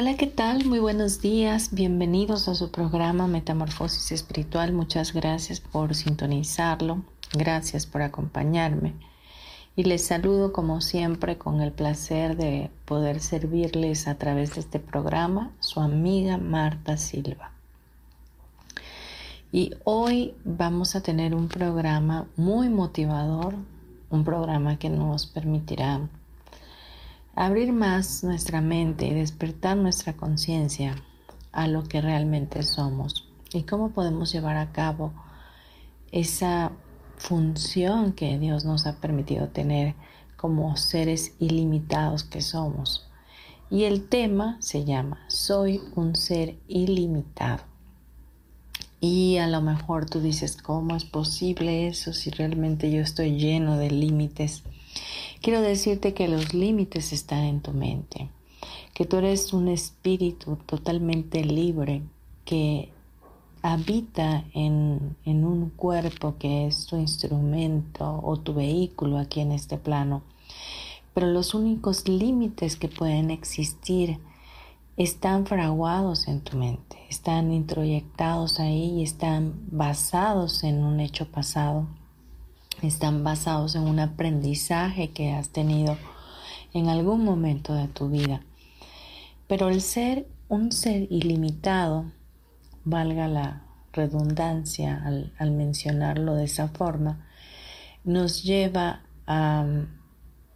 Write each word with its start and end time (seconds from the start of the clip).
Hola, 0.00 0.16
¿qué 0.16 0.28
tal? 0.28 0.64
Muy 0.64 0.78
buenos 0.78 1.20
días. 1.20 1.74
Bienvenidos 1.74 2.48
a 2.48 2.54
su 2.54 2.70
programa 2.70 3.26
Metamorfosis 3.26 4.12
Espiritual. 4.12 4.72
Muchas 4.72 5.12
gracias 5.12 5.60
por 5.60 5.94
sintonizarlo. 5.94 7.02
Gracias 7.34 7.84
por 7.84 8.00
acompañarme. 8.00 8.94
Y 9.76 9.84
les 9.84 10.02
saludo 10.02 10.54
como 10.54 10.80
siempre 10.80 11.36
con 11.36 11.60
el 11.60 11.72
placer 11.72 12.38
de 12.38 12.70
poder 12.86 13.20
servirles 13.20 14.08
a 14.08 14.14
través 14.14 14.54
de 14.54 14.60
este 14.60 14.78
programa 14.78 15.50
su 15.60 15.80
amiga 15.80 16.38
Marta 16.38 16.96
Silva. 16.96 17.52
Y 19.52 19.74
hoy 19.84 20.32
vamos 20.46 20.96
a 20.96 21.02
tener 21.02 21.34
un 21.34 21.48
programa 21.48 22.26
muy 22.38 22.70
motivador, 22.70 23.54
un 24.08 24.24
programa 24.24 24.78
que 24.78 24.88
nos 24.88 25.26
permitirá 25.26 26.08
abrir 27.34 27.72
más 27.72 28.24
nuestra 28.24 28.60
mente 28.60 29.06
y 29.06 29.14
despertar 29.14 29.76
nuestra 29.76 30.16
conciencia 30.16 30.96
a 31.52 31.66
lo 31.66 31.84
que 31.84 32.00
realmente 32.00 32.62
somos 32.62 33.28
y 33.52 33.62
cómo 33.62 33.90
podemos 33.90 34.32
llevar 34.32 34.56
a 34.56 34.72
cabo 34.72 35.12
esa 36.12 36.72
función 37.16 38.12
que 38.12 38.38
Dios 38.38 38.64
nos 38.64 38.86
ha 38.86 38.96
permitido 38.96 39.48
tener 39.48 39.94
como 40.36 40.76
seres 40.76 41.34
ilimitados 41.38 42.24
que 42.24 42.40
somos. 42.40 43.06
Y 43.68 43.84
el 43.84 44.08
tema 44.08 44.56
se 44.60 44.84
llama 44.84 45.20
Soy 45.28 45.80
un 45.94 46.16
ser 46.16 46.58
ilimitado. 46.66 47.62
Y 49.00 49.38
a 49.38 49.46
lo 49.46 49.62
mejor 49.62 50.08
tú 50.08 50.20
dices, 50.20 50.56
¿cómo 50.56 50.96
es 50.96 51.04
posible 51.04 51.86
eso 51.86 52.12
si 52.12 52.30
realmente 52.30 52.90
yo 52.90 53.00
estoy 53.00 53.38
lleno 53.38 53.76
de 53.76 53.90
límites? 53.90 54.62
Quiero 55.42 55.62
decirte 55.62 56.12
que 56.12 56.28
los 56.28 56.52
límites 56.52 57.14
están 57.14 57.44
en 57.44 57.62
tu 57.62 57.72
mente, 57.72 58.28
que 58.92 59.06
tú 59.06 59.16
eres 59.16 59.54
un 59.54 59.68
espíritu 59.68 60.56
totalmente 60.66 61.42
libre 61.42 62.02
que 62.44 62.92
habita 63.62 64.44
en, 64.52 65.16
en, 65.24 65.46
un 65.46 65.70
cuerpo 65.70 66.34
que 66.38 66.66
es 66.66 66.84
tu 66.84 66.96
instrumento 66.96 68.20
o 68.22 68.36
tu 68.38 68.52
vehículo 68.52 69.16
aquí 69.16 69.40
en 69.40 69.52
este 69.52 69.78
plano. 69.78 70.22
Pero 71.14 71.28
los 71.28 71.54
únicos 71.54 72.06
límites 72.06 72.76
que 72.76 72.88
pueden 72.88 73.30
existir 73.30 74.18
están 74.98 75.46
fraguados 75.46 76.28
en 76.28 76.42
tu 76.42 76.58
mente, 76.58 76.98
están 77.08 77.50
introyectados 77.50 78.60
ahí 78.60 78.98
y 78.98 79.02
están 79.04 79.54
basados 79.70 80.64
en 80.64 80.84
un 80.84 81.00
hecho 81.00 81.26
pasado 81.30 81.86
están 82.86 83.24
basados 83.24 83.74
en 83.74 83.82
un 83.82 84.00
aprendizaje 84.00 85.10
que 85.10 85.32
has 85.32 85.50
tenido 85.50 85.96
en 86.72 86.88
algún 86.88 87.24
momento 87.24 87.74
de 87.74 87.88
tu 87.88 88.08
vida. 88.08 88.42
Pero 89.46 89.68
el 89.68 89.80
ser 89.80 90.26
un 90.48 90.72
ser 90.72 91.06
ilimitado, 91.10 92.10
valga 92.84 93.28
la 93.28 93.62
redundancia 93.92 95.00
al, 95.04 95.50
mencionarlo 95.52 96.34
de 96.34 96.44
esa 96.44 96.68
forma, 96.68 97.26
nos 98.04 98.42
lleva 98.42 99.02
a, 99.26 99.64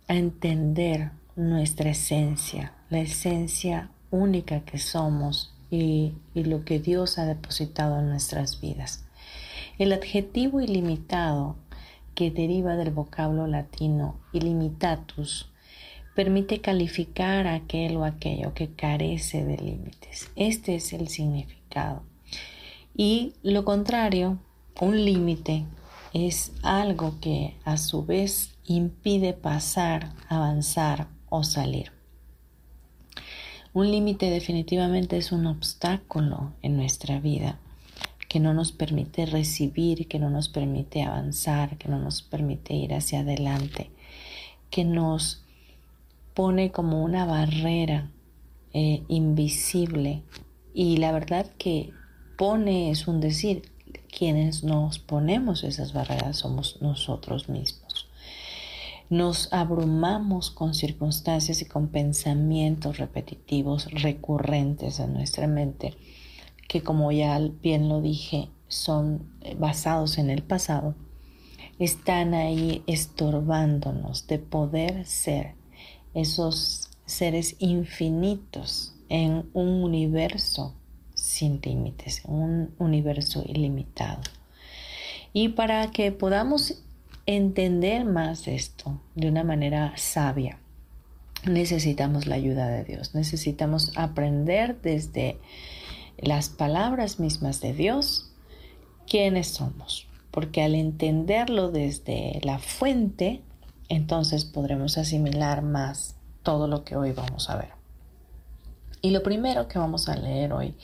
entender 0.06 1.12
nuestra 1.35 1.91
esencia, 1.91 2.75
la 2.91 2.99
esencia 2.99 3.89
única 4.11 4.61
que 4.61 4.79
somos 4.79 5.55
y, 5.71 6.12
y 6.35 6.45
lo 6.45 6.65
que 6.65 6.79
Dios 6.79 7.19
ha 7.19 7.25
depositado 7.25 7.99
en 8.01 8.11
nuestras 8.11 8.61
vidas. 8.61 9.05
El 9.79 9.93
adjetivo 9.93 10.61
ilimitado 10.61 11.56
que 12.14 12.30
deriva 12.30 12.76
del 12.76 12.91
vocablo 12.91 13.47
latino 13.47 14.16
ilimitatus, 14.32 15.50
permite 16.14 16.60
calificar 16.60 17.47
aquel 17.47 17.97
o 17.97 18.04
aquello 18.04 18.54
que 18.54 18.69
carece 18.69 19.44
de 19.44 19.56
límites. 19.56 20.30
Este 20.36 20.76
es 20.76 20.92
el 20.92 21.08
significado. 21.08 22.02
Y 22.97 23.34
lo 23.42 23.64
contrario, 23.64 24.38
un 24.80 25.04
límite 25.04 25.64
es 26.12 26.52
algo 26.62 27.19
que 27.20 27.56
a 27.64 27.76
su 27.76 28.04
vez 28.04 28.54
impide 28.64 29.32
pasar, 29.32 30.14
avanzar 30.28 31.08
o 31.28 31.42
salir. 31.42 31.92
Un 33.72 33.91
límite 33.91 34.31
definitivamente 34.31 35.16
es 35.16 35.32
un 35.32 35.46
obstáculo 35.46 36.52
en 36.62 36.76
nuestra 36.76 37.19
vida 37.19 37.58
que 38.34 38.41
no 38.41 38.53
nos 38.53 38.72
permite 38.72 39.27
recibir, 39.27 40.09
que 40.09 40.19
no 40.19 40.28
nos 40.28 40.49
permite 40.49 41.05
avanzar, 41.05 41.78
que 41.78 41.89
no 41.89 42.00
nos 42.00 42.21
permite 42.21 42.75
ir 42.75 42.93
hacia 42.93 43.21
adelante, 43.21 43.93
que 44.71 44.84
nos 44.84 45.45
pone 46.34 46.73
como 46.73 47.05
una 47.05 47.27
barrera 47.27 48.11
eh, 48.73 49.05
invisible. 49.06 50.25
Y 50.75 50.97
la 50.97 51.12
verdad 51.12 51.47
que 51.59 51.93
pone 52.37 52.91
es 52.91 53.06
un 53.06 53.21
decir, 53.21 53.71
quienes 54.11 54.65
nos 54.65 54.99
ponemos 54.99 55.62
esas 55.62 55.93
barreras 55.93 56.39
somos 56.39 56.83
nosotros 56.83 57.49
mismos. 57.49 58.09
Nos 59.11 59.53
abrumamos 59.53 60.50
con 60.50 60.75
circunstancias 60.75 61.62
y 61.62 61.67
con 61.67 61.87
pensamientos 61.87 62.99
repetitivos 62.99 63.93
recurrentes 63.93 64.99
en 64.99 65.12
nuestra 65.15 65.47
mente 65.47 65.94
que 66.69 66.82
como 66.82 67.12
ya 67.12 67.38
bien 67.62 67.88
lo 67.88 68.00
dije, 68.00 68.48
son 68.69 69.30
eh, 69.41 69.56
basados 69.58 70.19
en 70.19 70.30
el 70.30 70.42
pasado, 70.42 70.94
están 71.78 72.34
ahí 72.34 72.82
estorbándonos 72.86 74.26
de 74.26 74.38
poder 74.38 75.04
ser 75.06 75.54
esos 76.14 76.91
seres 77.04 77.56
infinitos 77.58 78.94
en 79.08 79.48
un 79.52 79.82
universo 79.82 80.75
sin 81.14 81.60
límites, 81.62 82.22
un 82.25 82.75
universo 82.78 83.42
ilimitado. 83.46 84.20
Y 85.32 85.50
para 85.50 85.91
que 85.91 86.12
podamos 86.12 86.82
entender 87.26 88.04
más 88.04 88.46
esto 88.46 89.00
de 89.14 89.28
una 89.28 89.42
manera 89.42 89.94
sabia, 89.96 90.58
necesitamos 91.44 92.26
la 92.26 92.36
ayuda 92.36 92.69
de 92.69 92.84
Dios, 92.84 93.14
necesitamos 93.14 93.92
aprender 93.96 94.81
desde 94.81 95.38
las 96.19 96.49
palabras 96.49 97.20
mismas 97.20 97.61
de 97.61 97.72
Dios, 97.72 98.32
quiénes 99.06 99.49
somos. 99.49 100.06
Porque 100.31 100.62
al 100.62 100.75
entenderlo 100.75 101.70
desde 101.70 102.40
la 102.43 102.58
fuente, 102.58 103.43
entonces 103.88 104.44
podremos 104.44 104.99
asimilar 104.99 105.62
más 105.62 106.16
todo 106.43 106.66
lo 106.66 106.84
que 106.84 106.96
hoy 106.96 107.12
vamos 107.12 107.50
a 107.50 107.56
ver. 107.56 107.70
Y 109.02 109.11
lo 109.11 109.22
primero 109.22 109.69
que 109.69 109.78
vamos 109.78 110.08
a 110.08 110.16
leer 110.16 110.52
hoy 110.52 110.75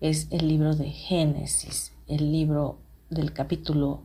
es 0.00 0.28
el 0.30 0.48
libro 0.48 0.76
de 0.76 0.90
Génesis, 0.90 1.92
el 2.06 2.30
libro 2.30 2.78
del 3.10 3.32
capítulo, 3.32 4.02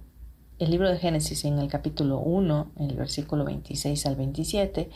el 0.57 0.71
libro 0.71 0.89
de 0.89 0.97
Génesis 0.97 1.45
en 1.45 1.59
el 1.59 1.67
capítulo 1.67 2.19
1, 2.19 2.71
en 2.77 2.89
el 2.89 2.97
versículo 2.97 3.45
26 3.45 4.05
al 4.05 4.15
27, 4.15 4.89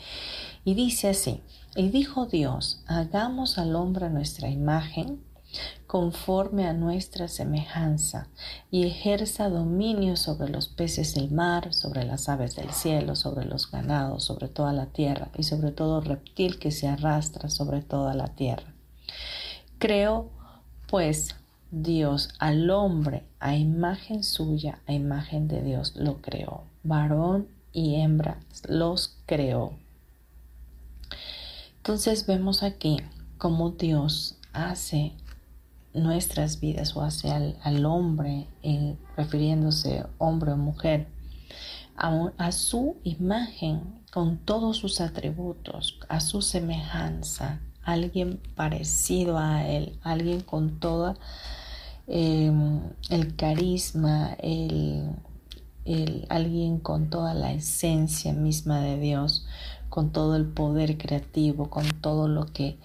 y 0.64 0.74
dice 0.74 1.08
así, 1.08 1.40
y 1.76 1.88
dijo 1.90 2.26
Dios, 2.26 2.82
hagamos 2.86 3.58
al 3.58 3.76
hombre 3.76 4.10
nuestra 4.10 4.50
imagen, 4.50 5.22
conforme 5.94 6.66
a 6.66 6.72
nuestra 6.72 7.28
semejanza, 7.28 8.26
y 8.68 8.84
ejerza 8.84 9.48
dominio 9.48 10.16
sobre 10.16 10.48
los 10.48 10.66
peces 10.66 11.14
del 11.14 11.30
mar, 11.30 11.72
sobre 11.72 12.02
las 12.02 12.28
aves 12.28 12.56
del 12.56 12.72
cielo, 12.72 13.14
sobre 13.14 13.44
los 13.44 13.70
ganados, 13.70 14.24
sobre 14.24 14.48
toda 14.48 14.72
la 14.72 14.86
tierra, 14.86 15.28
y 15.38 15.44
sobre 15.44 15.70
todo 15.70 16.00
reptil 16.00 16.58
que 16.58 16.72
se 16.72 16.88
arrastra 16.88 17.48
sobre 17.48 17.80
toda 17.80 18.12
la 18.14 18.26
tierra. 18.34 18.74
Creó 19.78 20.30
pues 20.88 21.36
Dios 21.70 22.30
al 22.40 22.70
hombre 22.70 23.22
a 23.38 23.54
imagen 23.54 24.24
suya, 24.24 24.80
a 24.88 24.94
imagen 24.94 25.46
de 25.46 25.62
Dios 25.62 25.94
lo 25.94 26.20
creó. 26.20 26.64
Varón 26.82 27.46
y 27.72 28.00
hembra 28.00 28.40
los 28.66 29.16
creó. 29.26 29.74
Entonces 31.76 32.26
vemos 32.26 32.64
aquí 32.64 32.96
cómo 33.38 33.70
Dios 33.70 34.38
hace 34.52 35.12
nuestras 35.94 36.60
vidas 36.60 36.96
o 36.96 37.02
hace 37.02 37.30
al, 37.30 37.86
hombre, 37.86 38.48
eh, 38.62 38.96
refiriéndose 39.16 40.04
hombre 40.18 40.52
o 40.52 40.56
mujer, 40.56 41.08
a, 41.96 42.52
su 42.52 42.96
imagen, 43.04 44.02
con 44.12 44.38
todos 44.38 44.76
sus 44.76 45.00
atributos, 45.00 45.98
a 46.08 46.20
su 46.20 46.42
semejanza, 46.42 47.60
alguien 47.82 48.40
parecido 48.54 49.38
a 49.38 49.66
él, 49.66 49.98
alguien 50.02 50.40
con 50.40 50.80
todo 50.80 51.16
em, 52.06 52.80
el 53.10 53.36
carisma, 53.36 54.36
el, 54.40 55.16
alguien 56.28 56.78
con 56.78 57.10
toda 57.10 57.34
la 57.34 57.52
esencia 57.52 58.32
misma 58.32 58.80
de 58.80 58.98
Dios, 58.98 59.46
con 59.88 60.10
todo 60.10 60.34
el 60.36 60.46
poder 60.46 60.98
creativo, 60.98 61.70
con 61.70 61.86
todo 62.00 62.26
lo 62.26 62.46
que 62.46 62.78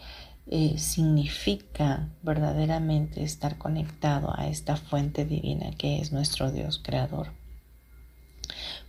eh, 0.52 0.80
significa 0.80 2.10
verdaderamente 2.24 3.24
estar 3.24 3.60
conectado 3.60 4.34
a 4.36 4.48
esta 4.48 4.76
fuente 4.78 5.24
divina 5.24 5.70
que 5.78 6.02
es 6.02 6.12
nuestro 6.12 6.52
Dios 6.52 6.82
creador. 6.84 7.34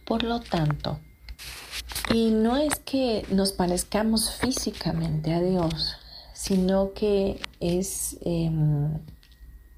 Por 0.07 0.23
lo 0.23 0.41
tanto, 0.41 0.99
y 2.15 2.31
no 2.31 2.57
es 2.57 2.77
que 2.79 3.27
nos 3.31 3.53
parezcamos 3.53 4.31
físicamente 4.31 5.35
a 5.35 5.43
Dios, 5.43 5.97
sino 6.33 6.95
que 6.95 7.39
es 7.61 8.17
em, 8.23 8.95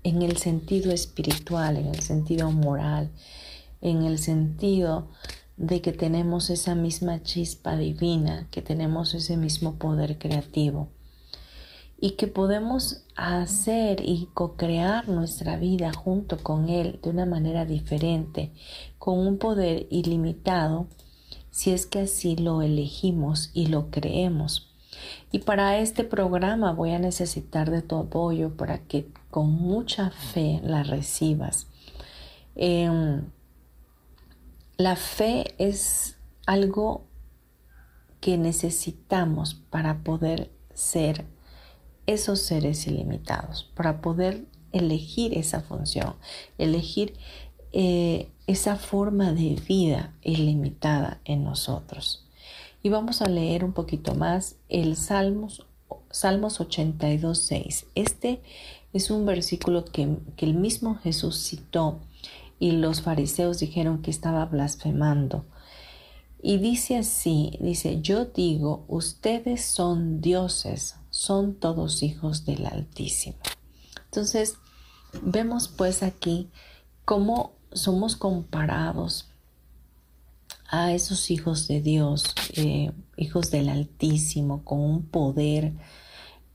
en 0.04 0.22
el 0.22 0.36
sentido 0.36 0.92
espiritual, 0.92 1.78
en 1.78 1.88
el 1.88 2.00
sentido 2.00 2.52
moral, 2.52 3.10
en 3.80 4.04
el 4.04 4.20
sentido 4.20 5.10
de 5.56 5.80
que 5.80 5.92
tenemos 5.92 6.48
esa 6.48 6.76
misma 6.76 7.24
chispa 7.24 7.76
divina, 7.76 8.46
que 8.52 8.62
tenemos 8.62 9.14
ese 9.14 9.36
mismo 9.36 9.74
poder 9.80 10.16
creativo 10.18 10.88
y 12.02 12.16
que 12.16 12.26
podemos 12.26 13.04
hacer 13.14 14.00
y 14.04 14.28
co-crear 14.34 15.08
nuestra 15.08 15.56
vida 15.56 15.92
junto 15.92 16.36
con 16.36 16.68
Él 16.68 16.98
de 17.00 17.10
una 17.10 17.26
manera 17.26 17.64
diferente, 17.64 18.50
con 18.98 19.20
un 19.20 19.38
poder 19.38 19.86
ilimitado, 19.88 20.88
si 21.52 21.70
es 21.70 21.86
que 21.86 22.00
así 22.00 22.34
lo 22.34 22.60
elegimos 22.60 23.52
y 23.54 23.66
lo 23.66 23.92
creemos. 23.92 24.74
Y 25.30 25.38
para 25.38 25.78
este 25.78 26.02
programa 26.02 26.72
voy 26.72 26.90
a 26.90 26.98
necesitar 26.98 27.70
de 27.70 27.82
tu 27.82 27.94
apoyo 27.94 28.56
para 28.56 28.78
que 28.78 29.06
con 29.30 29.52
mucha 29.52 30.10
fe 30.10 30.60
la 30.64 30.82
recibas. 30.82 31.68
Em, 32.56 33.30
la 34.76 34.96
fe 34.96 35.54
es 35.58 36.16
algo 36.46 37.06
que 38.20 38.38
necesitamos 38.38 39.54
para 39.54 40.02
poder 40.02 40.50
ser 40.74 41.31
esos 42.06 42.40
seres 42.40 42.86
ilimitados, 42.86 43.70
para 43.74 44.00
poder 44.00 44.44
elegir 44.72 45.36
esa 45.36 45.60
función, 45.60 46.14
elegir 46.58 47.14
eh, 47.72 48.28
esa 48.46 48.76
forma 48.76 49.32
de 49.32 49.60
vida 49.66 50.14
ilimitada 50.22 51.20
en 51.24 51.44
nosotros. 51.44 52.26
Y 52.82 52.88
vamos 52.88 53.22
a 53.22 53.28
leer 53.28 53.64
un 53.64 53.72
poquito 53.72 54.14
más 54.14 54.56
el 54.68 54.96
Salmos, 54.96 55.66
Salmos 56.10 56.60
82, 56.60 57.38
6. 57.38 57.86
Este 57.94 58.42
es 58.92 59.10
un 59.10 59.24
versículo 59.24 59.84
que, 59.84 60.16
que 60.36 60.46
el 60.46 60.54
mismo 60.54 60.96
Jesús 60.96 61.36
citó 61.36 62.00
y 62.58 62.72
los 62.72 63.02
fariseos 63.02 63.58
dijeron 63.58 64.02
que 64.02 64.10
estaba 64.10 64.44
blasfemando. 64.46 65.44
Y 66.42 66.58
dice 66.58 66.96
así, 66.96 67.56
dice, 67.60 68.00
yo 68.02 68.24
digo, 68.24 68.84
ustedes 68.88 69.64
son 69.64 70.20
dioses, 70.20 70.96
son 71.12 71.54
todos 71.54 72.02
hijos 72.02 72.44
del 72.46 72.66
Altísimo. 72.66 73.36
Entonces, 74.06 74.56
vemos 75.22 75.68
pues 75.68 76.02
aquí 76.02 76.50
cómo 77.04 77.52
somos 77.70 78.16
comparados 78.16 79.28
a 80.68 80.92
esos 80.92 81.30
hijos 81.30 81.68
de 81.68 81.82
Dios, 81.82 82.34
eh, 82.54 82.92
hijos 83.16 83.50
del 83.50 83.68
Altísimo, 83.68 84.64
con 84.64 84.80
un 84.80 85.06
poder, 85.06 85.74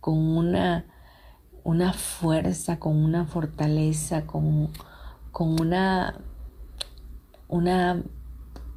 con 0.01 0.18
una, 0.18 0.86
una 1.63 1.94
fuerza, 1.94 2.80
con 2.80 2.98
una 2.98 3.25
fortaleza, 3.27 4.25
con, 4.25 4.74
con 5.31 5.62
una, 5.62 6.19
una 7.48 8.04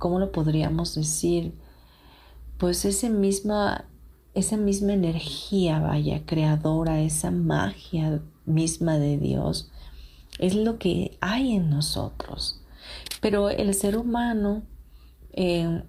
¿cómo 0.01 0.19
lo 0.19 0.33
podríamos 0.33 0.95
decir? 0.95 1.55
Pues 2.59 2.85
esa 2.85 3.09
misma, 3.09 3.85
esa 4.35 4.57
misma 4.57 4.93
energía, 4.93 5.81
vaya, 5.81 6.25
creadora, 6.25 7.01
esa 7.01 7.31
magia 7.31 8.23
misma 8.47 8.99
de 8.99 9.19
Dios, 9.19 9.71
es 10.39 10.55
lo 10.55 10.79
que 10.79 11.19
hay 11.21 11.53
en 11.53 11.71
nosotros. 11.71 12.61
Pero 13.21 13.51
el 13.51 13.75
ser 13.75 13.97
humano, 13.97 14.63
eh, 15.33 15.83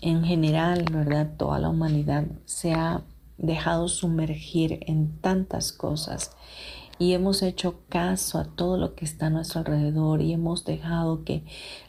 en 0.00 0.24
general, 0.24 0.84
¿verdad? 0.90 1.34
Toda 1.36 1.58
la 1.58 1.68
humanidad 1.68 2.26
se 2.44 2.72
ha 2.72 3.02
dejado 3.36 3.88
sumergir 3.88 4.80
en 4.86 5.20
tantas 5.20 5.72
cosas 5.72 6.32
y 6.98 7.12
hemos 7.12 7.42
hecho 7.42 7.80
caso 7.88 8.38
a 8.38 8.44
todo 8.44 8.76
lo 8.76 8.94
que 8.94 9.04
está 9.04 9.26
a 9.26 9.30
nuestro 9.30 9.60
alrededor 9.60 10.20
y 10.20 10.32
hemos 10.32 10.64
dejado 10.64 11.24
que 11.24 11.44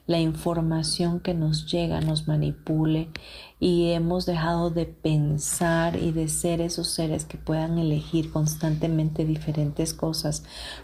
la 0.05 0.19
información 0.19 1.19
que 1.19 1.33
nos 1.33 1.71
llega 1.71 1.99
nos 2.01 2.27
manipule 2.27 3.09
y 3.59 3.91
hemos 3.91 4.25
dejado 4.25 4.69
de 4.69 4.85
pensar 4.85 5.97
y 5.97 6.11
de 6.11 6.29
ser 6.29 6.61
esos 6.61 6.87
seres 6.87 7.25
que 7.25 7.37
puedan 7.37 7.77
elegir 7.77 8.31
constantemente 8.31 9.25
diferentes 9.25 9.93
cosas 9.93 10.43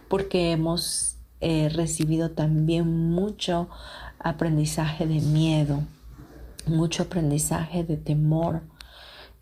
porque 0.09 0.51
hemos 0.51 1.15
eh, 1.39 1.69
recibido 1.69 2.31
también 2.31 3.09
mucho 3.11 3.69
aprendizaje 4.19 5.07
de 5.07 5.21
miedo, 5.21 5.83
mucho 6.65 7.03
aprendizaje 7.03 7.83
de 7.83 7.97
temor. 7.97 8.63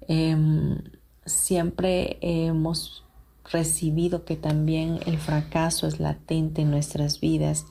Em, 0.08 0.80
siempre 1.26 2.18
hemos 2.22 3.04
recibido 3.52 4.26
que 4.26 4.36
también 4.36 5.00
el 5.06 5.18
fracaso 5.18 5.88
es 5.88 6.00
latente 6.00 6.62
en 6.62 6.72
nuestras 6.72 7.20
vidas, 7.20 7.66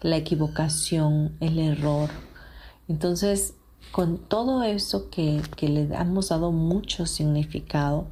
la 0.00 0.16
equivocación, 0.16 1.36
el 1.40 1.58
error. 1.58 2.10
Entonces, 2.88 3.54
con 3.92 4.18
todo 4.18 4.62
eso 4.62 5.10
que, 5.10 5.42
le 5.60 5.82
hemos 5.94 6.30
dado 6.30 6.50
mucho 6.50 7.06
significado, 7.06 8.06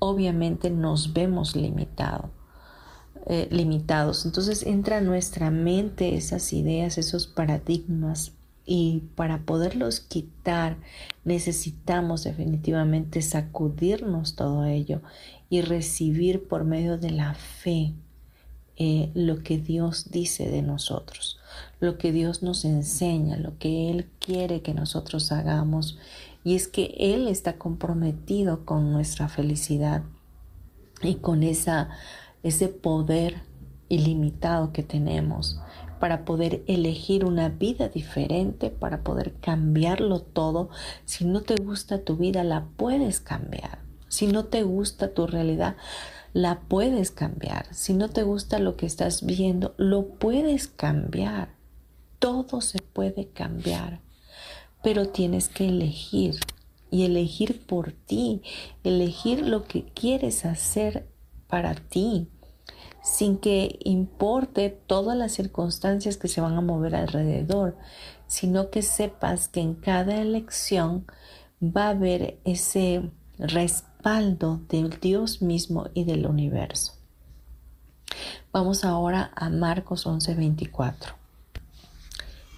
obviamente 0.00 0.70
nos 0.70 1.12
vemos 1.12 1.54
limitado, 1.54 2.30
eh, 3.26 3.48
limitados. 3.50 4.26
Entonces 4.26 4.64
entra 4.64 4.98
a 4.98 5.00
nuestra 5.00 5.50
mente 5.50 6.16
esas 6.16 6.52
ideas, 6.52 6.98
esos 6.98 7.28
paradigmas 7.28 8.32
y 8.64 9.04
para 9.16 9.38
poderlos 9.42 10.00
quitar 10.00 10.76
necesitamos 11.24 12.24
definitivamente 12.24 13.22
sacudirnos 13.22 14.36
todo 14.36 14.64
ello 14.64 15.00
y 15.48 15.62
recibir 15.62 16.46
por 16.46 16.64
medio 16.64 16.98
de 16.98 17.10
la 17.10 17.34
fe 17.34 17.92
eh, 18.76 19.10
lo 19.14 19.42
que 19.42 19.58
Dios 19.58 20.10
dice 20.10 20.48
de 20.48 20.62
nosotros, 20.62 21.38
lo 21.82 21.98
que 21.98 22.12
Dios 22.12 22.44
nos 22.44 22.64
enseña, 22.64 23.36
lo 23.36 23.58
que 23.58 23.90
Él 23.90 24.08
quiere 24.20 24.62
que 24.62 24.72
nosotros 24.72 25.32
hagamos. 25.32 25.98
Y 26.44 26.54
es 26.54 26.68
que 26.68 26.94
Él 26.96 27.26
está 27.26 27.58
comprometido 27.58 28.64
con 28.64 28.92
nuestra 28.92 29.28
felicidad 29.28 30.04
y 31.02 31.16
con 31.16 31.42
esa, 31.42 31.90
ese 32.44 32.68
poder 32.68 33.42
ilimitado 33.88 34.72
que 34.72 34.84
tenemos 34.84 35.60
para 35.98 36.24
poder 36.24 36.62
elegir 36.68 37.24
una 37.24 37.48
vida 37.48 37.88
diferente, 37.88 38.70
para 38.70 39.02
poder 39.02 39.34
cambiarlo 39.40 40.20
todo. 40.20 40.70
Si 41.04 41.24
no 41.24 41.40
te 41.40 41.56
gusta 41.56 42.04
tu 42.04 42.16
vida, 42.16 42.44
la 42.44 42.64
puedes 42.76 43.18
cambiar. 43.18 43.80
Si 44.06 44.28
no 44.28 44.44
te 44.44 44.62
gusta 44.62 45.14
tu 45.14 45.26
realidad, 45.26 45.74
la 46.32 46.60
puedes 46.60 47.10
cambiar. 47.10 47.66
Si 47.74 47.92
no 47.92 48.08
te 48.08 48.22
gusta 48.22 48.60
lo 48.60 48.76
que 48.76 48.86
estás 48.86 49.26
viendo, 49.26 49.74
lo 49.78 50.06
puedes 50.06 50.68
cambiar. 50.68 51.61
Todo 52.22 52.60
se 52.60 52.78
puede 52.78 53.30
cambiar, 53.30 54.00
pero 54.80 55.08
tienes 55.08 55.48
que 55.48 55.68
elegir 55.68 56.38
y 56.88 57.04
elegir 57.04 57.66
por 57.66 57.90
ti, 57.90 58.42
elegir 58.84 59.44
lo 59.44 59.64
que 59.64 59.86
quieres 59.86 60.44
hacer 60.44 61.08
para 61.48 61.74
ti 61.74 62.28
sin 63.02 63.38
que 63.38 63.80
importe 63.82 64.70
todas 64.70 65.16
las 65.16 65.32
circunstancias 65.32 66.16
que 66.16 66.28
se 66.28 66.40
van 66.40 66.54
a 66.54 66.60
mover 66.60 66.94
alrededor, 66.94 67.76
sino 68.28 68.70
que 68.70 68.82
sepas 68.82 69.48
que 69.48 69.60
en 69.60 69.74
cada 69.74 70.22
elección 70.22 71.06
va 71.60 71.86
a 71.86 71.90
haber 71.90 72.38
ese 72.44 73.10
respaldo 73.38 74.60
del 74.68 75.00
Dios 75.00 75.42
mismo 75.42 75.88
y 75.94 76.04
del 76.04 76.26
universo. 76.26 76.92
Vamos 78.52 78.84
ahora 78.84 79.32
a 79.34 79.50
Marcos 79.50 80.06
11:24. 80.06 81.21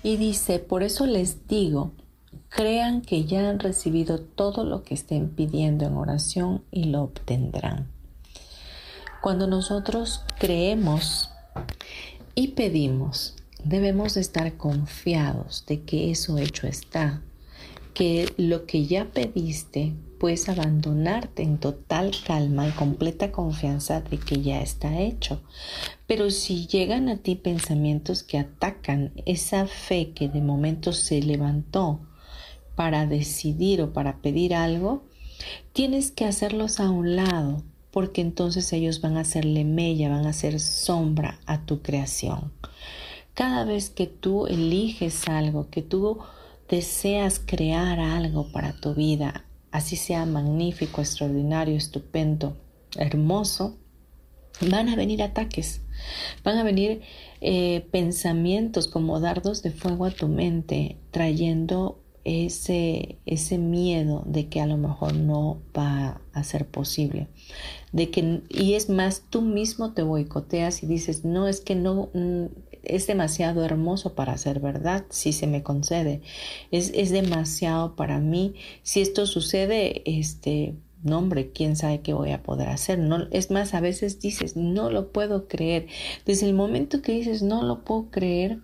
Y 0.04 0.18
dice, 0.18 0.58
por 0.58 0.82
eso 0.82 1.06
les 1.06 1.48
digo, 1.48 1.92
crean 2.50 3.00
que 3.00 3.24
ya 3.24 3.48
han 3.48 3.58
recibido 3.58 4.20
todo 4.20 4.62
lo 4.62 4.84
que 4.84 4.92
estén 4.92 5.30
pidiendo 5.30 5.86
en 5.86 5.96
oración 5.96 6.62
y 6.70 6.84
lo 6.84 7.02
obtendrán. 7.02 7.88
Cuando 9.22 9.46
nosotros 9.46 10.20
creemos 10.38 11.30
y 12.34 12.48
pedimos, 12.48 13.34
debemos 13.64 14.18
estar 14.18 14.58
confiados 14.58 15.64
de 15.66 15.84
que 15.84 16.10
eso 16.10 16.36
hecho 16.36 16.66
está, 16.66 17.22
que 17.94 18.30
lo 18.36 18.66
que 18.66 18.84
ya 18.84 19.06
pediste 19.06 19.94
puedes 20.18 20.48
abandonarte 20.48 21.42
en 21.42 21.58
total 21.58 22.12
calma 22.26 22.68
y 22.68 22.70
completa 22.72 23.32
confianza 23.32 24.00
de 24.00 24.18
que 24.18 24.40
ya 24.42 24.60
está 24.60 25.00
hecho. 25.00 25.42
Pero 26.06 26.30
si 26.30 26.66
llegan 26.66 27.08
a 27.08 27.16
ti 27.18 27.34
pensamientos 27.36 28.22
que 28.22 28.38
atacan 28.38 29.12
esa 29.26 29.66
fe 29.66 30.12
que 30.12 30.28
de 30.28 30.40
momento 30.40 30.92
se 30.92 31.20
levantó 31.22 32.00
para 32.74 33.06
decidir 33.06 33.82
o 33.82 33.92
para 33.92 34.18
pedir 34.18 34.54
algo, 34.54 35.04
tienes 35.72 36.10
que 36.10 36.24
hacerlos 36.24 36.80
a 36.80 36.90
un 36.90 37.16
lado, 37.16 37.62
porque 37.90 38.20
entonces 38.20 38.72
ellos 38.72 39.00
van 39.00 39.16
a 39.16 39.20
hacerle 39.20 39.64
mella, 39.64 40.08
van 40.08 40.26
a 40.26 40.30
hacer 40.30 40.60
sombra 40.60 41.38
a 41.46 41.64
tu 41.64 41.82
creación. 41.82 42.52
Cada 43.34 43.64
vez 43.64 43.90
que 43.90 44.06
tú 44.06 44.46
eliges 44.46 45.28
algo, 45.28 45.68
que 45.70 45.82
tú 45.82 46.18
deseas 46.68 47.40
crear 47.44 48.00
algo 48.00 48.50
para 48.52 48.72
tu 48.80 48.94
vida, 48.94 49.44
así 49.74 49.96
sea 49.96 50.24
magnífico, 50.24 51.00
extraordinario, 51.00 51.76
estupendo, 51.76 52.56
hermoso, 52.96 53.76
van 54.60 54.88
a 54.88 54.94
venir 54.94 55.20
ataques, 55.20 55.80
van 56.44 56.58
a 56.58 56.62
venir 56.62 57.00
eh, 57.40 57.84
pensamientos 57.90 58.86
como 58.86 59.18
dardos 59.18 59.64
de 59.64 59.72
fuego 59.72 60.04
a 60.04 60.12
tu 60.12 60.28
mente, 60.28 60.98
trayendo 61.10 62.00
ese, 62.22 63.18
ese 63.26 63.58
miedo 63.58 64.22
de 64.26 64.48
que 64.48 64.60
a 64.60 64.66
lo 64.66 64.76
mejor 64.76 65.16
no 65.16 65.60
va 65.76 66.20
a 66.32 66.44
ser 66.44 66.68
posible. 66.68 67.26
De 67.90 68.12
que, 68.12 68.42
y 68.50 68.74
es 68.74 68.88
más, 68.88 69.24
tú 69.28 69.42
mismo 69.42 69.92
te 69.92 70.04
boicoteas 70.04 70.84
y 70.84 70.86
dices, 70.86 71.24
no, 71.24 71.48
es 71.48 71.60
que 71.60 71.74
no, 71.74 72.10
mm, 72.14 72.44
es 72.86 73.06
demasiado 73.06 73.64
hermoso 73.64 74.14
para 74.14 74.36
ser 74.38 74.60
verdad, 74.60 75.04
si 75.10 75.32
se 75.32 75.46
me 75.46 75.62
concede. 75.62 76.22
Es, 76.70 76.90
es 76.94 77.10
demasiado 77.10 77.96
para 77.96 78.18
mí. 78.18 78.54
Si 78.82 79.00
esto 79.00 79.26
sucede, 79.26 80.02
este, 80.04 80.74
no 81.04 81.18
hombre, 81.18 81.52
quién 81.52 81.76
sabe 81.76 82.00
qué 82.00 82.14
voy 82.14 82.32
a 82.32 82.42
poder 82.42 82.68
hacer. 82.68 82.98
No, 82.98 83.28
es 83.30 83.50
más, 83.50 83.74
a 83.74 83.80
veces 83.80 84.20
dices, 84.20 84.56
no 84.56 84.90
lo 84.90 85.12
puedo 85.12 85.48
creer. 85.48 85.86
Desde 86.24 86.46
el 86.46 86.54
momento 86.54 87.02
que 87.02 87.12
dices, 87.12 87.42
no 87.42 87.62
lo 87.62 87.84
puedo 87.84 88.10
creer, 88.10 88.58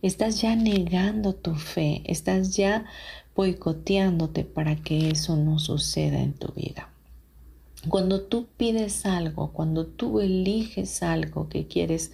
estás 0.00 0.40
ya 0.40 0.54
negando 0.54 1.34
tu 1.34 1.54
fe, 1.54 2.02
estás 2.04 2.56
ya 2.56 2.86
boicoteándote 3.34 4.44
para 4.44 4.76
que 4.76 5.10
eso 5.10 5.36
no 5.36 5.58
suceda 5.58 6.20
en 6.20 6.34
tu 6.34 6.52
vida. 6.52 6.90
Cuando 7.88 8.22
tú 8.22 8.46
pides 8.56 9.06
algo, 9.06 9.52
cuando 9.52 9.86
tú 9.86 10.20
eliges 10.20 11.02
algo 11.02 11.48
que 11.48 11.66
quieres 11.66 12.12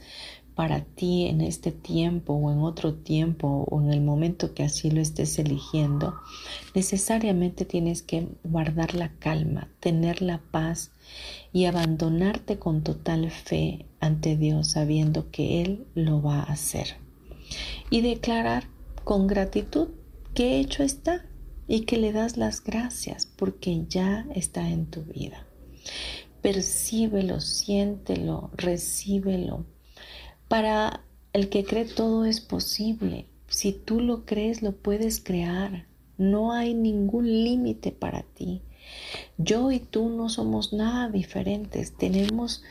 para 0.54 0.84
ti 0.84 1.26
en 1.26 1.40
este 1.40 1.72
tiempo 1.72 2.34
o 2.34 2.50
en 2.50 2.58
otro 2.58 2.94
tiempo 2.94 3.66
o 3.70 3.80
en 3.80 3.92
el 3.92 4.00
momento 4.00 4.54
que 4.54 4.62
así 4.62 4.90
lo 4.90 5.00
estés 5.00 5.38
eligiendo, 5.38 6.14
necesariamente 6.74 7.64
tienes 7.64 8.02
que 8.02 8.28
guardar 8.44 8.94
la 8.94 9.10
calma, 9.18 9.68
tener 9.80 10.22
la 10.22 10.40
paz 10.50 10.90
y 11.52 11.64
abandonarte 11.64 12.58
con 12.58 12.82
total 12.82 13.30
fe 13.30 13.86
ante 14.00 14.36
Dios 14.36 14.72
sabiendo 14.72 15.30
que 15.30 15.62
Él 15.62 15.86
lo 15.94 16.22
va 16.22 16.40
a 16.40 16.52
hacer 16.52 16.96
y 17.90 18.00
declarar 18.00 18.68
con 19.04 19.26
gratitud 19.26 19.88
que 20.34 20.58
hecho 20.60 20.82
está 20.82 21.26
y 21.68 21.80
que 21.80 21.98
le 21.98 22.12
das 22.12 22.36
las 22.36 22.62
gracias 22.62 23.26
porque 23.26 23.84
ya 23.88 24.26
está 24.34 24.68
en 24.68 24.86
tu 24.86 25.02
vida. 25.02 25.46
Percíbelo, 26.40 27.40
siéntelo, 27.40 28.50
recíbelo. 28.54 29.64
Para 30.52 31.02
el 31.32 31.48
que 31.48 31.64
cree 31.64 31.86
todo 31.86 32.26
es 32.26 32.42
posible. 32.42 33.24
Si 33.48 33.72
tú 33.72 34.00
lo 34.00 34.26
crees, 34.26 34.60
lo 34.60 34.72
puedes 34.72 35.18
crear. 35.18 35.86
No 36.18 36.52
hay 36.52 36.74
ningún 36.74 37.24
límite 37.24 37.90
para 37.90 38.22
ti. 38.22 38.60
Yo 39.38 39.70
y 39.70 39.78
tú 39.80 40.10
no 40.10 40.28
somos 40.28 40.74
nada 40.74 41.08
diferentes. 41.08 41.96
Tenemos 41.96 42.62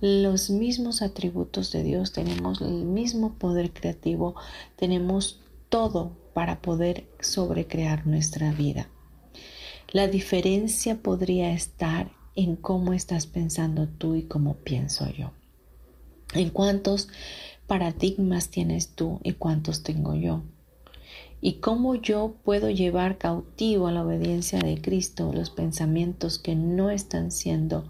los 0.00 0.50
mismos 0.50 1.00
atributos 1.00 1.70
de 1.70 1.84
Dios, 1.84 2.12
tenemos 2.12 2.60
el 2.60 2.84
mismo 2.84 3.34
poder 3.34 3.72
creativo, 3.72 4.34
tenemos 4.74 5.38
todo 5.68 6.16
para 6.34 6.60
poder 6.60 7.06
sobrecrear 7.20 8.04
nuestra 8.04 8.50
vida. 8.50 8.88
La 9.92 10.08
diferencia 10.08 11.04
podría 11.04 11.52
estar 11.52 12.10
en 12.34 12.56
cómo 12.56 12.94
estás 12.94 13.28
pensando 13.28 13.86
tú 13.86 14.16
y 14.16 14.24
cómo 14.24 14.56
pienso 14.56 15.08
yo. 15.12 15.37
En 16.34 16.50
cuántos 16.50 17.08
paradigmas 17.66 18.48
tienes 18.48 18.90
tú 18.94 19.20
y 19.22 19.32
cuántos 19.32 19.82
tengo 19.82 20.14
yo. 20.14 20.42
Y 21.40 21.54
cómo 21.54 21.94
yo 21.94 22.34
puedo 22.44 22.70
llevar 22.70 23.18
cautivo 23.18 23.86
a 23.86 23.92
la 23.92 24.04
obediencia 24.04 24.58
de 24.58 24.80
Cristo 24.80 25.32
los 25.32 25.50
pensamientos 25.50 26.38
que 26.38 26.54
no 26.56 26.90
están 26.90 27.30
siendo 27.30 27.84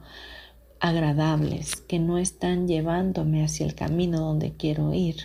agradables 0.81 1.77
que 1.77 1.99
no 1.99 2.19
están 2.19 2.69
llevándome 2.69 3.45
hacia 3.45 3.67
el 3.67 3.75
camino 3.75 4.21
donde 4.21 4.53
quiero 4.53 4.95
ir. 4.95 5.17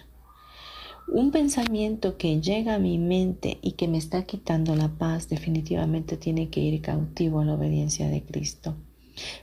Un 1.07 1.31
pensamiento 1.31 2.17
que 2.17 2.41
llega 2.41 2.75
a 2.75 2.79
mi 2.79 2.97
mente 2.97 3.59
y 3.61 3.73
que 3.73 3.87
me 3.87 3.97
está 3.97 4.23
quitando 4.23 4.75
la 4.75 4.87
paz 4.87 5.29
definitivamente 5.29 6.17
tiene 6.17 6.49
que 6.49 6.61
ir 6.61 6.81
cautivo 6.81 7.41
a 7.41 7.45
la 7.45 7.53
obediencia 7.53 8.07
de 8.09 8.23
Cristo. 8.23 8.75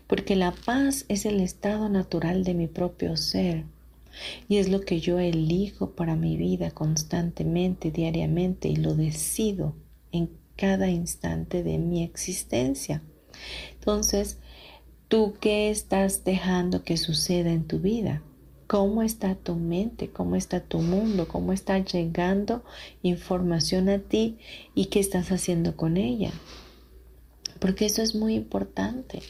Porque 0.07 0.37
la 0.37 0.53
paz 0.53 1.05
es 1.09 1.27
el 1.27 1.41
estado 1.41 1.89
natural 1.89 2.45
de 2.45 2.55
mi 2.55 2.67
propio 2.67 3.17
ser 3.17 3.65
y 4.49 4.57
es 4.57 4.69
lo 4.69 4.81
que 4.81 5.01
yo 5.01 5.19
elijo 5.19 5.91
para 5.93 6.17
mi 6.17 6.37
vida 6.37 6.71
constantemente, 6.73 7.91
diariamente 7.91 8.69
y 8.69 8.77
lo 8.77 8.95
decido 8.95 9.75
en 10.13 10.31
cada 10.57 10.89
instante 10.89 11.63
de 11.63 11.79
mi 11.79 12.03
existencia. 12.03 13.03
Entonces, 13.75 14.39
¿Tú 15.11 15.35
qué 15.41 15.71
estás 15.71 16.23
dejando 16.23 16.85
que 16.85 16.97
suceda 16.97 17.51
en 17.51 17.67
tu 17.67 17.81
vida? 17.81 18.23
¿Cómo 18.69 19.03
está 19.03 19.35
tu 19.35 19.57
mente? 19.57 20.09
¿Cómo 20.09 20.37
está 20.37 20.61
tu 20.61 20.79
mundo? 20.79 21.27
¿Cómo 21.27 21.53
está 21.53 21.81
llegando 21.81 22.63
información 23.03 23.89
a 23.89 23.99
ti? 23.99 24.39
¿Y 24.73 24.85
qué 24.85 25.01
estás 25.01 25.33
haciendo 25.33 25.77
con 25.77 25.97
ella? 25.97 26.31
Porque 27.59 27.87
eso 27.87 28.03
es 28.03 28.15
muy 28.15 28.35
importante. 28.35 29.21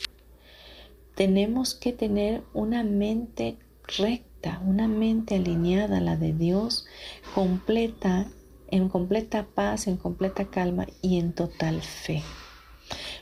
Tenemos 1.15 1.75
que 1.75 1.93
tener 1.93 2.43
una 2.55 2.83
mente 2.83 3.59
recta, 3.99 4.61
una 4.65 4.89
mente 4.89 5.37
alineada 5.37 5.99
a 5.99 6.01
la 6.01 6.17
de 6.17 6.33
Dios, 6.33 6.87
completa, 7.35 8.31
en 8.69 8.89
completa 8.89 9.47
paz, 9.55 9.87
en 9.87 9.97
completa 9.97 10.47
calma 10.47 10.87
y 11.03 11.19
en 11.19 11.33
total 11.33 11.83
fe. 11.83 12.23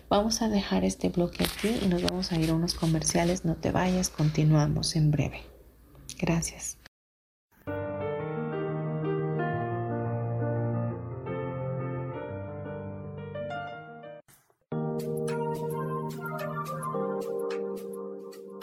Vamos 0.09 0.41
a 0.41 0.49
dejar 0.49 0.85
este 0.85 1.11
bloque 1.11 1.45
aquí 1.45 1.69
y 1.83 1.89
nos 1.89 2.03
vamos 2.03 2.33
a 2.33 2.39
ir 2.39 2.51
a 2.51 2.55
unos 2.55 2.75
comerciales. 2.75 3.45
No 3.45 3.57
te 3.57 3.71
vayas, 3.71 4.09
continuamos 4.09 4.97
en 4.97 5.11
breve. 5.11 5.43
Gracias. 6.19 6.78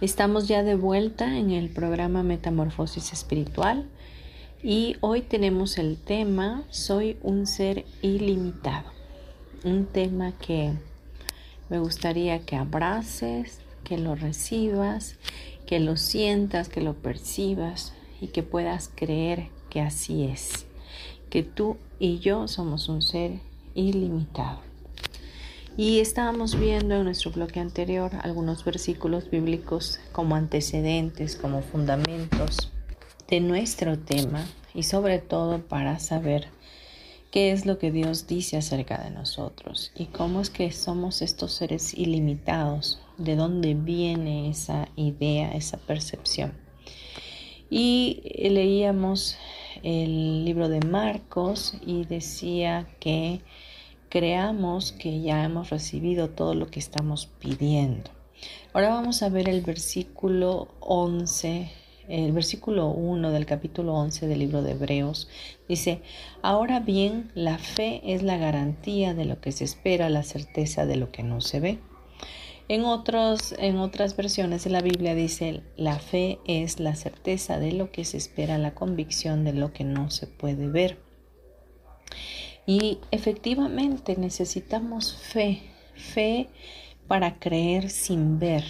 Estamos 0.00 0.48
ya 0.48 0.62
de 0.62 0.76
vuelta 0.76 1.38
en 1.38 1.50
el 1.50 1.70
programa 1.70 2.22
Metamorfosis 2.22 3.12
Espiritual 3.12 3.88
y 4.62 4.96
hoy 5.00 5.22
tenemos 5.22 5.78
el 5.78 5.96
tema 5.96 6.62
Soy 6.70 7.16
un 7.22 7.46
ser 7.46 7.84
ilimitado. 8.02 8.90
Un 9.64 9.86
tema 9.86 10.32
que 10.32 10.72
me 11.68 11.78
gustaría 11.78 12.40
que 12.40 12.56
abraces, 12.56 13.60
que 13.82 13.98
lo 13.98 14.14
recibas 14.14 15.16
que 15.68 15.80
lo 15.80 15.98
sientas, 15.98 16.70
que 16.70 16.80
lo 16.80 16.94
percibas 16.94 17.92
y 18.22 18.28
que 18.28 18.42
puedas 18.42 18.90
creer 18.94 19.48
que 19.68 19.82
así 19.82 20.24
es, 20.24 20.64
que 21.28 21.42
tú 21.42 21.76
y 21.98 22.20
yo 22.20 22.48
somos 22.48 22.88
un 22.88 23.02
ser 23.02 23.40
ilimitado. 23.74 24.67
Y 25.78 26.00
estábamos 26.00 26.58
viendo 26.58 26.96
en 26.96 27.04
nuestro 27.04 27.30
bloque 27.30 27.60
anterior 27.60 28.10
algunos 28.24 28.64
versículos 28.64 29.30
bíblicos 29.30 30.00
como 30.10 30.34
antecedentes, 30.34 31.36
como 31.36 31.62
fundamentos 31.62 32.72
de 33.28 33.38
nuestro 33.38 33.96
tema 33.96 34.44
y 34.74 34.82
sobre 34.82 35.20
todo 35.20 35.60
para 35.60 36.00
saber 36.00 36.48
qué 37.30 37.52
es 37.52 37.64
lo 37.64 37.78
que 37.78 37.92
Dios 37.92 38.26
dice 38.26 38.56
acerca 38.56 38.98
de 39.04 39.12
nosotros 39.12 39.92
y 39.94 40.06
cómo 40.06 40.40
es 40.40 40.50
que 40.50 40.72
somos 40.72 41.22
estos 41.22 41.52
seres 41.52 41.94
ilimitados, 41.94 43.00
de 43.16 43.36
dónde 43.36 43.74
viene 43.74 44.50
esa 44.50 44.88
idea, 44.96 45.52
esa 45.52 45.76
percepción. 45.76 46.54
Y 47.70 48.20
leíamos 48.34 49.36
el 49.84 50.44
libro 50.44 50.68
de 50.68 50.80
Marcos 50.80 51.74
y 51.86 52.04
decía 52.04 52.88
que 52.98 53.42
creamos 54.08 54.92
que 54.92 55.20
ya 55.20 55.44
hemos 55.44 55.70
recibido 55.70 56.30
todo 56.30 56.54
lo 56.54 56.68
que 56.68 56.80
estamos 56.80 57.26
pidiendo. 57.26 58.10
Ahora 58.72 58.90
vamos 58.90 59.22
a 59.22 59.28
ver 59.28 59.48
el 59.48 59.62
versículo 59.62 60.68
11 60.80 61.70
el 62.08 62.32
versículo 62.32 62.88
1 62.88 63.30
del 63.32 63.44
capítulo 63.44 63.92
11 63.94 64.26
del 64.26 64.38
libro 64.38 64.62
de 64.62 64.72
Hebreos 64.72 65.28
dice, 65.68 66.00
ahora 66.40 66.80
bien, 66.80 67.30
la 67.34 67.58
fe 67.58 68.00
es 68.02 68.22
la 68.22 68.38
garantía 68.38 69.12
de 69.12 69.26
lo 69.26 69.40
que 69.40 69.52
se 69.52 69.64
espera, 69.64 70.08
la 70.08 70.22
certeza 70.22 70.86
de 70.86 70.96
lo 70.96 71.12
que 71.12 71.22
no 71.22 71.42
se 71.42 71.60
ve. 71.60 71.78
En, 72.68 72.84
otros, 72.84 73.54
en 73.58 73.76
otras 73.76 74.16
versiones 74.16 74.64
de 74.64 74.70
la 74.70 74.80
Biblia 74.80 75.14
dice, 75.14 75.62
la 75.76 75.98
fe 75.98 76.38
es 76.46 76.80
la 76.80 76.96
certeza 76.96 77.58
de 77.58 77.72
lo 77.72 77.92
que 77.92 78.04
se 78.04 78.16
espera, 78.16 78.56
la 78.58 78.74
convicción 78.74 79.44
de 79.44 79.52
lo 79.52 79.72
que 79.72 79.84
no 79.84 80.10
se 80.10 80.26
puede 80.26 80.66
ver. 80.66 80.98
Y 82.68 82.98
efectivamente 83.10 84.14
necesitamos 84.16 85.16
fe, 85.16 85.62
fe 85.96 86.48
para 87.08 87.40
creer 87.40 87.90
sin 87.90 88.38
ver 88.38 88.62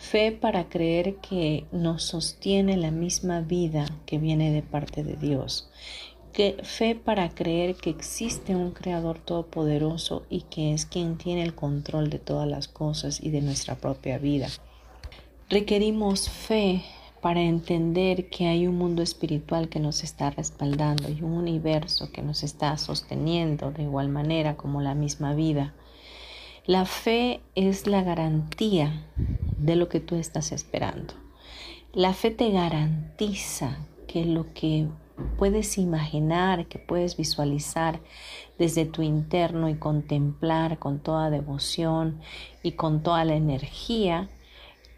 Fe 0.00 0.32
para 0.32 0.68
creer 0.68 1.16
que 1.16 1.66
nos 1.72 2.04
sostiene 2.04 2.76
la 2.76 2.90
misma 2.90 3.42
vida 3.42 3.86
que 4.06 4.18
viene 4.18 4.50
de 4.50 4.62
parte 4.62 5.04
de 5.04 5.14
Dios. 5.14 5.68
Que 6.32 6.56
fe 6.62 6.94
para 6.94 7.28
creer 7.28 7.76
que 7.76 7.90
existe 7.90 8.56
un 8.56 8.70
Creador 8.70 9.18
todopoderoso 9.18 10.24
y 10.30 10.42
que 10.42 10.72
es 10.72 10.86
quien 10.86 11.18
tiene 11.18 11.42
el 11.42 11.54
control 11.54 12.08
de 12.08 12.18
todas 12.18 12.48
las 12.48 12.66
cosas 12.66 13.22
y 13.22 13.30
de 13.30 13.42
nuestra 13.42 13.74
propia 13.74 14.18
vida. 14.18 14.48
Requerimos 15.50 16.30
fe 16.30 16.82
para 17.20 17.42
entender 17.42 18.30
que 18.30 18.46
hay 18.46 18.66
un 18.66 18.76
mundo 18.76 19.02
espiritual 19.02 19.68
que 19.68 19.80
nos 19.80 20.02
está 20.02 20.30
respaldando 20.30 21.08
y 21.10 21.22
un 21.22 21.32
universo 21.32 22.10
que 22.12 22.22
nos 22.22 22.42
está 22.42 22.76
sosteniendo 22.78 23.70
de 23.70 23.82
igual 23.82 24.08
manera 24.08 24.56
como 24.56 24.80
la 24.80 24.94
misma 24.94 25.34
vida. 25.34 25.74
La 26.66 26.84
fe 26.84 27.40
es 27.54 27.86
la 27.86 28.02
garantía 28.02 29.06
de 29.58 29.76
lo 29.76 29.88
que 29.88 30.00
tú 30.00 30.16
estás 30.16 30.52
esperando. 30.52 31.14
La 31.92 32.14
fe 32.14 32.30
te 32.30 32.50
garantiza 32.50 33.78
que 34.06 34.24
lo 34.24 34.52
que 34.54 34.88
puedes 35.38 35.78
imaginar, 35.78 36.66
que 36.66 36.78
puedes 36.78 37.16
visualizar 37.16 38.00
desde 38.58 38.84
tu 38.84 39.02
interno 39.02 39.68
y 39.68 39.74
contemplar 39.74 40.78
con 40.78 41.00
toda 41.00 41.30
devoción 41.30 42.20
y 42.62 42.72
con 42.72 43.02
toda 43.02 43.24
la 43.24 43.34
energía, 43.34 44.28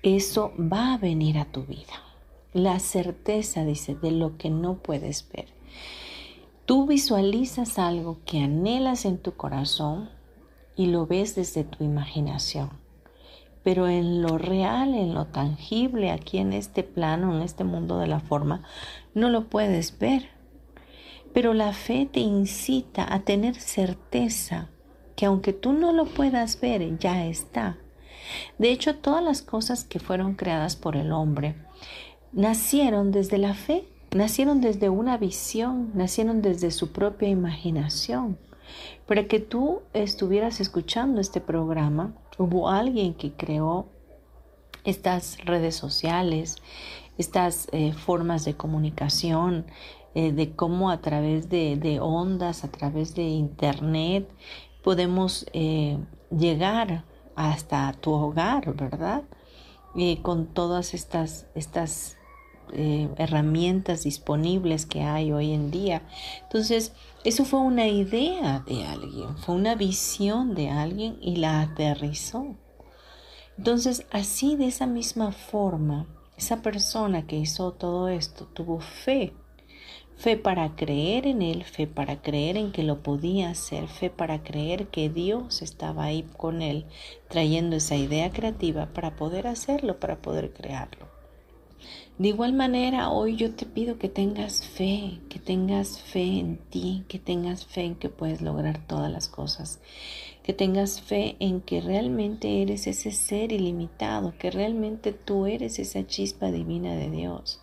eso 0.02 0.52
va 0.58 0.94
a 0.94 0.98
venir 0.98 1.38
a 1.38 1.46
tu 1.46 1.64
vida. 1.64 2.11
La 2.52 2.78
certeza, 2.80 3.64
dice, 3.64 3.94
de 3.94 4.10
lo 4.10 4.36
que 4.36 4.50
no 4.50 4.76
puedes 4.76 5.26
ver. 5.32 5.46
Tú 6.66 6.86
visualizas 6.86 7.78
algo 7.78 8.18
que 8.26 8.40
anhelas 8.40 9.04
en 9.04 9.18
tu 9.18 9.32
corazón, 9.32 10.10
y 10.76 10.86
lo 10.86 11.06
ves 11.06 11.34
desde 11.34 11.64
tu 11.64 11.84
imaginación. 11.84 12.70
Pero 13.62 13.88
en 13.88 14.22
lo 14.22 14.38
real, 14.38 14.94
en 14.94 15.14
lo 15.14 15.26
tangible, 15.26 16.10
aquí 16.10 16.38
en 16.38 16.52
este 16.52 16.82
plano, 16.82 17.34
en 17.34 17.42
este 17.42 17.64
mundo 17.64 17.98
de 17.98 18.06
la 18.06 18.20
forma, 18.20 18.62
no 19.14 19.28
lo 19.28 19.48
puedes 19.48 19.98
ver. 19.98 20.28
Pero 21.32 21.54
la 21.54 21.72
fe 21.72 22.08
te 22.10 22.20
incita 22.20 23.12
a 23.12 23.20
tener 23.20 23.54
certeza 23.54 24.68
que 25.16 25.26
aunque 25.26 25.52
tú 25.52 25.72
no 25.72 25.92
lo 25.92 26.06
puedas 26.06 26.60
ver, 26.60 26.98
ya 26.98 27.24
está. 27.24 27.78
De 28.58 28.70
hecho, 28.70 28.96
todas 28.96 29.22
las 29.22 29.42
cosas 29.42 29.84
que 29.84 30.00
fueron 30.00 30.34
creadas 30.34 30.76
por 30.76 30.96
el 30.96 31.12
hombre 31.12 31.54
nacieron 32.32 33.12
desde 33.12 33.38
la 33.38 33.54
fe, 33.54 33.84
nacieron 34.14 34.60
desde 34.60 34.88
una 34.88 35.16
visión, 35.16 35.90
nacieron 35.94 36.42
desde 36.42 36.70
su 36.70 36.92
propia 36.92 37.28
imaginación. 37.28 38.38
Para 39.06 39.26
que 39.26 39.40
tú 39.40 39.82
estuvieras 39.92 40.60
escuchando 40.60 41.20
este 41.20 41.40
programa, 41.40 42.14
hubo 42.38 42.68
alguien 42.68 43.14
que 43.14 43.32
creó 43.32 43.86
estas 44.84 45.38
redes 45.44 45.76
sociales, 45.76 46.56
estas 47.18 47.68
eh, 47.72 47.92
formas 47.92 48.44
de 48.44 48.54
comunicación, 48.54 49.66
eh, 50.14 50.32
de 50.32 50.54
cómo 50.54 50.90
a 50.90 51.00
través 51.00 51.48
de, 51.48 51.98
ondas, 52.00 52.64
a 52.64 52.70
través 52.70 53.14
de 53.14 53.22
internet, 53.24 54.28
podemos 54.82 55.46
eh, 55.52 55.98
llegar 56.30 57.04
hasta 57.36 57.92
tu 57.92 58.12
hogar, 58.12 58.74
¿verdad? 58.74 59.22
con 60.22 60.46
todas 60.46 60.94
estas, 60.94 61.46
estas 61.54 62.16
herramientas 62.72 64.04
disponibles 64.04 64.86
que 64.86 65.02
hay 65.02 65.32
hoy 65.32 65.52
en 65.52 65.70
día. 65.70 66.02
Entonces, 66.42 66.92
eso 67.24 67.44
fue 67.44 67.60
una 67.60 67.86
idea 67.86 68.64
de 68.66 68.84
alguien, 68.84 69.36
fue 69.38 69.54
una 69.54 69.74
visión 69.74 70.54
de 70.54 70.70
alguien 70.70 71.18
y 71.20 71.36
la 71.36 71.60
aterrizó. 71.60 72.56
Entonces, 73.58 74.06
así 74.10 74.56
de 74.56 74.66
esa 74.66 74.86
misma 74.86 75.32
forma, 75.32 76.06
esa 76.36 76.62
persona 76.62 77.26
que 77.26 77.36
hizo 77.36 77.72
todo 77.72 78.08
esto 78.08 78.46
tuvo 78.46 78.80
fe. 78.80 79.34
Fe 80.16 80.36
para 80.36 80.74
creer 80.76 81.26
en 81.26 81.42
él, 81.42 81.64
fe 81.64 81.86
para 81.86 82.22
creer 82.22 82.56
en 82.56 82.72
que 82.72 82.82
lo 82.82 83.02
podía 83.02 83.50
hacer, 83.50 83.88
fe 83.88 84.08
para 84.10 84.42
creer 84.42 84.88
que 84.88 85.08
Dios 85.08 85.62
estaba 85.62 86.04
ahí 86.04 86.24
con 86.36 86.62
él, 86.62 86.86
trayendo 87.28 87.76
esa 87.76 87.96
idea 87.96 88.30
creativa 88.30 88.86
para 88.92 89.16
poder 89.16 89.46
hacerlo, 89.46 90.00
para 90.00 90.22
poder 90.22 90.52
crearlo. 90.52 91.11
De 92.18 92.28
igual 92.28 92.52
manera, 92.52 93.08
hoy 93.08 93.36
yo 93.36 93.54
te 93.54 93.64
pido 93.64 93.98
que 93.98 94.10
tengas 94.10 94.66
fe, 94.66 95.18
que 95.30 95.38
tengas 95.38 95.98
fe 95.98 96.38
en 96.40 96.58
ti, 96.58 97.04
que 97.08 97.18
tengas 97.18 97.64
fe 97.64 97.84
en 97.84 97.94
que 97.94 98.10
puedes 98.10 98.42
lograr 98.42 98.86
todas 98.86 99.10
las 99.10 99.28
cosas, 99.28 99.80
que 100.42 100.52
tengas 100.52 101.00
fe 101.00 101.36
en 101.40 101.62
que 101.62 101.80
realmente 101.80 102.60
eres 102.60 102.86
ese 102.86 103.12
ser 103.12 103.50
ilimitado, 103.50 104.34
que 104.38 104.50
realmente 104.50 105.12
tú 105.12 105.46
eres 105.46 105.78
esa 105.78 106.06
chispa 106.06 106.50
divina 106.50 106.94
de 106.96 107.10
Dios, 107.10 107.62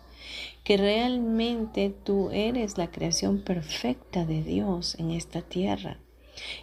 que 0.64 0.76
realmente 0.76 1.94
tú 2.02 2.30
eres 2.30 2.76
la 2.76 2.90
creación 2.90 3.42
perfecta 3.42 4.26
de 4.26 4.42
Dios 4.42 4.96
en 4.98 5.12
esta 5.12 5.42
tierra 5.42 6.00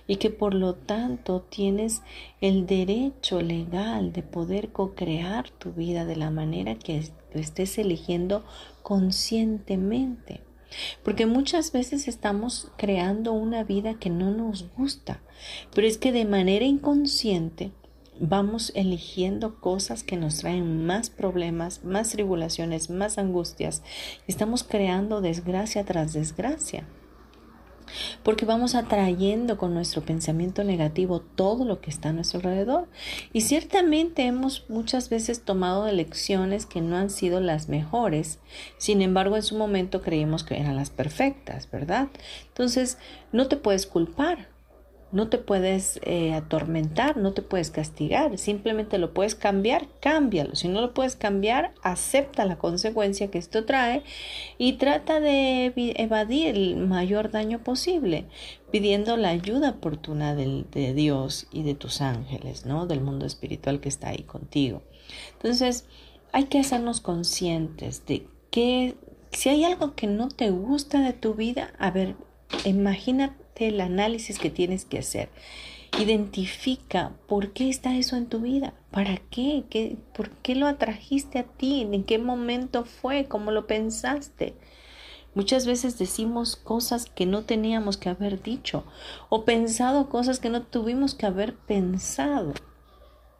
y 0.07 0.17
que 0.17 0.29
por 0.29 0.53
lo 0.53 0.75
tanto 0.75 1.41
tienes 1.41 2.01
el 2.41 2.65
derecho 2.65 3.41
legal 3.41 4.13
de 4.13 4.23
poder 4.23 4.71
co-crear 4.71 5.49
tu 5.51 5.71
vida 5.71 6.05
de 6.05 6.15
la 6.15 6.31
manera 6.31 6.75
que 6.75 6.97
estés 7.37 7.77
eligiendo 7.77 8.43
conscientemente. 8.83 10.41
Porque 11.03 11.25
muchas 11.25 11.71
veces 11.71 12.07
estamos 12.07 12.71
creando 12.77 13.31
una 13.31 13.63
vida 13.63 13.93
que 13.95 14.09
no 14.09 14.31
nos 14.31 14.65
gusta, 14.77 15.21
pero 15.73 15.87
es 15.87 15.97
que 15.97 16.11
de 16.11 16.25
manera 16.25 16.65
inconsciente 16.65 17.71
vamos 18.19 18.71
eligiendo 18.75 19.59
cosas 19.61 20.03
que 20.03 20.17
nos 20.17 20.39
traen 20.39 20.85
más 20.85 21.09
problemas, 21.09 21.83
más 21.83 22.09
tribulaciones, 22.09 22.89
más 22.89 23.17
angustias. 23.17 23.83
Estamos 24.27 24.63
creando 24.63 25.21
desgracia 25.21 25.85
tras 25.85 26.13
desgracia. 26.13 26.87
Porque 28.23 28.45
vamos 28.45 28.75
atrayendo 28.75 29.57
con 29.57 29.73
nuestro 29.73 30.01
pensamiento 30.01 30.63
negativo 30.63 31.21
todo 31.21 31.65
lo 31.65 31.81
que 31.81 31.89
está 31.89 32.09
a 32.09 32.13
nuestro 32.13 32.39
alrededor. 32.39 32.87
Y 33.33 33.41
ciertamente 33.41 34.25
hemos 34.25 34.65
muchas 34.69 35.09
veces 35.09 35.43
tomado 35.43 35.87
elecciones 35.87 36.65
que 36.65 36.81
no 36.81 36.97
han 36.97 37.09
sido 37.09 37.39
las 37.39 37.69
mejores. 37.69 38.39
Sin 38.77 39.01
embargo, 39.01 39.35
en 39.35 39.43
su 39.43 39.57
momento 39.57 40.01
creímos 40.01 40.43
que 40.43 40.59
eran 40.59 40.75
las 40.75 40.89
perfectas, 40.89 41.69
¿verdad? 41.71 42.07
Entonces, 42.47 42.97
no 43.31 43.47
te 43.47 43.57
puedes 43.57 43.85
culpar 43.87 44.56
no 45.11 45.29
te 45.29 45.37
puedes 45.37 45.99
eh, 46.03 46.33
atormentar, 46.33 47.17
no 47.17 47.33
te 47.33 47.41
puedes 47.41 47.71
castigar, 47.71 48.37
simplemente 48.37 48.97
lo 48.97 49.13
puedes 49.13 49.35
cambiar, 49.35 49.87
cámbialo. 50.01 50.55
Si 50.55 50.67
no 50.67 50.81
lo 50.81 50.93
puedes 50.93 51.15
cambiar, 51.15 51.73
acepta 51.81 52.45
la 52.45 52.57
consecuencia 52.57 53.31
que 53.31 53.37
esto 53.37 53.65
trae 53.65 54.03
y 54.57 54.73
trata 54.73 55.19
de 55.19 55.73
evadir 55.75 56.55
el 56.55 56.75
mayor 56.77 57.31
daño 57.31 57.63
posible, 57.63 58.25
pidiendo 58.71 59.15
la 59.15 59.29
ayuda 59.29 59.71
oportuna 59.71 60.35
de 60.35 60.93
Dios 60.93 61.47
y 61.51 61.63
de 61.63 61.73
tus 61.73 62.01
ángeles, 62.01 62.65
¿no? 62.65 62.85
Del 62.85 63.01
mundo 63.01 63.25
espiritual 63.25 63.79
que 63.79 63.89
está 63.89 64.09
ahí 64.09 64.23
contigo. 64.23 64.81
Entonces, 65.33 65.85
hay 66.33 66.45
que 66.45 66.59
hacernos 66.59 67.01
conscientes 67.01 68.05
de 68.05 68.27
que 68.51 68.95
si 69.31 69.49
hay 69.49 69.63
algo 69.63 69.95
que 69.95 70.07
no 70.07 70.29
te 70.29 70.49
gusta 70.49 71.01
de 71.01 71.13
tu 71.13 71.33
vida, 71.33 71.73
a 71.79 71.91
ver, 71.91 72.15
imagínate 73.57 73.67
el 73.67 73.81
análisis 73.81 74.39
que 74.39 74.49
tienes 74.49 74.85
que 74.85 74.99
hacer. 74.99 75.29
Identifica 75.99 77.13
por 77.27 77.53
qué 77.53 77.69
está 77.69 77.95
eso 77.95 78.15
en 78.17 78.27
tu 78.27 78.39
vida, 78.39 78.73
para 78.91 79.17
qué, 79.31 79.63
¿Qué 79.69 79.97
por 80.13 80.29
qué 80.29 80.55
lo 80.55 80.67
atrajiste 80.67 81.39
a 81.39 81.43
ti, 81.43 81.81
en 81.81 82.03
qué 82.03 82.19
momento 82.19 82.83
fue, 82.85 83.25
cómo 83.25 83.51
lo 83.51 83.65
pensaste. 83.67 84.53
Muchas 85.33 85.65
veces 85.65 85.97
decimos 85.97 86.55
cosas 86.55 87.05
que 87.05 87.25
no 87.25 87.43
teníamos 87.43 87.97
que 87.97 88.09
haber 88.09 88.41
dicho 88.41 88.83
o 89.29 89.45
pensado 89.45 90.09
cosas 90.09 90.39
que 90.39 90.49
no 90.49 90.63
tuvimos 90.63 91.15
que 91.15 91.27
haber 91.27 91.55
pensado. 91.55 92.53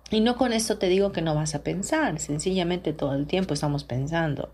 Y 0.10 0.22
no 0.22 0.38
con 0.38 0.54
esto 0.54 0.78
te 0.78 0.88
digo 0.88 1.12
que 1.12 1.22
no 1.22 1.36
vas 1.36 1.54
a 1.54 1.64
pensar, 1.64 2.20
sencillamente 2.20 2.94
todo 2.94 3.14
el 3.14 3.26
tiempo 3.28 3.54
estamos 3.54 3.84
pensando, 3.84 4.54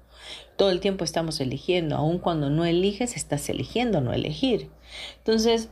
todo 0.56 0.70
el 0.70 0.80
tiempo 0.80 1.04
estamos 1.04 1.40
eligiendo, 1.40 1.96
aun 1.96 2.20
cuando 2.20 2.50
no 2.50 2.66
eliges, 2.66 3.16
estás 3.16 3.50
eligiendo 3.50 4.02
no 4.02 4.14
elegir. 4.14 4.70
Entonces, 5.18 5.70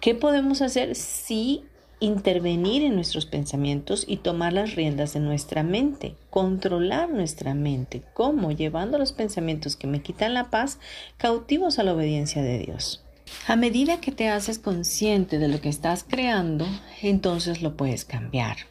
¿qué 0.00 0.14
podemos 0.14 0.62
hacer? 0.62 0.94
Sí, 0.94 1.64
intervenir 2.00 2.82
en 2.82 2.94
nuestros 2.94 3.26
pensamientos 3.26 4.04
y 4.08 4.16
tomar 4.16 4.54
las 4.54 4.74
riendas 4.74 5.12
de 5.12 5.20
nuestra 5.20 5.62
mente, 5.62 6.14
controlar 6.30 7.10
nuestra 7.10 7.54
mente. 7.54 8.02
¿Cómo? 8.14 8.50
Llevando 8.50 8.98
los 8.98 9.12
pensamientos 9.12 9.76
que 9.76 9.86
me 9.86 10.02
quitan 10.02 10.34
la 10.34 10.50
paz 10.50 10.78
cautivos 11.18 11.78
a 11.78 11.82
la 11.82 11.92
obediencia 11.94 12.42
de 12.42 12.58
Dios. 12.58 13.04
A 13.46 13.54
medida 13.54 14.00
que 14.00 14.12
te 14.12 14.28
haces 14.28 14.58
consciente 14.58 15.38
de 15.38 15.48
lo 15.48 15.60
que 15.60 15.68
estás 15.68 16.04
creando, 16.04 16.66
entonces 17.02 17.62
lo 17.62 17.76
puedes 17.76 18.04
cambiar. 18.04 18.69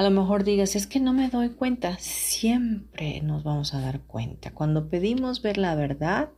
A 0.00 0.02
lo 0.02 0.10
mejor 0.10 0.44
digas, 0.44 0.76
es 0.76 0.86
que 0.86 0.98
no 0.98 1.12
me 1.12 1.28
doy 1.28 1.50
cuenta. 1.50 1.98
Siempre 1.98 3.20
nos 3.20 3.44
vamos 3.44 3.74
a 3.74 3.82
dar 3.82 4.00
cuenta. 4.00 4.50
Cuando 4.50 4.88
pedimos 4.88 5.42
ver 5.42 5.58
la 5.58 5.74
verdad, 5.74 6.30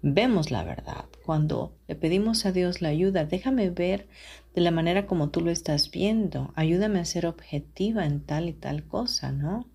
vemos 0.00 0.50
la 0.50 0.64
verdad. 0.64 1.04
Cuando 1.26 1.76
le 1.88 1.94
pedimos 1.94 2.46
a 2.46 2.52
Dios 2.52 2.80
la 2.80 2.88
ayuda, 2.88 3.26
déjame 3.26 3.68
ver 3.68 4.08
de 4.54 4.62
la 4.62 4.70
manera 4.70 5.06
como 5.06 5.28
tú 5.28 5.42
lo 5.42 5.50
estás 5.50 5.90
viendo. 5.90 6.54
Ayúdame 6.56 6.98
a 6.98 7.04
ser 7.04 7.26
objetiva 7.26 8.06
en 8.06 8.22
tal 8.22 8.48
y 8.48 8.54
tal 8.54 8.86
cosa, 8.86 9.30
¿no? 9.30 9.66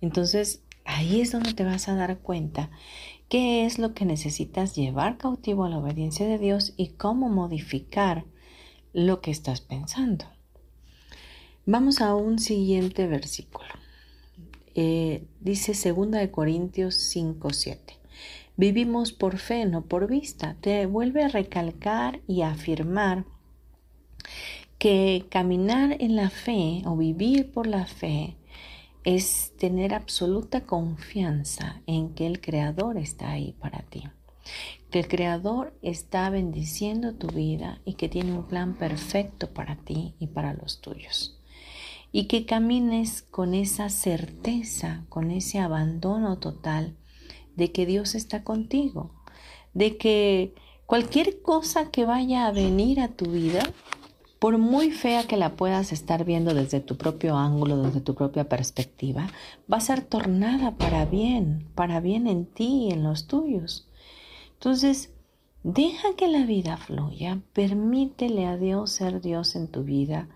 Entonces, 0.00 0.64
ahí 0.84 1.20
es 1.20 1.30
donde 1.30 1.54
te 1.54 1.62
vas 1.62 1.88
a 1.88 1.94
dar 1.94 2.18
cuenta 2.18 2.70
qué 3.28 3.64
es 3.64 3.78
lo 3.78 3.94
que 3.94 4.04
necesitas 4.04 4.74
llevar 4.74 5.18
cautivo 5.18 5.66
a 5.66 5.68
la 5.68 5.78
obediencia 5.78 6.26
de 6.26 6.38
Dios 6.38 6.74
y 6.76 6.88
cómo 6.94 7.28
modificar 7.28 8.24
lo 8.92 9.20
que 9.20 9.30
estás 9.30 9.60
pensando. 9.60 10.24
Vamos 11.66 12.00
a 12.00 12.14
un 12.14 12.38
siguiente 12.38 13.06
versículo. 13.06 13.68
Eh, 14.74 15.26
dice 15.40 15.92
2 15.92 16.10
de 16.10 16.30
Corintios 16.30 16.94
5, 16.94 17.50
7. 17.52 17.98
Vivimos 18.56 19.12
por 19.12 19.36
fe, 19.36 19.66
no 19.66 19.82
por 19.82 20.08
vista. 20.08 20.56
Te 20.62 20.86
vuelve 20.86 21.22
a 21.22 21.28
recalcar 21.28 22.22
y 22.26 22.40
a 22.40 22.52
afirmar 22.52 23.26
que 24.78 25.26
caminar 25.28 25.98
en 26.00 26.16
la 26.16 26.30
fe 26.30 26.82
o 26.86 26.96
vivir 26.96 27.52
por 27.52 27.66
la 27.66 27.84
fe 27.84 28.38
es 29.04 29.52
tener 29.58 29.92
absoluta 29.92 30.62
confianza 30.62 31.82
en 31.86 32.14
que 32.14 32.26
el 32.26 32.40
Creador 32.40 32.96
está 32.96 33.32
ahí 33.32 33.52
para 33.60 33.82
ti, 33.82 34.04
que 34.90 35.00
el 35.00 35.08
Creador 35.08 35.74
está 35.82 36.30
bendiciendo 36.30 37.14
tu 37.14 37.26
vida 37.26 37.82
y 37.84 37.94
que 37.94 38.08
tiene 38.08 38.32
un 38.32 38.44
plan 38.46 38.78
perfecto 38.78 39.52
para 39.52 39.76
ti 39.76 40.14
y 40.18 40.28
para 40.28 40.54
los 40.54 40.80
tuyos 40.80 41.39
y 42.12 42.24
que 42.24 42.46
camines 42.46 43.22
con 43.22 43.54
esa 43.54 43.88
certeza, 43.88 45.04
con 45.08 45.30
ese 45.30 45.58
abandono 45.58 46.38
total 46.38 46.96
de 47.56 47.72
que 47.72 47.86
Dios 47.86 48.14
está 48.14 48.42
contigo, 48.42 49.14
de 49.74 49.96
que 49.96 50.54
cualquier 50.86 51.42
cosa 51.42 51.90
que 51.90 52.04
vaya 52.04 52.46
a 52.46 52.52
venir 52.52 53.00
a 53.00 53.08
tu 53.08 53.26
vida, 53.26 53.62
por 54.40 54.56
muy 54.56 54.90
fea 54.90 55.24
que 55.24 55.36
la 55.36 55.54
puedas 55.54 55.92
estar 55.92 56.24
viendo 56.24 56.54
desde 56.54 56.80
tu 56.80 56.96
propio 56.96 57.36
ángulo, 57.36 57.82
desde 57.82 58.00
tu 58.00 58.14
propia 58.14 58.48
perspectiva, 58.48 59.28
va 59.70 59.76
a 59.76 59.82
ser 59.82 60.00
tornada 60.00 60.76
para 60.76 61.04
bien, 61.04 61.68
para 61.74 62.00
bien 62.00 62.26
en 62.26 62.46
ti 62.46 62.86
y 62.86 62.90
en 62.90 63.02
los 63.02 63.26
tuyos. 63.26 63.86
Entonces, 64.54 65.12
deja 65.62 66.16
que 66.16 66.26
la 66.26 66.46
vida 66.46 66.78
fluya, 66.78 67.42
permítele 67.52 68.46
a 68.46 68.56
Dios 68.56 68.92
ser 68.92 69.20
Dios 69.20 69.54
en 69.56 69.68
tu 69.68 69.84
vida 69.84 70.28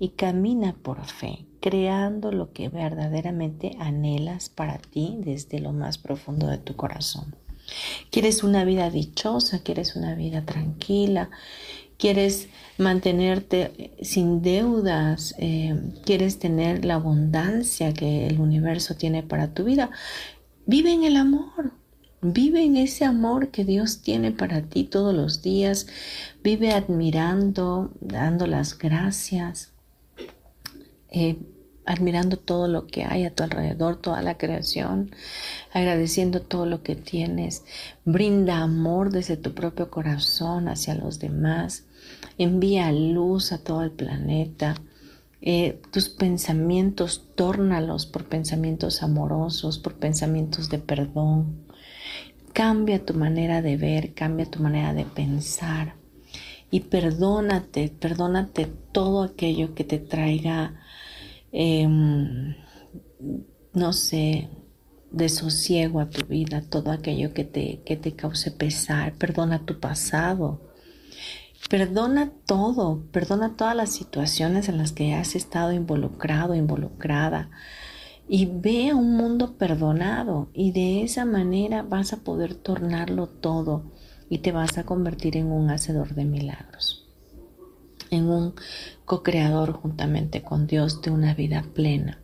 y 0.00 0.08
camina 0.08 0.74
por 0.82 1.04
fe, 1.04 1.44
creando 1.60 2.32
lo 2.32 2.52
que 2.52 2.68
verdaderamente 2.70 3.76
anhelas 3.78 4.48
para 4.48 4.78
ti 4.78 5.18
desde 5.18 5.60
lo 5.60 5.72
más 5.72 5.98
profundo 5.98 6.48
de 6.48 6.58
tu 6.58 6.74
corazón. 6.74 7.36
¿Quieres 8.10 8.42
una 8.42 8.64
vida 8.64 8.90
dichosa? 8.90 9.62
¿Quieres 9.62 9.94
una 9.94 10.14
vida 10.14 10.44
tranquila? 10.44 11.30
¿Quieres 11.98 12.48
mantenerte 12.78 13.92
sin 14.02 14.40
deudas? 14.40 15.34
Eh, 15.38 15.78
¿Quieres 16.04 16.38
tener 16.38 16.84
la 16.84 16.94
abundancia 16.94 17.92
que 17.92 18.26
el 18.26 18.40
universo 18.40 18.96
tiene 18.96 19.22
para 19.22 19.52
tu 19.52 19.64
vida? 19.64 19.90
Vive 20.66 20.92
en 20.92 21.04
el 21.04 21.16
amor. 21.16 21.74
Vive 22.22 22.62
en 22.62 22.76
ese 22.76 23.04
amor 23.04 23.48
que 23.48 23.64
Dios 23.64 24.02
tiene 24.02 24.30
para 24.30 24.62
ti 24.62 24.84
todos 24.84 25.14
los 25.14 25.42
días. 25.42 25.86
Vive 26.42 26.72
admirando, 26.72 27.92
dando 28.00 28.46
las 28.46 28.76
gracias, 28.76 29.69
eh, 31.10 31.36
admirando 31.86 32.36
todo 32.36 32.68
lo 32.68 32.86
que 32.86 33.04
hay 33.04 33.24
a 33.24 33.34
tu 33.34 33.42
alrededor, 33.42 33.96
toda 33.96 34.22
la 34.22 34.38
creación, 34.38 35.10
agradeciendo 35.72 36.40
todo 36.40 36.66
lo 36.66 36.82
que 36.82 36.94
tienes. 36.94 37.64
Brinda 38.04 38.58
amor 38.58 39.10
desde 39.10 39.36
tu 39.36 39.54
propio 39.54 39.90
corazón 39.90 40.68
hacia 40.68 40.94
los 40.94 41.18
demás. 41.18 41.84
Envía 42.38 42.92
luz 42.92 43.52
a 43.52 43.58
todo 43.58 43.82
el 43.82 43.90
planeta. 43.90 44.74
Eh, 45.42 45.80
tus 45.90 46.10
pensamientos, 46.10 47.28
tórnalos 47.34 48.06
por 48.06 48.26
pensamientos 48.26 49.02
amorosos, 49.02 49.78
por 49.78 49.94
pensamientos 49.94 50.68
de 50.68 50.78
perdón. 50.78 51.64
Cambia 52.52 53.04
tu 53.04 53.14
manera 53.14 53.62
de 53.62 53.76
ver, 53.76 54.12
cambia 54.12 54.46
tu 54.46 54.60
manera 54.60 54.92
de 54.92 55.04
pensar 55.04 55.99
y 56.70 56.80
perdónate, 56.80 57.88
perdónate 57.88 58.66
todo 58.92 59.22
aquello 59.22 59.74
que 59.74 59.84
te 59.84 59.98
traiga 59.98 60.80
Em, 61.52 62.54
no 63.74 63.92
sé, 63.92 64.48
desosiego 65.10 66.00
a 66.00 66.08
tu 66.08 66.24
vida, 66.26 66.62
todo 66.62 66.92
aquello 66.92 67.34
que 67.34 67.44
te, 67.44 67.82
que 67.84 67.96
te 67.96 68.14
cause 68.14 68.52
pesar, 68.52 69.14
perdona 69.14 69.66
tu 69.66 69.80
pasado, 69.80 70.60
perdona 71.68 72.32
todo, 72.46 73.02
perdona 73.10 73.56
todas 73.56 73.74
las 73.76 73.90
situaciones 73.90 74.68
en 74.68 74.78
las 74.78 74.92
que 74.92 75.14
has 75.14 75.34
estado 75.34 75.72
involucrado, 75.72 76.54
involucrada 76.54 77.50
y 78.28 78.46
ve 78.46 78.90
a 78.90 78.96
un 78.96 79.16
mundo 79.16 79.56
perdonado 79.58 80.50
y 80.54 80.70
de 80.70 81.02
esa 81.02 81.24
manera 81.24 81.82
vas 81.82 82.12
a 82.12 82.18
poder 82.18 82.54
tornarlo 82.54 83.26
todo 83.26 83.90
y 84.30 84.38
te 84.38 84.52
vas 84.52 84.78
a 84.78 84.84
convertir 84.84 85.36
en 85.36 85.52
un 85.52 85.68
hacedor 85.70 86.14
de 86.14 86.24
milagros. 86.24 86.96
en 88.10 88.28
un 88.28 88.54
co-creador 89.04 89.72
juntamente 89.72 90.42
con 90.42 90.66
Dios 90.66 91.00
de 91.00 91.12
una 91.12 91.32
vida 91.32 91.64
plena. 91.74 92.18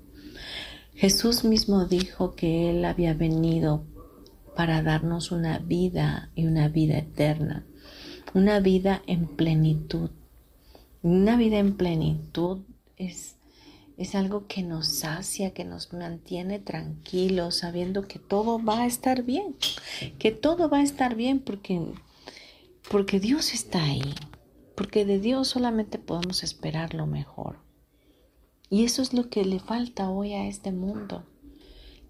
Jesús 0.95 1.45
mismo 1.45 1.85
dijo 1.85 2.35
que 2.35 2.71
Él 2.71 2.85
había 2.85 3.15
venido 3.15 3.85
para 4.57 4.83
darnos 4.83 5.31
una 5.31 5.59
vida 5.61 6.31
y 6.35 6.47
una 6.47 6.69
vida 6.69 6.99
eterna, 6.99 7.67
una 8.35 8.59
vida 8.59 9.03
en 9.07 9.29
plenitud. 9.29 10.11
Una 11.03 11.37
vida 11.37 11.59
en 11.59 11.77
plenitud 11.77 12.63
es, 12.97 13.36
es 13.97 14.15
algo 14.15 14.47
que 14.47 14.63
nos 14.63 14.89
sacia, 14.89 15.55
que 15.55 15.65
nos 15.65 15.93
mantiene 15.93 16.59
tranquilos, 16.59 17.57
sabiendo 17.57 18.07
que 18.07 18.19
todo 18.19 18.63
va 18.63 18.83
a 18.83 18.87
estar 18.87 19.23
bien, 19.23 19.57
que 20.19 20.33
todo 20.33 20.69
va 20.69 20.79
a 20.79 20.83
estar 20.83 21.15
bien 21.15 21.41
porque, 21.41 21.81
porque 22.91 23.21
Dios 23.21 23.55
está 23.55 23.83
ahí, 23.83 24.15
porque 24.75 25.05
de 25.07 25.19
Dios 25.19 25.49
solamente 25.49 25.99
podemos 25.99 26.43
esperar 26.43 26.93
lo 26.93 27.07
mejor. 27.07 27.59
Y 28.69 28.85
eso 28.85 29.01
es 29.01 29.15
lo 29.15 29.31
que 29.31 29.45
le 29.45 29.61
falta 29.61 30.11
hoy 30.11 30.33
a 30.33 30.47
este 30.47 30.73
mundo. 30.73 31.25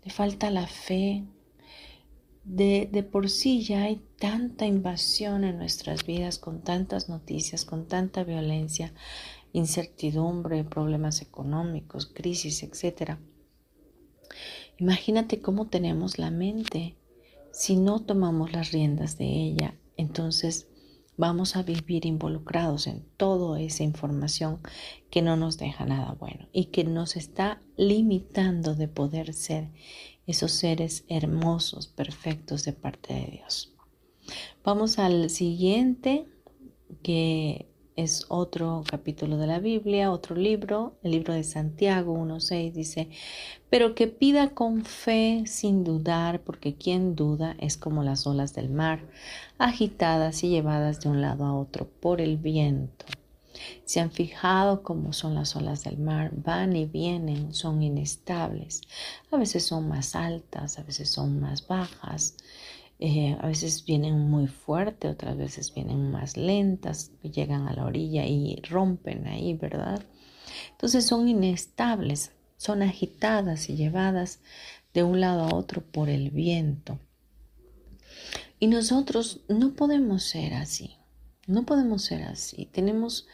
Le 0.05 0.11
falta 0.11 0.51
la 0.51 0.67
fe. 0.67 1.25
De, 2.45 2.89
de, 2.91 3.03
por 3.03 3.29
sí 3.29 3.63
ya 3.63 3.83
hay 3.83 4.01
tanta 4.21 4.67
invasión 4.67 5.43
en 5.43 5.59
nuestras 5.59 6.07
vidas 6.07 6.39
con 6.39 6.63
tantas 6.63 7.09
noticias, 7.09 7.65
con 7.65 7.89
tanta 7.89 8.23
violencia, 8.23 8.95
incertidumbre, 9.57 10.65
problemas 10.65 11.23
económicos, 11.23 12.07
crisis, 12.07 12.63
etc. 12.63 13.17
Imagínate 14.79 15.41
cómo 15.41 15.69
tenemos 15.69 16.19
la 16.19 16.31
mente 16.31 16.97
si 17.53 17.77
no 17.77 18.01
tomamos 18.01 18.53
las 18.53 18.73
riendas 18.73 19.17
de 19.17 19.25
ella. 19.25 19.75
Entonces 19.97 20.69
vamos 21.17 21.57
a 21.57 21.63
vivir 21.63 22.05
involucrados 22.05 22.87
en 22.87 23.03
toda 23.17 23.59
esa 23.63 23.83
información 23.83 24.61
que 25.11 25.23
no 25.23 25.37
nos 25.37 25.57
deja 25.57 25.87
nada 25.87 26.13
bueno 26.13 26.49
y 26.53 26.67
que 26.67 26.85
nos 26.85 27.17
está 27.17 27.63
limitando 27.79 28.75
de 28.75 28.89
poder 28.89 29.33
ser 29.33 29.71
esos 30.27 30.53
seres 30.53 31.05
hermosos, 31.09 31.87
perfectos 31.87 32.65
de 32.65 32.75
parte 32.75 33.15
de 33.15 33.27
Dios. 33.39 33.73
Vamos 34.63 34.99
al 34.99 35.31
siguiente, 35.31 36.27
que 37.03 37.71
es 37.97 38.27
otro 38.29 38.85
capítulo 38.89 39.39
de 39.39 39.47
la 39.47 39.59
Biblia, 39.59 40.13
otro 40.13 40.37
libro, 40.37 40.95
el 41.03 41.13
libro 41.13 41.33
de 41.33 41.43
Santiago 41.43 42.15
1.6 42.15 42.73
dice, 42.73 43.09
pero 43.71 43.95
que 43.95 44.07
pida 44.07 44.51
con 44.51 44.85
fe 44.85 45.45
sin 45.47 45.83
dudar, 45.83 46.43
porque 46.43 46.75
quien 46.75 47.17
duda 47.17 47.57
es 47.59 47.79
como 47.79 48.05
las 48.05 48.27
olas 48.27 48.55
del 48.55 48.69
mar, 48.69 49.01
agitadas 49.57 50.45
y 50.45 50.51
llevadas 50.51 51.01
de 51.01 51.09
un 51.09 51.23
lado 51.23 51.47
a 51.47 51.55
otro 51.59 51.89
por 51.89 52.21
el 52.21 52.37
viento. 52.37 53.07
Se 53.87 54.01
han 54.01 54.11
fijado 54.11 54.83
cómo 54.83 55.15
son 55.15 55.35
las 55.35 55.57
olas 55.57 55.85
del 55.85 55.97
mar, 55.97 56.31
van 56.35 56.77
y 56.77 56.85
vienen, 56.85 57.55
son 57.55 57.83
inestables, 57.83 58.83
a 59.31 59.39
veces 59.39 59.65
son 59.65 59.89
más 59.89 60.15
altas, 60.15 60.79
a 60.79 60.83
veces 60.83 61.09
son 61.09 61.41
más 61.41 61.67
bajas, 61.67 62.37
eh, 62.99 63.37
a 63.41 63.47
veces 63.47 63.85
vienen 63.85 64.19
muy 64.19 64.47
fuerte, 64.47 65.09
otras 65.09 65.37
veces 65.37 65.75
vienen 65.75 66.11
más 66.11 66.37
lentas, 66.37 67.13
llegan 67.23 67.69
a 67.69 67.75
la 67.75 67.85
orilla 67.85 68.25
y 68.25 68.57
rompen 68.63 69.27
ahí, 69.27 69.55
¿verdad? 69.55 70.03
Entonces 70.73 71.05
son 71.05 71.29
inestables, 71.29 72.33
son 72.57 72.83
agitadas 72.83 73.69
y 73.69 73.77
llevadas 73.77 74.41
de 74.95 75.03
un 75.03 75.21
lado 75.21 75.43
a 75.43 75.55
otro 75.55 75.83
por 75.83 76.09
el 76.09 76.31
viento. 76.31 76.99
Y 78.59 78.69
nosotros 78.69 79.41
no 79.49 79.75
podemos 79.75 80.23
ser 80.23 80.55
así, 80.55 80.97
no 81.47 81.67
podemos 81.67 82.03
ser 82.03 82.23
así. 82.23 82.67
Tenemos 82.73 83.27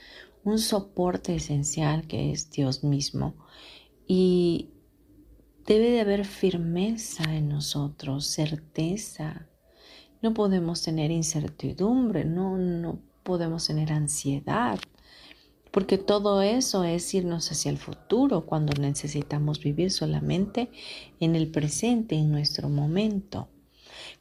un 0.43 0.59
soporte 0.59 1.37
esencial 1.37 2.09
que 2.09 2.33
es 2.33 2.51
Dios 2.51 2.83
mismo 2.83 3.35
y 4.09 4.71
debe 5.67 5.91
de 5.91 6.01
haber 6.01 6.25
firmeza 6.25 7.23
en 7.37 7.49
nosotros, 7.49 8.27
certeza, 8.27 9.49
no 10.23 10.35
podemos 10.35 10.83
tener 10.83 11.11
incertidumbre, 11.11 12.25
no, 12.25 12.57
no 12.57 12.99
podemos 13.23 13.67
tener 13.67 13.93
ansiedad, 13.93 14.79
porque 15.71 15.99
todo 15.99 16.43
eso 16.43 16.85
es 16.85 17.13
irnos 17.15 17.51
hacia 17.51 17.71
el 17.71 17.79
futuro 17.79 18.47
cuando 18.47 18.81
necesitamos 18.81 19.61
vivir 19.61 19.91
solamente 19.91 20.71
en 21.19 21.35
el 21.35 21.51
presente, 21.51 22.15
en 22.15 22.31
nuestro 22.31 22.69
momento. 22.69 23.49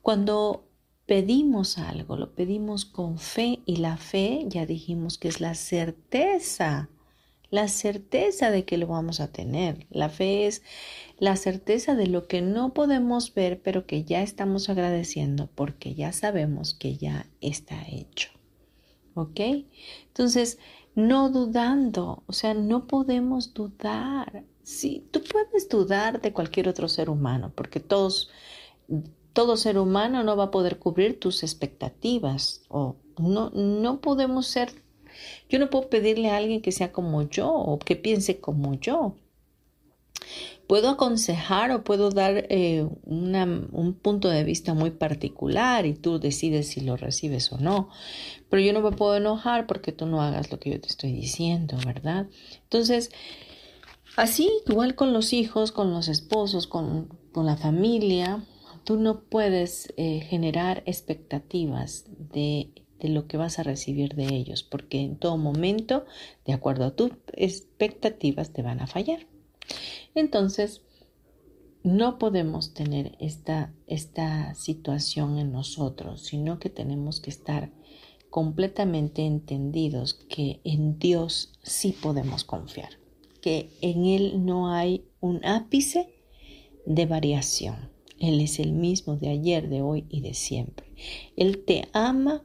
Cuando 0.02 0.66
pedimos 1.06 1.78
algo, 1.78 2.16
lo 2.16 2.34
pedimos 2.34 2.86
con 2.86 3.18
fe 3.18 3.60
y 3.66 3.78
la 3.78 3.98
fe 3.98 4.46
ya 4.48 4.66
dijimos 4.66 5.18
que 5.18 5.28
es 5.28 5.42
la 5.42 5.56
certeza 5.56 6.90
la 7.52 7.68
certeza 7.68 8.50
de 8.50 8.66
que 8.66 8.78
lo 8.78 8.88
vamos 8.88 9.20
a 9.20 9.32
tener. 9.32 9.86
La 9.92 10.10
fe 10.10 10.48
es 10.48 10.64
la 11.20 11.36
certeza 11.36 11.94
de 11.96 12.08
lo 12.08 12.28
que 12.28 12.42
no 12.42 12.74
podemos 12.74 13.34
ver, 13.34 13.62
pero 13.62 13.86
que 13.86 14.04
ya 14.04 14.24
estamos 14.24 14.70
agradeciendo 14.70 15.50
porque 15.54 15.94
ya 15.94 16.14
sabemos 16.14 16.74
que 16.74 16.98
ya 16.98 17.28
está 17.42 17.86
hecho. 17.88 18.30
¿Ok? 19.14 19.42
Entonces, 20.08 20.58
no 20.96 21.30
dudando, 21.30 22.24
o 22.26 22.34
sea, 22.34 22.54
no 22.54 22.88
podemos 22.88 23.54
dudar. 23.54 24.46
Sí, 24.64 25.06
tú 25.12 25.22
puedes 25.22 25.68
dudar 25.68 26.22
de 26.22 26.32
cualquier 26.32 26.70
otro 26.70 26.88
ser 26.88 27.10
humano, 27.10 27.52
porque 27.54 27.82
todos, 27.82 28.30
todo 29.34 29.58
ser 29.58 29.78
humano 29.78 30.24
no 30.24 30.38
va 30.38 30.46
a 30.46 30.52
poder 30.52 30.80
cubrir 30.80 31.20
tus 31.20 31.44
expectativas 31.44 32.64
o 32.70 32.96
no, 33.18 33.50
no 33.50 34.00
podemos 34.00 34.48
ser 34.48 34.72
yo 35.50 35.60
no 35.60 35.70
puedo 35.70 35.90
pedirle 35.90 36.30
a 36.30 36.38
alguien 36.38 36.62
que 36.62 36.72
sea 36.72 36.92
como 36.92 37.24
yo 37.30 37.52
o 37.52 37.80
que 37.80 37.96
piense 37.96 38.40
como 38.40 38.74
yo. 38.80 39.16
Puedo 40.68 40.90
aconsejar 40.90 41.72
o 41.72 41.84
puedo 41.84 42.12
dar 42.12 42.46
eh, 42.50 42.88
un 43.04 44.00
punto 44.02 44.30
de 44.30 44.46
vista 44.46 44.74
muy 44.74 44.92
particular 44.92 45.86
y 45.86 45.94
tú 45.94 46.20
decides 46.20 46.70
si 46.70 46.80
lo 46.80 46.96
recibes 46.96 47.52
o 47.52 47.58
no. 47.58 47.90
Pero 48.50 48.62
yo 48.62 48.72
no 48.72 48.82
me 48.82 48.92
puedo 48.92 49.18
enojar 49.18 49.68
porque 49.68 49.92
tú 49.92 50.06
no 50.06 50.22
hagas 50.22 50.52
lo 50.52 50.60
que 50.60 50.72
yo 50.72 50.80
te 50.80 50.88
estoy 50.88 51.12
diciendo, 51.12 51.78
¿verdad? 51.86 52.28
Entonces, 52.64 53.12
así 54.16 54.50
igual 54.68 54.96
con 54.96 55.14
los 55.14 55.34
hijos, 55.34 55.72
con 55.72 55.92
los 55.92 56.08
esposos, 56.08 56.68
con, 56.68 57.20
la 57.34 57.58
familia, 57.58 58.44
tú 58.84 58.98
no 58.98 59.22
puedes 59.22 59.94
eh, 59.98 60.22
generar 60.22 60.84
expectativas 60.86 62.06
de 62.18 62.72
de 63.02 63.10
lo 63.10 63.28
que 63.28 63.38
vas 63.38 63.60
a 63.60 63.64
recibir 63.64 64.16
de 64.16 64.28
ellos, 64.28 64.64
porque 64.64 65.02
en 65.02 65.18
todo 65.18 65.38
momento, 65.38 66.06
de 66.46 66.54
acuerdo 66.54 66.86
a 66.86 66.96
tus 66.96 67.12
expectativas, 67.34 68.54
te 68.54 68.62
van 68.62 68.80
a 68.80 68.88
fallar. 68.88 69.28
Entonces, 70.16 70.82
no 71.84 72.20
podemos 72.20 72.74
tener 72.74 73.18
esta, 73.20 73.74
esta 73.88 74.54
situación 74.54 75.40
en 75.40 75.52
nosotros, 75.52 76.22
sino 76.22 76.60
que 76.60 76.70
tenemos 76.70 77.20
que 77.20 77.32
estar 77.32 77.72
completamente 78.30 79.26
entendidos 79.26 80.14
que 80.14 80.62
en 80.64 81.00
Dios 81.00 81.54
sí 81.64 81.92
podemos 81.92 82.44
confiar, 82.44 83.00
que 83.42 83.72
en 83.82 84.06
Él 84.06 84.46
no 84.46 84.72
hay 84.72 85.06
un 85.20 85.44
ápice 85.44 86.14
de 86.86 87.08
variación. 87.08 87.90
Él 88.20 88.40
es 88.40 88.60
el 88.60 88.74
mismo 88.74 89.18
de 89.18 89.30
ayer, 89.30 89.68
de 89.68 89.82
hoy 89.82 90.06
y 90.08 90.22
de 90.22 90.36
siempre. 90.36 90.86
Él 91.36 91.64
te 91.66 91.90
ama 91.94 92.44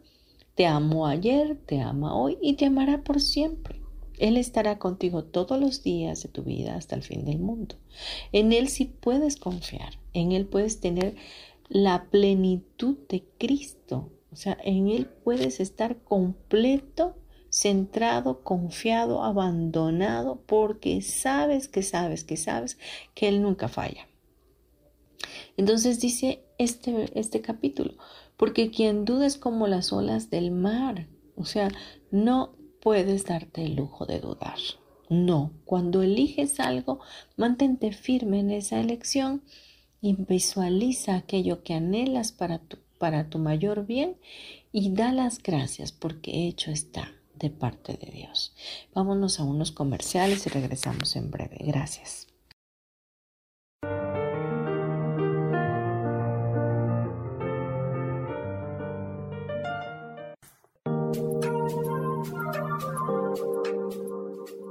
te 0.56 0.66
amó 0.66 1.06
ayer, 1.06 1.58
te 1.66 1.80
ama 1.80 2.16
hoy 2.16 2.38
y 2.40 2.54
te 2.54 2.64
amará 2.64 3.04
por 3.04 3.20
siempre. 3.20 3.80
Él 4.18 4.38
estará 4.38 4.78
contigo 4.78 5.22
todos 5.22 5.60
los 5.60 5.82
días 5.82 6.22
de 6.22 6.30
tu 6.30 6.42
vida 6.42 6.74
hasta 6.74 6.96
el 6.96 7.02
fin 7.02 7.26
del 7.26 7.38
mundo. 7.38 7.76
En 8.32 8.52
Él 8.52 8.68
sí 8.68 8.86
puedes 8.86 9.36
confiar, 9.36 10.00
en 10.14 10.32
Él 10.32 10.46
puedes 10.46 10.80
tener 10.80 11.14
la 11.68 12.06
plenitud 12.10 12.96
de 13.08 13.24
Cristo. 13.38 14.10
O 14.32 14.36
sea, 14.36 14.56
en 14.64 14.88
Él 14.88 15.06
puedes 15.06 15.60
estar 15.60 15.98
completo, 15.98 17.16
centrado, 17.50 18.42
confiado, 18.42 19.22
abandonado, 19.22 20.40
porque 20.46 21.02
sabes 21.02 21.68
que 21.68 21.82
sabes 21.82 22.24
que 22.24 22.38
sabes 22.38 22.78
que 23.14 23.28
Él 23.28 23.42
nunca 23.42 23.68
falla. 23.68 24.08
Entonces 25.58 26.00
dice 26.00 26.44
este, 26.58 27.10
este 27.18 27.42
capítulo, 27.42 27.94
porque 28.36 28.70
quien 28.70 29.04
duda 29.04 29.26
es 29.26 29.36
como 29.38 29.66
las 29.66 29.92
olas 29.92 30.30
del 30.30 30.50
mar. 30.50 31.08
O 31.36 31.44
sea, 31.44 31.70
no 32.10 32.54
puedes 32.80 33.24
darte 33.24 33.64
el 33.64 33.76
lujo 33.76 34.06
de 34.06 34.20
dudar. 34.20 34.58
No, 35.08 35.52
cuando 35.64 36.02
eliges 36.02 36.58
algo, 36.60 37.00
mantente 37.36 37.92
firme 37.92 38.40
en 38.40 38.50
esa 38.50 38.80
elección 38.80 39.42
y 40.00 40.14
visualiza 40.14 41.16
aquello 41.16 41.62
que 41.62 41.74
anhelas 41.74 42.32
para 42.32 42.58
tu, 42.58 42.78
para 42.98 43.28
tu 43.28 43.38
mayor 43.38 43.86
bien 43.86 44.16
y 44.72 44.92
da 44.92 45.12
las 45.12 45.42
gracias 45.42 45.92
porque 45.92 46.46
hecho 46.48 46.70
está 46.70 47.12
de 47.34 47.50
parte 47.50 47.94
de 47.94 48.10
Dios. 48.10 48.54
Vámonos 48.94 49.40
a 49.40 49.44
unos 49.44 49.70
comerciales 49.72 50.46
y 50.46 50.50
regresamos 50.50 51.16
en 51.16 51.30
breve. 51.30 51.58
Gracias. 51.60 52.28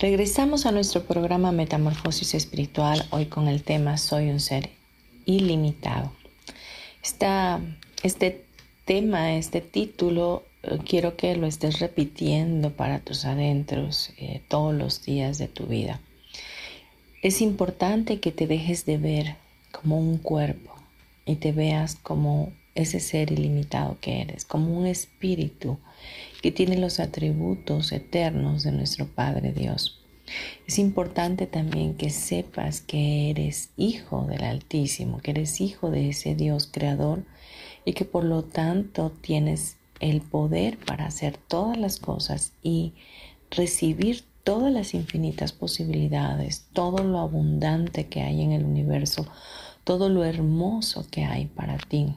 Regresamos 0.00 0.64
a 0.64 0.72
nuestro 0.72 1.02
programa 1.02 1.52
Metamorfosis 1.52 2.32
Espiritual, 2.32 3.04
hoy 3.10 3.26
con 3.26 3.48
el 3.48 3.62
tema 3.62 3.98
Soy 3.98 4.30
un 4.30 4.40
ser 4.40 4.70
ilimitado. 5.26 6.10
este 7.02 8.42
tema, 8.86 9.34
este 9.34 9.60
título, 9.60 10.42
eh, 10.62 10.78
quiero 10.88 11.18
que 11.18 11.36
lo 11.36 11.46
estés 11.46 11.80
repitiendo 11.80 12.70
para 12.70 13.00
tus 13.00 13.26
adentros 13.26 14.14
eh, 14.16 14.40
todos 14.48 14.72
los 14.72 15.02
días 15.02 15.36
de 15.36 15.48
tu 15.48 15.66
vida. 15.66 16.00
Es 17.20 17.42
importante 17.42 18.20
que 18.20 18.32
te 18.32 18.46
dejes 18.46 18.86
de 18.86 18.96
ver 18.96 19.36
como 19.70 19.98
un 19.98 20.16
cuerpo 20.16 20.74
y 21.26 21.34
te 21.34 21.52
veas 21.52 21.96
como 21.96 22.54
ese 22.74 23.00
ser 23.00 23.32
ilimitado 23.32 23.98
que 24.00 24.22
eres, 24.22 24.46
como 24.46 24.78
un 24.78 24.86
espíritu 24.86 25.78
que 26.42 26.52
tiene 26.52 26.78
los 26.78 27.00
atributos 27.00 27.92
eternos 27.92 28.62
de 28.62 28.72
nuestro 28.72 29.06
Padre 29.06 29.52
Dios. 29.52 30.00
Es 30.66 30.78
importante 30.78 31.46
también 31.46 31.94
que 31.94 32.10
sepas 32.10 32.80
que 32.80 33.30
eres 33.30 33.70
hijo 33.76 34.26
del 34.28 34.44
Altísimo, 34.44 35.18
que 35.18 35.32
eres 35.32 35.60
hijo 35.60 35.90
de 35.90 36.10
ese 36.10 36.34
Dios 36.34 36.68
creador 36.70 37.24
y 37.84 37.94
que 37.94 38.04
por 38.04 38.24
lo 38.24 38.44
tanto 38.44 39.10
tienes 39.10 39.76
el 39.98 40.20
poder 40.20 40.78
para 40.78 41.06
hacer 41.06 41.36
todas 41.36 41.76
las 41.76 41.98
cosas 41.98 42.52
y 42.62 42.94
recibir 43.50 44.24
todas 44.44 44.72
las 44.72 44.94
infinitas 44.94 45.52
posibilidades, 45.52 46.66
todo 46.72 47.04
lo 47.04 47.18
abundante 47.18 48.06
que 48.06 48.22
hay 48.22 48.42
en 48.42 48.52
el 48.52 48.64
universo, 48.64 49.26
todo 49.84 50.08
lo 50.08 50.24
hermoso 50.24 51.06
que 51.10 51.24
hay 51.24 51.46
para 51.46 51.76
ti. 51.76 52.14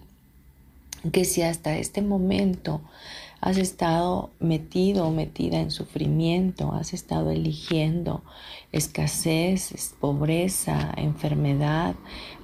Que 1.12 1.26
si 1.26 1.42
hasta 1.42 1.78
este 1.78 2.02
momento 2.02 2.82
has 3.44 3.58
estado 3.58 4.32
metido 4.40 5.06
o 5.06 5.12
metida 5.12 5.60
en 5.60 5.70
sufrimiento, 5.70 6.72
has 6.72 6.94
estado 6.94 7.30
eligiendo 7.30 8.24
escasez, 8.72 9.96
pobreza, 10.00 10.94
enfermedad, 10.96 11.96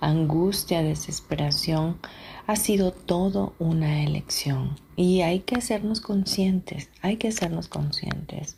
angustia, 0.01 0.83
desesperación, 0.83 1.99
ha 2.47 2.57
sido 2.57 2.91
todo 2.91 3.53
una 3.59 4.03
elección. 4.03 4.75
Y 4.97 5.21
hay 5.21 5.39
que 5.39 5.55
hacernos 5.55 6.01
conscientes, 6.01 6.89
hay 7.01 7.15
que 7.15 7.29
hacernos 7.29 7.69
conscientes. 7.69 8.57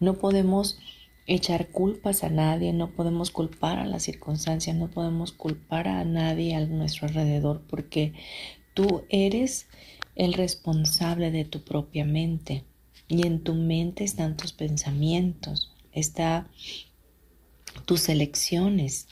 No 0.00 0.14
podemos 0.14 0.80
echar 1.28 1.68
culpas 1.68 2.24
a 2.24 2.30
nadie, 2.30 2.72
no 2.72 2.90
podemos 2.90 3.30
culpar 3.30 3.78
a 3.78 3.86
las 3.86 4.02
circunstancias, 4.02 4.74
no 4.74 4.88
podemos 4.88 5.30
culpar 5.30 5.86
a 5.86 6.04
nadie 6.04 6.56
a 6.56 6.66
nuestro 6.66 7.06
alrededor 7.06 7.62
porque 7.68 8.12
tú 8.74 9.04
eres 9.08 9.68
el 10.16 10.32
responsable 10.32 11.30
de 11.30 11.44
tu 11.44 11.62
propia 11.62 12.04
mente. 12.04 12.64
Y 13.06 13.26
en 13.26 13.44
tu 13.44 13.54
mente 13.54 14.02
están 14.02 14.36
tus 14.36 14.52
pensamientos, 14.52 15.72
está 15.92 16.48
tus 17.84 18.08
elecciones. 18.08 19.06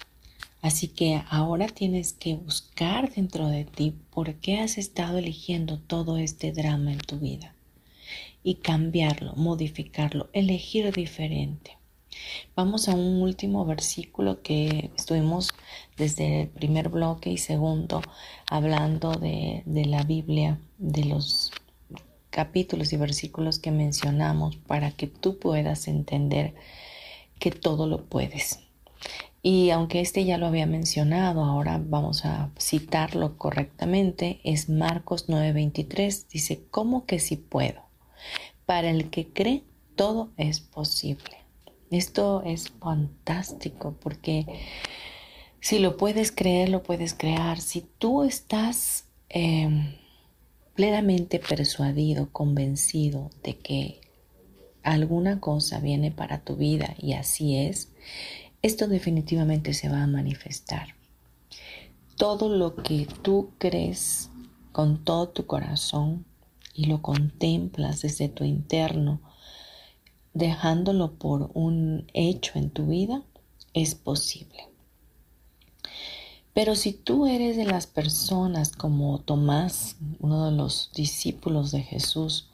Así 0.63 0.89
que 0.89 1.23
ahora 1.29 1.67
tienes 1.67 2.15
que 2.15 2.35
buscar 2.35 3.15
dentro 3.15 3.49
de 3.49 3.65
ti 3.65 3.95
por 4.11 4.35
qué 4.37 4.59
has 4.59 4.79
estado 4.79 5.19
eligiendo 5.19 5.79
todo 5.79 6.17
este 6.17 6.53
drama 6.53 6.93
en 6.93 6.99
tu 6.99 7.19
vida 7.19 7.55
y 8.43 8.57
cambiarlo, 8.57 9.35
modificarlo, 9.37 10.31
elegir 10.33 10.93
diferente. 10.93 11.79
Vamos 12.57 12.89
a 12.89 12.95
un 12.95 13.21
último 13.23 13.65
versículo 13.65 14.41
que 14.43 14.91
estuvimos 14.97 15.53
desde 15.97 16.43
el 16.43 16.49
primer 16.49 16.89
bloque 16.89 17.31
y 17.31 17.39
segundo 17.39 18.03
hablando 18.49 19.13
de, 19.13 19.63
la 19.67 20.03
Biblia, 20.05 20.61
de 20.79 21.05
los 21.05 21.51
capítulos 22.31 22.93
y 22.93 22.97
versículos 22.97 23.59
que 23.59 23.71
mencionamos 23.71 24.57
para 24.57 24.91
que 24.93 25.07
tú 25.07 25.39
puedas 25.39 25.89
entender 25.89 26.55
que 27.39 27.51
todo 27.51 27.87
lo 27.87 28.05
puedes. 28.05 28.61
Y 29.43 29.71
aunque 29.71 30.01
este 30.01 30.25
ya 30.25 30.39
lo 30.39 30.47
había 30.47 30.67
mencionado, 30.67 31.45
ahora 31.45 31.81
vamos 31.85 32.25
a 32.25 32.51
citarlo 32.59 33.37
correctamente, 33.37 34.41
es 34.43 34.69
Marcos 34.69 35.29
9:23, 35.29 36.29
dice, 36.29 36.65
¿cómo 36.71 37.05
que 37.05 37.19
si 37.19 37.37
puedo? 37.37 37.83
Para 38.65 38.89
el 38.91 39.11
que 39.11 39.29
cree, 39.29 39.65
todo 39.97 40.31
es 40.39 40.61
posible. 40.61 41.44
Esto 41.91 42.43
es 42.45 42.71
fantástico 42.71 43.97
porque 44.01 44.47
si 45.61 45.79
lo 45.79 45.97
puedes 45.97 46.33
creer, 46.33 46.69
lo 46.69 46.83
puedes 46.83 47.15
crear. 47.15 47.61
Si 47.61 47.87
tú 47.99 48.23
estás 48.23 49.07
em, 49.29 49.95
plenamente 50.75 51.39
persuadido, 51.39 52.29
convencido 52.31 53.31
de 53.43 53.57
que 53.57 54.01
alguna 54.83 55.41
cosa 55.41 55.81
viene 55.81 56.11
para 56.11 56.45
tu 56.45 56.57
vida 56.57 56.95
y 56.99 57.15
así 57.15 57.57
es, 57.57 57.91
esto 58.63 58.89
definitivamente 58.89 59.75
se 59.75 59.89
va 59.89 60.03
a 60.03 60.07
manifestar. 60.07 60.95
Todo 62.17 62.49
lo 62.49 62.77
que 62.77 63.07
tú 63.23 63.51
crees 63.59 64.31
con 64.73 65.05
todo 65.05 65.29
tu 65.29 65.47
corazón 65.47 66.25
y 66.75 66.87
lo 66.87 67.01
contemplas 67.01 68.03
desde 68.03 68.29
tu 68.29 68.45
interno, 68.45 69.21
dejándolo 70.35 71.13
por 71.13 71.51
un 71.55 72.11
hecho 72.13 72.59
en 72.59 72.71
tu 72.71 72.87
vida, 72.87 73.23
es 73.73 73.95
posible. 73.95 74.69
Pero 76.53 76.77
si 76.77 76.93
tú 76.93 77.27
eres 77.27 77.57
de 77.57 77.65
las 77.65 77.87
personas 77.87 78.71
como 78.71 79.19
Tomás, 79.19 79.97
uno 80.21 80.47
de 80.47 80.57
los 80.57 80.91
discípulos 80.95 81.73
de 81.73 81.83
Jesús, 81.83 82.49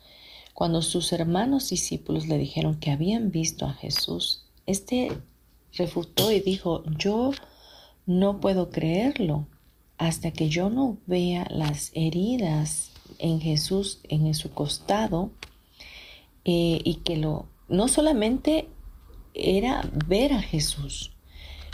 cuando 0.54 0.82
sus 0.82 1.12
hermanos 1.12 1.68
discípulos 1.68 2.26
le 2.26 2.38
dijeron 2.38 2.80
que 2.80 2.90
habían 2.90 3.30
visto 3.30 3.66
a 3.66 3.74
Jesús, 3.74 4.44
este 4.66 5.20
refutó 5.74 6.32
y 6.32 6.40
dijo, 6.40 6.82
yo 6.98 7.32
no 8.06 8.40
puedo 8.40 8.70
creerlo 8.70 9.46
hasta 9.98 10.30
que 10.30 10.48
yo 10.48 10.70
no 10.70 10.96
vea 11.06 11.46
las 11.50 11.90
heridas 11.94 12.90
en 13.18 13.40
Jesús, 13.40 14.00
en 14.04 14.32
su 14.34 14.50
costado, 14.50 15.30
eh, 16.46 16.80
y 16.84 16.96
que 17.04 17.18
lo, 17.18 17.49
no 17.70 17.88
solamente 17.88 18.68
era 19.34 19.88
ver 20.06 20.32
a 20.32 20.42
Jesús, 20.42 21.12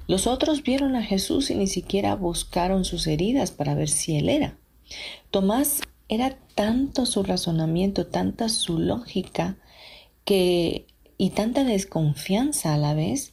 los 0.08 0.28
otros 0.28 0.62
vieron 0.62 0.94
a 0.94 1.02
Jesús 1.02 1.50
y 1.50 1.56
ni 1.56 1.66
siquiera 1.66 2.14
buscaron 2.14 2.84
sus 2.84 3.06
heridas 3.08 3.50
para 3.50 3.74
ver 3.74 3.88
si 3.88 4.16
él 4.16 4.28
era. 4.28 4.56
Tomás 5.30 5.80
era 6.08 6.38
tanto 6.54 7.06
su 7.06 7.24
razonamiento, 7.24 8.06
tanta 8.06 8.48
su 8.48 8.78
lógica, 8.78 9.56
que 10.24 10.86
y 11.18 11.30
tanta 11.30 11.64
desconfianza 11.64 12.74
a 12.74 12.78
la 12.78 12.94
vez, 12.94 13.32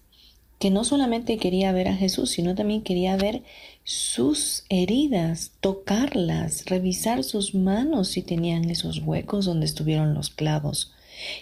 que 0.57 0.71
no 0.71 0.83
solamente 0.83 1.37
quería 1.37 1.73
ver 1.73 1.89
a 1.89 1.95
Jesús, 1.95 2.31
sino 2.31 2.55
también 2.55 2.81
quería 2.81 3.17
ver 3.17 3.43
sus 3.83 4.63
heridas, 4.69 5.51
tocarlas, 5.59 6.65
revisar 6.65 7.23
sus 7.23 7.53
manos 7.53 8.07
si 8.07 8.21
tenían 8.21 8.69
esos 8.69 8.99
huecos 8.99 9.45
donde 9.45 9.65
estuvieron 9.65 10.13
los 10.13 10.29
clavos. 10.29 10.93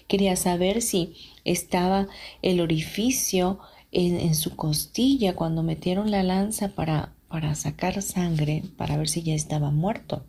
Quería 0.08 0.36
saber 0.36 0.82
si 0.82 1.16
estaba 1.44 2.08
el 2.42 2.62
orificio 2.62 3.60
en, 3.92 4.36
su 4.36 4.56
costilla 4.56 5.36
cuando 5.36 5.64
metieron 5.64 6.12
la 6.12 6.24
lanza 6.24 6.70
para, 6.70 7.14
para 7.28 7.56
sacar 7.56 8.02
sangre, 8.02 8.64
para 8.78 8.98
ver 8.98 9.10
si 9.10 9.24
ya 9.24 9.34
estaba 9.34 9.72
muerto. 9.72 10.24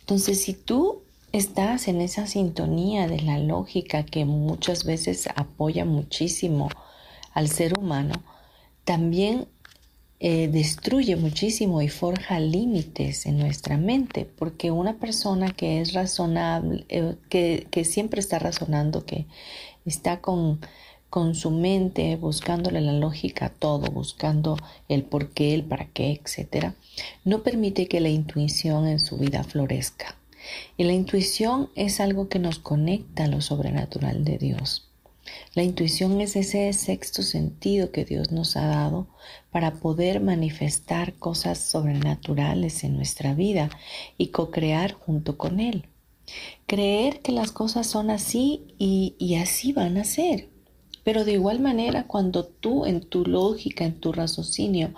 Entonces, 0.00 0.42
si 0.42 0.54
tú 0.54 1.02
estás 1.32 1.88
en 1.88 2.00
esa 2.00 2.26
sintonía 2.26 3.08
de 3.08 3.20
la 3.20 3.38
lógica 3.38 4.04
que 4.04 4.24
muchas 4.24 4.84
veces 4.84 5.28
apoya 5.34 5.84
muchísimo 5.84 6.68
al 7.32 7.48
ser 7.48 7.76
humano, 7.78 8.14
también 8.84 9.48
eh, 10.26 10.48
destruye 10.48 11.16
muchísimo 11.16 11.82
y 11.82 11.90
forja 11.90 12.40
límites 12.40 13.26
en 13.26 13.38
nuestra 13.38 13.76
mente, 13.76 14.24
porque 14.24 14.70
una 14.70 14.96
persona 14.96 15.50
que 15.50 15.82
es 15.82 15.92
razonable, 15.92 16.86
eh, 16.88 17.16
que, 17.28 17.66
que, 17.70 17.84
siempre 17.84 18.20
está 18.20 18.38
razonando, 18.38 19.04
que 19.04 19.26
está 19.84 20.22
con, 20.22 20.60
con 21.10 21.34
su 21.34 21.50
mente 21.50 22.16
buscándole 22.16 22.80
la 22.80 22.94
lógica 22.94 23.44
a 23.44 23.50
todo, 23.50 23.90
buscando 23.90 24.56
el 24.88 25.02
por 25.02 25.28
qué, 25.28 25.52
el 25.52 25.62
para 25.62 25.88
qué, 25.88 26.12
etc., 26.12 26.72
no 27.26 27.42
permite 27.42 27.86
que 27.86 28.00
la 28.00 28.08
intuición 28.08 28.88
en 28.88 29.00
su 29.00 29.18
vida 29.18 29.44
florezca. 29.44 30.16
Y 30.78 30.84
la 30.84 30.94
intuición 30.94 31.68
es 31.74 32.00
algo 32.00 32.30
que 32.30 32.38
nos 32.38 32.58
conecta 32.58 33.24
a 33.24 33.28
lo 33.28 33.42
sobrenatural 33.42 34.24
de 34.24 34.38
Dios. 34.38 34.88
La 35.54 35.62
intuición 35.62 36.20
es 36.20 36.36
ese 36.36 36.72
sexto 36.72 37.22
sentido 37.22 37.90
que 37.90 38.04
Dios 38.04 38.30
nos 38.32 38.56
ha 38.56 38.66
dado 38.66 39.08
para 39.50 39.74
poder 39.74 40.20
manifestar 40.20 41.14
cosas 41.14 41.58
sobrenaturales 41.58 42.84
en 42.84 42.96
nuestra 42.96 43.34
vida 43.34 43.70
y 44.18 44.28
co-crear 44.28 44.92
junto 44.92 45.38
con 45.38 45.60
Él. 45.60 45.86
Creer 46.66 47.20
que 47.20 47.32
las 47.32 47.52
cosas 47.52 47.86
son 47.86 48.10
así 48.10 48.74
y, 48.78 49.36
así 49.36 49.72
van 49.72 49.96
a 49.98 50.04
ser. 50.04 50.48
Pero 51.04 51.24
de 51.24 51.32
igual 51.32 51.60
manera, 51.60 52.06
cuando 52.06 52.44
tú 52.46 52.86
en 52.86 53.00
tu 53.00 53.24
lógica, 53.24 53.84
en 53.84 54.00
tu 54.00 54.12
raciocinio, 54.12 54.94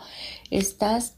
estás 0.50 1.16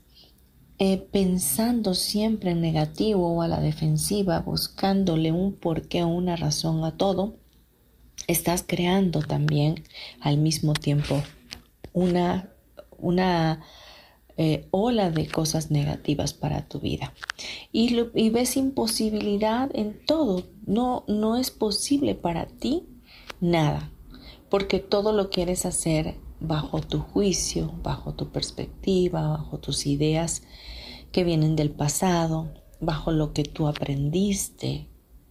eh, 0.78 0.96
pensando 1.12 1.94
siempre 1.94 2.52
en 2.52 2.60
negativo 2.62 3.34
o 3.34 3.42
a 3.42 3.48
la 3.48 3.60
defensiva, 3.60 4.40
buscándole 4.40 5.30
un 5.32 5.52
porqué 5.54 6.02
o 6.02 6.08
una 6.08 6.36
razón 6.36 6.84
a 6.84 6.96
todo, 6.96 7.36
estás 8.26 8.64
creando 8.66 9.20
también 9.20 9.84
al 10.20 10.38
mismo 10.38 10.74
tiempo 10.74 11.22
una, 11.92 12.50
una 12.98 13.62
eh, 14.36 14.66
ola 14.70 15.10
de 15.10 15.26
cosas 15.26 15.70
negativas 15.70 16.32
para 16.32 16.68
tu 16.68 16.80
vida. 16.80 17.12
Y, 17.72 17.96
y 18.14 18.30
ves 18.30 18.56
imposibilidad 18.56 19.70
en 19.74 19.98
todo. 20.04 20.44
No, 20.66 21.04
no 21.08 21.36
es 21.36 21.50
posible 21.50 22.14
para 22.14 22.46
ti 22.46 22.84
nada, 23.40 23.90
porque 24.48 24.78
todo 24.78 25.12
lo 25.12 25.30
quieres 25.30 25.66
hacer 25.66 26.16
bajo 26.40 26.80
tu 26.80 27.00
juicio, 27.00 27.72
bajo 27.82 28.14
tu 28.14 28.30
perspectiva, 28.30 29.28
bajo 29.28 29.58
tus 29.58 29.86
ideas 29.86 30.42
que 31.10 31.24
vienen 31.24 31.56
del 31.56 31.70
pasado, 31.70 32.52
bajo 32.80 33.10
lo 33.10 33.32
que 33.32 33.42
tú 33.42 33.66
aprendiste 33.66 34.86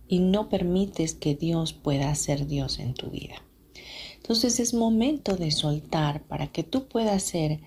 y 0.07 0.19
no 0.19 0.49
permites 0.49 1.13
que 1.13 1.35
Dios 1.35 1.73
pueda 1.73 2.13
ser 2.15 2.47
Dios 2.47 2.79
en 2.79 2.93
tu 2.93 3.09
vida. 3.09 3.35
Entonces 4.15 4.59
es 4.59 4.73
momento 4.73 5.37
de 5.37 5.51
soltar 5.51 6.23
para 6.23 6.47
que 6.47 6.63
tú 6.63 6.87
puedas 6.87 7.23
ser 7.23 7.61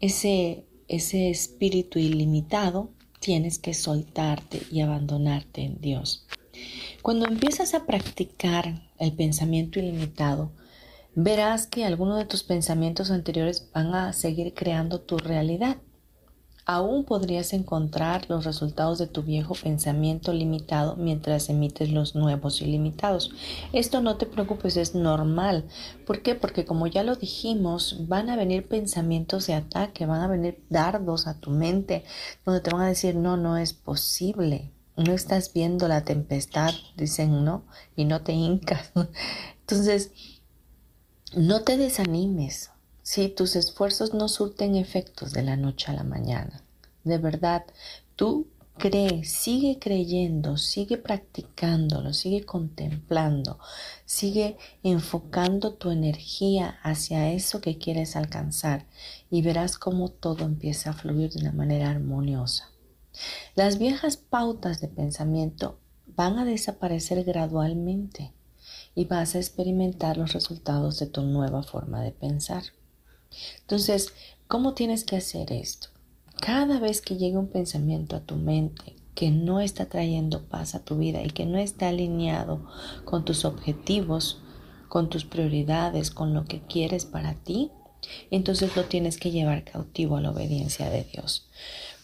ese, 0.00 0.66
ese 0.88 1.30
espíritu 1.30 1.98
ilimitado, 1.98 2.90
tienes 3.20 3.58
que 3.58 3.74
soltarte 3.74 4.60
y 4.70 4.80
abandonarte 4.80 5.62
en 5.62 5.80
Dios. 5.80 6.26
Cuando 7.02 7.26
empiezas 7.26 7.74
a 7.74 7.86
practicar 7.86 8.82
el 8.98 9.12
pensamiento 9.12 9.78
ilimitado, 9.78 10.52
verás 11.14 11.66
que 11.66 11.84
algunos 11.84 12.18
de 12.18 12.26
tus 12.26 12.42
pensamientos 12.42 13.10
anteriores 13.10 13.70
van 13.72 13.94
a 13.94 14.12
seguir 14.12 14.54
creando 14.54 15.00
tu 15.00 15.16
realidad. 15.16 15.78
Aún 16.68 17.04
podrías 17.04 17.52
encontrar 17.52 18.28
los 18.28 18.44
resultados 18.44 18.98
de 18.98 19.06
tu 19.06 19.22
viejo 19.22 19.54
pensamiento 19.54 20.32
limitado 20.32 20.96
mientras 20.96 21.48
emites 21.48 21.92
los 21.92 22.16
nuevos 22.16 22.60
ilimitados. 22.60 23.30
Esto 23.72 24.00
no 24.00 24.16
te 24.16 24.26
preocupes, 24.26 24.76
es 24.76 24.96
normal. 24.96 25.64
¿Por 26.04 26.22
qué? 26.22 26.34
Porque 26.34 26.64
como 26.64 26.88
ya 26.88 27.04
lo 27.04 27.14
dijimos, 27.14 28.08
van 28.08 28.30
a 28.30 28.36
venir 28.36 28.66
pensamientos 28.66 29.46
de 29.46 29.54
ataque, 29.54 30.06
van 30.06 30.22
a 30.22 30.26
venir 30.26 30.60
dardos 30.68 31.28
a 31.28 31.38
tu 31.38 31.52
mente, 31.52 32.02
donde 32.44 32.60
te 32.60 32.70
van 32.70 32.82
a 32.82 32.88
decir, 32.88 33.14
no, 33.14 33.36
no 33.36 33.56
es 33.56 33.72
posible. 33.72 34.72
No 34.96 35.12
estás 35.12 35.52
viendo 35.52 35.86
la 35.86 36.02
tempestad, 36.02 36.74
dicen, 36.96 37.44
¿no? 37.44 37.62
Y 37.94 38.06
no 38.06 38.22
te 38.22 38.32
hincas. 38.32 38.90
Entonces, 39.60 40.10
no 41.32 41.62
te 41.62 41.76
desanimes 41.76 42.72
si 43.06 43.28
tus 43.28 43.54
esfuerzos 43.54 44.14
no 44.14 44.26
surten 44.26 44.74
efectos 44.74 45.32
de 45.32 45.44
la 45.44 45.56
noche 45.56 45.92
a 45.92 45.94
la 45.94 46.02
mañana. 46.02 46.64
De 47.04 47.18
verdad, 47.18 47.64
tú 48.16 48.48
cree, 48.76 49.22
sigue 49.22 49.78
creyendo, 49.78 50.56
sigue 50.56 50.98
practicándolo, 50.98 52.12
sigue 52.12 52.44
contemplando, 52.44 53.60
sigue 54.06 54.56
enfocando 54.82 55.74
tu 55.74 55.92
energía 55.92 56.80
hacia 56.82 57.30
eso 57.32 57.60
que 57.60 57.78
quieres 57.78 58.16
alcanzar 58.16 58.86
y 59.30 59.40
verás 59.40 59.78
cómo 59.78 60.08
todo 60.08 60.44
empieza 60.44 60.90
a 60.90 60.94
fluir 60.94 61.30
de 61.30 61.42
una 61.42 61.52
manera 61.52 61.90
armoniosa. 61.90 62.72
Las 63.54 63.78
viejas 63.78 64.16
pautas 64.16 64.80
de 64.80 64.88
pensamiento 64.88 65.78
van 66.08 66.40
a 66.40 66.44
desaparecer 66.44 67.22
gradualmente 67.22 68.32
y 68.96 69.04
vas 69.04 69.36
a 69.36 69.38
experimentar 69.38 70.16
los 70.16 70.32
resultados 70.32 70.98
de 70.98 71.06
tu 71.06 71.22
nueva 71.22 71.62
forma 71.62 72.02
de 72.02 72.10
pensar. 72.10 72.64
Entonces, 73.60 74.12
¿cómo 74.48 74.74
tienes 74.74 75.04
que 75.04 75.16
hacer 75.16 75.52
esto? 75.52 75.88
Cada 76.40 76.78
vez 76.78 77.00
que 77.00 77.16
llegue 77.16 77.38
un 77.38 77.48
pensamiento 77.48 78.16
a 78.16 78.20
tu 78.20 78.36
mente 78.36 78.96
que 79.14 79.30
no 79.30 79.60
está 79.60 79.86
trayendo 79.86 80.44
paz 80.44 80.74
a 80.74 80.84
tu 80.84 80.98
vida 80.98 81.22
y 81.22 81.30
que 81.30 81.46
no 81.46 81.58
está 81.58 81.88
alineado 81.88 82.66
con 83.04 83.24
tus 83.24 83.44
objetivos, 83.46 84.42
con 84.88 85.08
tus 85.08 85.24
prioridades, 85.24 86.10
con 86.10 86.34
lo 86.34 86.44
que 86.44 86.60
quieres 86.60 87.06
para 87.06 87.34
ti, 87.34 87.70
entonces 88.30 88.76
lo 88.76 88.84
tienes 88.84 89.16
que 89.16 89.30
llevar 89.30 89.64
cautivo 89.64 90.16
a 90.16 90.20
la 90.20 90.30
obediencia 90.30 90.90
de 90.90 91.04
Dios. 91.04 91.48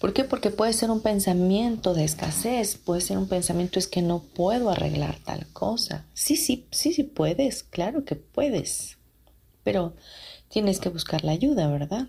¿Por 0.00 0.12
qué? 0.12 0.24
Porque 0.24 0.50
puede 0.50 0.72
ser 0.72 0.90
un 0.90 1.00
pensamiento 1.00 1.94
de 1.94 2.04
escasez, 2.04 2.76
puede 2.76 3.00
ser 3.00 3.18
un 3.18 3.28
pensamiento 3.28 3.78
es 3.78 3.86
que 3.86 4.02
no 4.02 4.20
puedo 4.20 4.70
arreglar 4.70 5.18
tal 5.24 5.46
cosa. 5.52 6.06
Sí, 6.14 6.36
sí, 6.36 6.66
sí, 6.70 6.92
sí 6.92 7.04
puedes, 7.04 7.62
claro 7.62 8.04
que 8.04 8.16
puedes, 8.16 8.96
pero 9.62 9.94
tienes 10.52 10.78
que 10.78 10.90
buscar 10.90 11.24
la 11.24 11.32
ayuda, 11.32 11.68
¿verdad? 11.68 12.06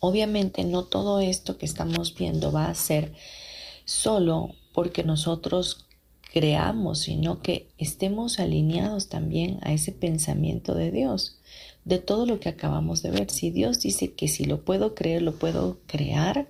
Obviamente 0.00 0.64
no 0.64 0.84
todo 0.84 1.20
esto 1.20 1.58
que 1.58 1.66
estamos 1.66 2.14
viendo 2.14 2.50
va 2.50 2.66
a 2.66 2.74
ser 2.74 3.12
solo 3.84 4.54
porque 4.72 5.04
nosotros 5.04 5.86
creamos, 6.32 7.00
sino 7.00 7.42
que 7.42 7.68
estemos 7.78 8.40
alineados 8.40 9.08
también 9.08 9.58
a 9.62 9.72
ese 9.72 9.92
pensamiento 9.92 10.74
de 10.74 10.90
Dios 10.90 11.38
de 11.84 11.98
todo 11.98 12.26
lo 12.26 12.40
que 12.40 12.48
acabamos 12.48 13.02
de 13.02 13.10
ver. 13.10 13.30
Si 13.30 13.50
Dios 13.50 13.80
dice 13.80 14.12
que 14.12 14.28
si 14.28 14.44
lo 14.44 14.64
puedo 14.64 14.94
creer, 14.94 15.22
lo 15.22 15.34
puedo 15.34 15.78
crear, 15.86 16.48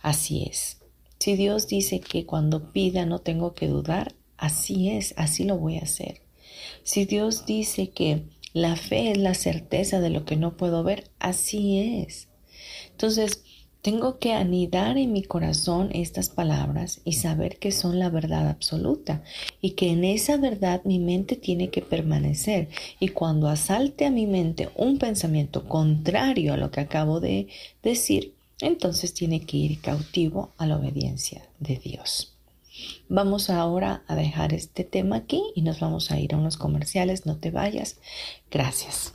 así 0.00 0.44
es. 0.50 0.78
Si 1.18 1.36
Dios 1.36 1.68
dice 1.68 2.00
que 2.00 2.26
cuando 2.26 2.72
pida 2.72 3.06
no 3.06 3.20
tengo 3.20 3.54
que 3.54 3.68
dudar, 3.68 4.14
así 4.36 4.90
es, 4.90 5.14
así 5.16 5.44
lo 5.44 5.58
voy 5.58 5.78
a 5.78 5.82
hacer. 5.82 6.20
Si 6.82 7.04
Dios 7.04 7.46
dice 7.46 7.90
que 7.90 8.24
la 8.54 8.76
fe 8.76 9.10
es 9.10 9.18
la 9.18 9.34
certeza 9.34 10.00
de 10.00 10.08
lo 10.08 10.24
que 10.24 10.36
no 10.36 10.56
puedo 10.56 10.82
ver, 10.82 11.10
así 11.18 12.00
es. 12.02 12.28
Entonces, 12.92 13.42
Tengo 13.84 14.18
que 14.18 14.32
anidar 14.32 14.96
en 14.96 15.12
mi 15.12 15.22
corazón 15.22 15.90
estas 15.92 16.30
palabras 16.30 17.02
y 17.04 17.12
saber 17.12 17.58
que 17.58 17.70
son 17.70 17.98
la 17.98 18.08
verdad 18.08 18.48
absoluta 18.48 19.22
y 19.60 19.72
que 19.72 19.90
en 19.90 20.04
esa 20.04 20.38
verdad 20.38 20.80
mi 20.86 20.98
mente 20.98 21.36
tiene 21.36 21.68
que 21.68 21.82
permanecer. 21.82 22.70
Y 22.98 23.08
cuando 23.08 23.46
asalte 23.46 24.06
a 24.06 24.10
mi 24.10 24.26
mente 24.26 24.70
un 24.74 24.96
pensamiento 24.96 25.68
contrario 25.68 26.54
a 26.54 26.56
lo 26.56 26.70
que 26.70 26.80
acabo 26.80 27.20
de 27.20 27.48
decir, 27.82 28.32
entonces 28.62 29.12
tiene 29.12 29.40
que 29.40 29.58
ir 29.58 29.80
cautivo 29.82 30.54
a 30.56 30.64
la 30.64 30.78
obediencia 30.78 31.42
de 31.60 31.76
Dios. 31.76 32.33
Vamos 33.08 33.50
ahora 33.50 34.02
a 34.06 34.14
dejar 34.14 34.54
este 34.54 34.84
tema 34.84 35.16
aquí 35.16 35.42
y 35.54 35.62
nos 35.62 35.80
vamos 35.80 36.10
a 36.10 36.18
ir 36.18 36.34
a 36.34 36.38
unos 36.38 36.56
comerciales. 36.56 37.26
No 37.26 37.38
te 37.38 37.50
vayas. 37.50 37.98
Gracias. 38.50 39.14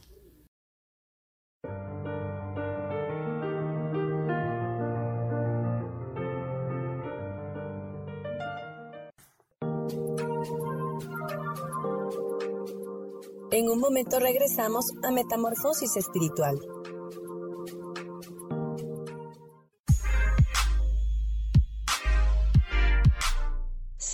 En 13.52 13.68
un 13.68 13.80
momento 13.80 14.20
regresamos 14.20 14.86
a 15.04 15.12
Metamorfosis 15.12 15.98
Espiritual. 15.98 16.60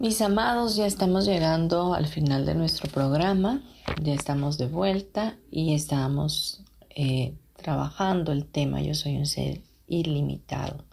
Mis 0.00 0.22
amados, 0.22 0.76
ya 0.76 0.86
estamos 0.86 1.26
llegando 1.26 1.92
al 1.92 2.06
final 2.06 2.46
de 2.46 2.54
nuestro 2.54 2.90
programa, 2.90 3.60
ya 4.02 4.14
estamos 4.14 4.56
de 4.56 4.66
vuelta 4.66 5.36
y 5.50 5.74
estamos 5.74 6.62
eh, 6.88 7.34
trabajando 7.54 8.32
el 8.32 8.46
tema 8.46 8.80
Yo 8.80 8.94
soy 8.94 9.18
un 9.18 9.26
ser 9.26 9.60
ilimitado. 9.88 10.86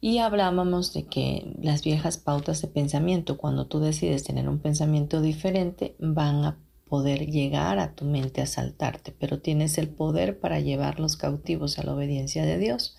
Y 0.00 0.18
hablábamos 0.18 0.92
de 0.92 1.04
que 1.04 1.54
las 1.62 1.84
viejas 1.84 2.18
pautas 2.18 2.60
de 2.60 2.66
pensamiento, 2.66 3.36
cuando 3.38 3.68
tú 3.68 3.78
decides 3.78 4.24
tener 4.24 4.48
un 4.48 4.58
pensamiento 4.58 5.20
diferente, 5.20 5.94
van 6.00 6.44
a 6.44 6.58
poder 6.88 7.30
llegar 7.30 7.78
a 7.78 7.94
tu 7.94 8.04
mente 8.04 8.40
a 8.40 8.46
saltarte, 8.46 9.12
pero 9.12 9.38
tienes 9.38 9.78
el 9.78 9.88
poder 9.88 10.40
para 10.40 10.58
llevarlos 10.58 11.16
cautivos 11.16 11.78
a 11.78 11.84
la 11.84 11.94
obediencia 11.94 12.44
de 12.44 12.58
Dios 12.58 12.96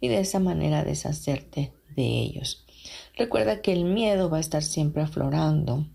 y 0.00 0.08
de 0.08 0.18
esa 0.18 0.40
manera 0.40 0.82
deshacerte 0.82 1.72
de 1.94 2.02
ellos. 2.02 2.64
Recuerda 3.16 3.60
que 3.62 3.72
el 3.72 3.84
miedo 3.84 4.30
va 4.30 4.38
a 4.38 4.40
estar 4.40 4.62
siempre 4.62 5.02
aflorando, 5.02 5.86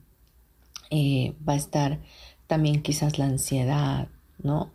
eh, 0.89 1.33
va 1.47 1.53
a 1.53 1.57
estar 1.57 1.99
también 2.47 2.81
quizás 2.81 3.17
la 3.17 3.25
ansiedad, 3.25 4.07
¿no? 4.37 4.71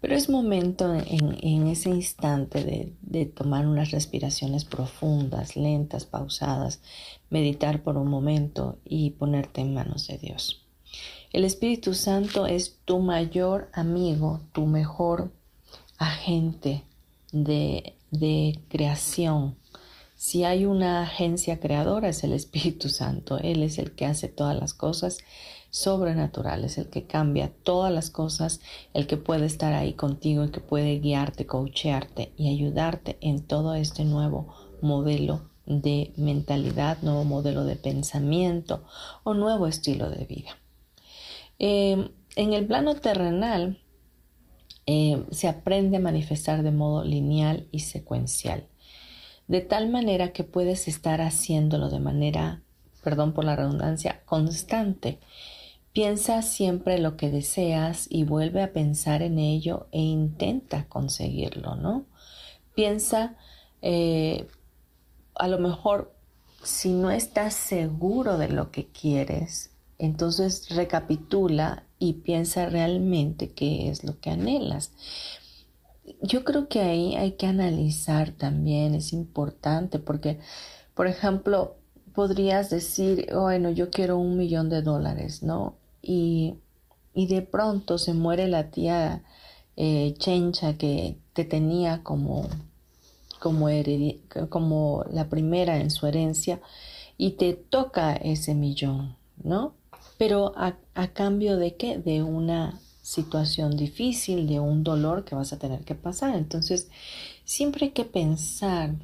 Pero 0.00 0.14
es 0.14 0.28
momento 0.28 0.94
en, 0.94 1.66
ese 1.66 1.88
instante 1.88 2.92
de, 3.00 3.26
tomar 3.26 3.66
unas 3.66 3.90
respiraciones 3.90 4.64
profundas, 4.64 5.56
lentas, 5.56 6.04
pausadas, 6.04 6.80
meditar 7.30 7.82
por 7.82 7.96
un 7.96 8.08
momento 8.08 8.78
y 8.84 9.10
ponerte 9.10 9.62
en 9.62 9.74
manos 9.74 10.06
de 10.06 10.18
Dios. 10.18 10.62
El 11.32 11.44
Espíritu 11.44 11.94
Santo 11.94 12.46
es 12.46 12.78
tu 12.84 13.00
mayor 13.00 13.70
amigo, 13.72 14.42
tu 14.52 14.66
mejor 14.66 15.32
agente 15.98 16.84
de, 17.32 17.94
de 18.10 18.60
creación. 18.68 19.56
Si 20.24 20.42
hay 20.42 20.64
una 20.64 21.02
agencia 21.02 21.60
creadora 21.60 22.08
es 22.08 22.24
el 22.24 22.32
Espíritu 22.32 22.88
Santo. 22.88 23.36
Él 23.36 23.62
es 23.62 23.78
el 23.78 23.94
que 23.94 24.06
hace 24.06 24.26
todas 24.26 24.58
las 24.58 24.72
cosas 24.72 25.18
sobrenatural, 25.68 26.64
es 26.64 26.78
el 26.78 26.88
que 26.88 27.06
cambia 27.06 27.52
todas 27.62 27.92
las 27.92 28.08
cosas, 28.08 28.60
el 28.94 29.06
que 29.06 29.18
puede 29.18 29.44
estar 29.44 29.74
ahí 29.74 29.92
contigo, 29.92 30.42
el 30.42 30.50
que 30.50 30.60
puede 30.60 30.98
guiarte, 30.98 31.44
coachearte 31.44 32.32
y 32.38 32.48
ayudarte 32.48 33.18
en 33.20 33.42
todo 33.42 33.74
este 33.74 34.06
nuevo 34.06 34.54
modelo 34.80 35.42
de 35.66 36.14
mentalidad, 36.16 37.02
nuevo 37.02 37.24
modelo 37.24 37.66
de 37.66 37.76
pensamiento 37.76 38.82
o 39.24 39.34
nuevo 39.34 39.66
estilo 39.66 40.08
de 40.08 40.24
vida. 40.24 40.56
Em, 41.58 42.08
en 42.34 42.54
el 42.54 42.66
plano 42.66 42.94
terrenal 42.94 43.78
em, 44.86 45.26
se 45.30 45.48
aprende 45.48 45.98
a 45.98 46.00
manifestar 46.00 46.62
de 46.62 46.70
modo 46.70 47.04
lineal 47.04 47.68
y 47.72 47.80
secuencial, 47.80 48.66
de 49.48 49.60
tal 49.60 49.90
manera 49.90 50.32
que 50.32 50.44
puedes 50.44 50.88
estar 50.88 51.20
haciéndolo 51.20 51.90
de 51.90 52.00
manera, 52.00 52.62
perdón 53.02 53.32
por 53.32 53.44
la 53.44 53.56
redundancia, 53.56 54.22
constante 54.24 55.18
Piensa 55.94 56.42
siempre 56.42 56.98
lo 56.98 57.16
que 57.16 57.30
deseas 57.30 58.08
y 58.10 58.24
vuelve 58.24 58.64
a 58.64 58.72
pensar 58.72 59.22
en 59.22 59.38
ello 59.38 59.86
e 59.92 60.00
intenta 60.00 60.88
conseguirlo, 60.88 61.76
¿no? 61.76 62.04
Piensa, 62.74 63.36
eh, 63.80 64.48
a 65.36 65.46
lo 65.46 65.60
mejor, 65.60 66.12
si 66.64 66.92
no 66.92 67.12
estás 67.12 67.54
seguro 67.54 68.38
de 68.38 68.48
lo 68.48 68.72
que 68.72 68.88
quieres, 68.88 69.70
entonces 70.00 70.68
recapitula 70.70 71.84
y 72.00 72.14
piensa 72.14 72.68
realmente 72.68 73.52
qué 73.52 73.88
es 73.88 74.02
lo 74.02 74.18
que 74.18 74.30
anhelas. 74.30 74.90
Yo 76.22 76.44
creo 76.44 76.68
que 76.68 76.80
ahí 76.80 77.16
hay 77.16 77.32
que 77.32 77.46
analizar 77.46 78.32
también, 78.32 78.94
es 78.94 79.12
importante, 79.12 79.98
porque, 79.98 80.38
por 80.94 81.06
ejemplo, 81.06 81.76
podrías 82.14 82.70
decir, 82.70 83.26
bueno, 83.32 83.70
yo 83.70 83.90
quiero 83.90 84.18
un 84.18 84.36
millón 84.36 84.68
de 84.68 84.82
dólares, 84.82 85.42
¿no? 85.42 85.76
y, 86.06 86.58
de 87.14 87.42
pronto 87.42 87.98
se 87.98 88.12
muere 88.14 88.48
la 88.48 88.70
tía 88.70 89.22
eh, 89.76 90.14
Chencha 90.18 90.76
que 90.76 91.18
te 91.32 91.44
tenía 91.44 92.02
como, 92.02 92.48
como, 93.40 93.68
como 94.48 95.04
la 95.10 95.28
primera 95.28 95.78
en 95.78 95.90
su 95.90 96.06
herencia 96.06 96.60
y 97.16 97.32
te 97.32 97.54
toca 97.54 98.14
ese 98.14 98.54
millón, 98.54 99.16
¿no? 99.42 99.74
Pero 100.18 100.52
a, 100.56 100.76
a 100.94 101.08
cambio 101.08 101.56
de 101.56 101.76
qué? 101.76 101.98
De 101.98 102.22
una 102.22 102.80
situación 103.04 103.76
difícil, 103.76 104.46
de 104.46 104.60
un 104.60 104.82
dolor 104.82 105.26
que 105.26 105.34
vas 105.34 105.52
a 105.52 105.58
tener 105.58 105.84
que 105.84 105.94
pasar. 105.94 106.34
Entonces, 106.36 106.88
siempre 107.44 107.86
hay 107.86 107.92
que 107.92 108.06
pensar 108.06 108.96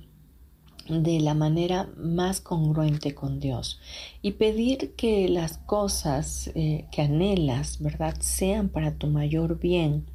de 0.88 1.20
la 1.20 1.34
manera 1.34 1.90
más 1.96 2.40
congruente 2.40 3.14
con 3.14 3.40
Dios 3.40 3.78
y 4.22 4.32
pedir 4.32 4.94
que 4.96 5.28
las 5.28 5.59
cosas 5.59 6.51
eh, 6.55 6.86
que 6.90 7.03
anhelas, 7.03 7.80
¿verdad?, 7.80 8.16
sean 8.20 8.70
para 8.70 8.94
tu 8.94 9.07
mayor 9.07 9.61
bien 9.61 10.07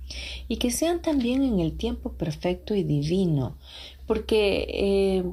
y 0.47 0.57
que 0.57 0.71
sean 0.71 1.03
también 1.03 1.43
en 1.43 1.59
el 1.59 1.77
tiempo 1.77 2.13
perfecto 2.13 2.73
y 2.73 2.83
divino, 2.83 3.55
porque 4.07 4.65
eh, 4.67 5.23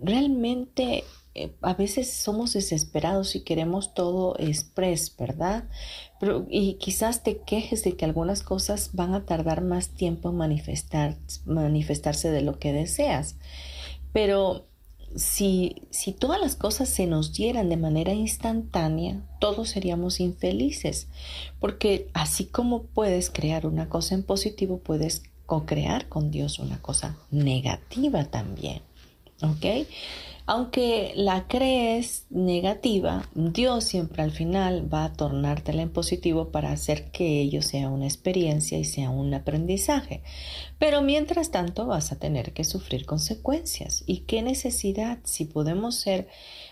realmente 0.00 1.02
eh, 1.34 1.52
a 1.62 1.74
veces 1.74 2.12
somos 2.12 2.54
desesperados 2.54 3.36
y 3.36 3.42
queremos 3.42 3.94
todo 3.94 4.36
express, 4.38 5.14
¿verdad? 5.16 5.64
Pero, 6.18 6.46
y 6.50 6.74
quizás 6.74 7.22
te 7.22 7.38
quejes 7.38 7.84
de 7.84 7.96
que 7.96 8.04
algunas 8.04 8.42
cosas 8.42 8.90
van 8.94 9.14
a 9.14 9.24
tardar 9.24 9.62
más 9.62 9.90
tiempo 9.90 10.30
en 10.30 10.36
manifestar, 10.36 11.16
manifestarse 11.44 12.30
de 12.30 12.42
lo 12.42 12.58
que 12.58 12.72
deseas. 12.72 13.36
Pero 14.12 14.66
si, 15.14 15.82
si 15.90 16.12
todas 16.12 16.40
las 16.40 16.56
cosas 16.56 16.88
se 16.88 17.06
nos 17.06 17.32
dieran 17.32 17.68
de 17.68 17.76
manera 17.76 18.12
instantánea, 18.12 19.22
todos 19.38 19.70
seríamos 19.70 20.18
infelices, 20.18 21.08
porque 21.60 22.08
así 22.12 22.46
como 22.46 22.82
puedes 22.82 23.30
crear 23.30 23.66
una 23.66 23.88
cosa 23.88 24.14
en 24.14 24.24
positivo, 24.24 24.78
puedes 24.78 25.22
co-crear 25.46 26.08
con 26.08 26.30
Dios 26.30 26.58
una 26.58 26.80
cosa 26.80 27.16
negativa 27.30 28.24
también. 28.24 28.82
¿Ok? 29.42 29.86
Aunque 30.52 31.12
la 31.14 31.46
crees 31.46 32.26
negativa, 32.28 33.28
Dios 33.36 33.84
siempre 33.84 34.24
al 34.24 34.32
final 34.32 34.92
va 34.92 35.04
a 35.04 35.12
tornártela 35.12 35.82
en 35.82 35.92
positivo 35.92 36.50
para 36.50 36.72
hacer 36.72 37.12
que 37.12 37.40
ello 37.40 37.62
sea 37.62 37.88
una 37.88 38.06
experiencia 38.06 38.76
y 38.76 38.84
sea 38.84 39.10
un 39.10 39.32
aprendizaje. 39.32 40.24
Pero 40.76 41.02
mientras 41.02 41.52
tanto 41.52 41.86
vas 41.86 42.10
a 42.10 42.18
tener 42.18 42.52
que 42.52 42.64
sufrir 42.64 43.06
consecuencias. 43.06 44.02
¿Y 44.08 44.22
qué 44.22 44.42
necesidad 44.42 45.20
si 45.22 45.44
podemos 45.44 45.94
ser 45.94 46.26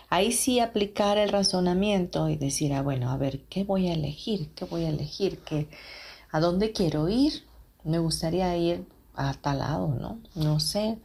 ahí 0.09 0.33
sí 0.33 0.59
aplicar 0.59 1.17
el 1.17 1.29
razonamiento 1.29 2.27
y 2.27 2.35
decir, 2.35 2.73
ah, 2.73 2.81
bueno, 2.81 3.09
a 3.09 3.15
ver, 3.15 3.45
¿qué 3.45 3.63
voy 3.63 3.87
a 3.87 3.93
elegir? 3.93 4.49
¿Qué 4.55 4.65
voy 4.65 4.83
a 4.83 4.89
elegir? 4.89 5.39
¿Qué, 5.39 5.69
¿A 6.33 6.41
dónde 6.41 6.73
quiero 6.73 7.07
ir? 7.07 7.45
Me 7.85 7.99
gustaría 7.99 8.57
ir 8.57 8.83
a 9.15 9.35
tal 9.35 9.59
lado, 9.59 9.87
¿no? 9.87 10.19
No 10.35 10.59
sé 10.59 10.97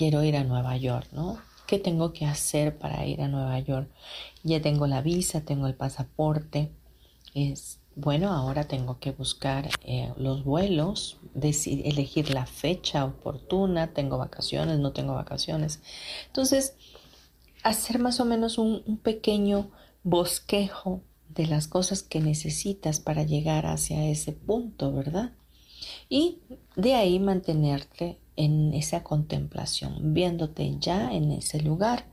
quiero 0.00 0.24
ir 0.24 0.34
a 0.34 0.44
Nueva 0.44 0.78
York, 0.78 1.08
¿no? 1.12 1.38
¿Qué 1.66 1.78
tengo 1.78 2.14
que 2.14 2.24
hacer 2.24 2.78
para 2.78 3.04
ir 3.04 3.20
a 3.20 3.28
Nueva 3.28 3.58
York? 3.58 3.90
Ya 4.42 4.62
tengo 4.62 4.86
la 4.86 5.02
visa, 5.02 5.42
tengo 5.42 5.66
el 5.66 5.74
pasaporte. 5.74 6.70
Es, 7.34 7.80
bueno, 7.96 8.32
ahora 8.32 8.66
tengo 8.66 8.98
que 8.98 9.10
buscar 9.10 9.68
eh, 9.84 10.10
los 10.16 10.42
vuelos, 10.42 11.18
elegir 11.34 12.30
la 12.30 12.46
fecha 12.46 13.04
oportuna, 13.04 13.92
tengo 13.92 14.16
vacaciones, 14.16 14.78
no 14.78 14.92
tengo 14.92 15.12
vacaciones. 15.12 15.80
Entonces, 16.28 16.76
hacer 17.62 17.98
más 17.98 18.20
o 18.20 18.24
menos 18.24 18.56
un, 18.56 18.82
un 18.86 18.96
pequeño 18.96 19.70
bosquejo 20.02 21.02
de 21.28 21.46
las 21.46 21.68
cosas 21.68 22.02
que 22.02 22.20
necesitas 22.20 23.00
para 23.00 23.24
llegar 23.24 23.66
hacia 23.66 24.06
ese 24.06 24.32
punto, 24.32 24.94
¿verdad? 24.94 25.32
Y 26.08 26.38
de 26.74 26.94
ahí 26.94 27.18
mantenerte 27.18 28.18
en 28.40 28.72
esa 28.72 29.02
contemplación, 29.02 30.14
viéndote 30.14 30.76
ya 30.78 31.12
en 31.12 31.30
ese 31.30 31.60
lugar, 31.60 32.06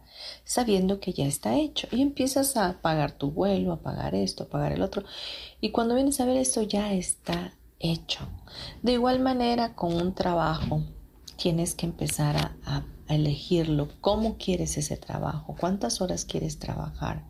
sabiendo 0.43 0.99
que 0.99 1.13
ya 1.13 1.25
está 1.25 1.55
hecho. 1.55 1.87
Y 1.91 2.01
empiezas 2.01 2.57
a 2.57 2.81
pagar 2.81 3.13
tu 3.13 3.31
vuelo, 3.31 3.71
a 3.71 3.81
pagar 3.81 4.13
esto, 4.13 4.43
a 4.43 4.49
pagar 4.49 4.73
el 4.73 4.81
otro. 4.81 5.03
Y 5.61 5.71
cuando 5.71 5.95
vienes 5.95 6.19
a 6.19 6.25
ver 6.25 6.37
esto 6.37 6.61
ya 6.63 6.93
está 6.93 7.53
hecho. 7.79 8.27
De 8.81 8.93
igual 8.93 9.21
manera, 9.21 9.73
con 9.73 9.93
un 9.93 10.13
trabajo, 10.13 10.83
tienes 11.37 11.75
que 11.75 11.85
empezar 11.85 12.35
a, 12.65 12.85
elegirlo. 13.07 13.87
¿Cómo 14.01 14.35
quieres 14.37 14.77
ese 14.77 14.97
trabajo? 14.97 15.55
¿Cuántas 15.57 16.01
horas 16.01 16.25
quieres 16.25 16.59
trabajar? 16.59 17.23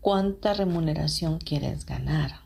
¿Cuánta 0.00 0.52
remuneración 0.52 1.38
quieres 1.38 1.86
ganar? 1.86 2.40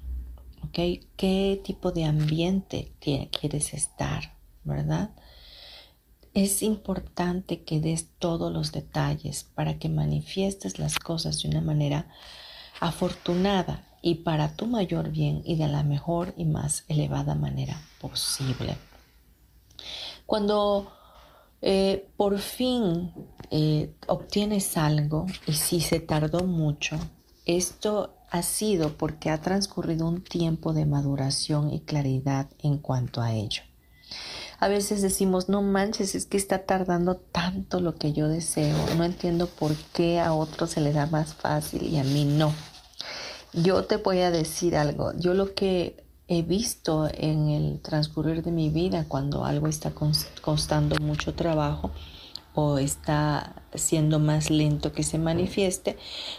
¿Ok? 0.62 1.06
¿Qué 1.16 1.58
tipo 1.64 1.90
de 1.90 2.04
ambiente 2.04 2.92
quieres 3.00 3.72
estar? 3.72 4.36
¿Verdad? 4.62 5.08
Es 6.38 6.62
importante 6.62 7.64
que 7.64 7.80
des 7.80 8.10
todos 8.20 8.52
los 8.52 8.70
detalles 8.70 9.42
para 9.56 9.80
que 9.80 9.88
manifiestes 9.88 10.78
las 10.78 10.96
cosas 10.96 11.42
de 11.42 11.48
una 11.48 11.60
manera 11.60 12.06
afortunada 12.78 13.88
y 14.02 14.22
para 14.22 14.54
tu 14.54 14.68
mayor 14.68 15.10
bien 15.10 15.42
y 15.44 15.56
de 15.56 15.66
la 15.66 15.82
mejor 15.82 16.34
y 16.36 16.44
más 16.44 16.84
elevada 16.86 17.34
manera 17.34 17.82
posible. 18.00 18.76
Cuando 20.26 20.92
eh, 21.60 22.08
por 22.16 22.38
fin 22.38 23.12
eh, 23.50 23.92
obtienes 24.06 24.76
algo 24.76 25.26
y 25.44 25.54
si 25.54 25.80
se 25.80 25.98
tardó 25.98 26.44
mucho, 26.44 27.00
esto 27.46 28.14
ha 28.30 28.42
sido 28.42 28.96
porque 28.96 29.30
ha 29.30 29.40
transcurrido 29.40 30.06
un 30.06 30.22
tiempo 30.22 30.72
de 30.72 30.86
maduración 30.86 31.72
y 31.72 31.80
claridad 31.80 32.46
en 32.62 32.78
cuanto 32.78 33.22
a 33.22 33.32
ello. 33.32 33.62
A 34.60 34.68
veces 34.68 35.02
decimos, 35.02 35.48
no 35.48 35.62
manches, 35.62 36.14
es 36.14 36.26
que 36.26 36.36
está 36.36 36.64
tardando 36.64 37.16
tanto 37.16 37.80
lo 37.80 37.94
que 37.94 38.12
yo 38.12 38.28
deseo. 38.28 38.76
No 38.96 39.04
entiendo 39.04 39.46
por 39.46 39.74
qué 39.92 40.18
a 40.18 40.32
otros 40.32 40.70
se 40.70 40.80
le 40.80 40.92
da 40.92 41.06
más 41.06 41.34
fácil 41.34 41.84
y 41.84 41.98
a 41.98 42.04
mí 42.04 42.24
no. 42.24 42.52
Yo 43.52 43.84
te 43.84 43.96
voy 43.96 44.20
a 44.20 44.30
decir 44.30 44.76
algo. 44.76 45.12
Yo 45.16 45.32
lo 45.34 45.54
que 45.54 46.04
he 46.26 46.42
visto 46.42 47.08
en 47.12 47.48
el 47.48 47.80
transcurrir 47.80 48.42
de 48.42 48.50
mi 48.50 48.68
vida 48.68 49.06
cuando 49.08 49.44
algo 49.44 49.68
está 49.68 49.92
costando 50.42 50.96
mucho 51.00 51.34
trabajo 51.34 51.90
o 52.54 52.78
está 52.78 53.62
siendo 53.74 54.18
más 54.18 54.50
lento 54.50 54.92
que 54.92 55.04
se 55.04 55.18
manifieste, 55.18 55.96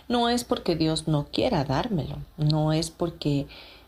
no 0.09 0.27
es 0.27 0.43
porque 0.43 0.75
Dios 0.75 1.07
no 1.07 1.27
quiera 1.31 1.63
dármelo, 1.63 2.17
no 2.37 2.73
es 2.73 2.91
porque 2.91 3.47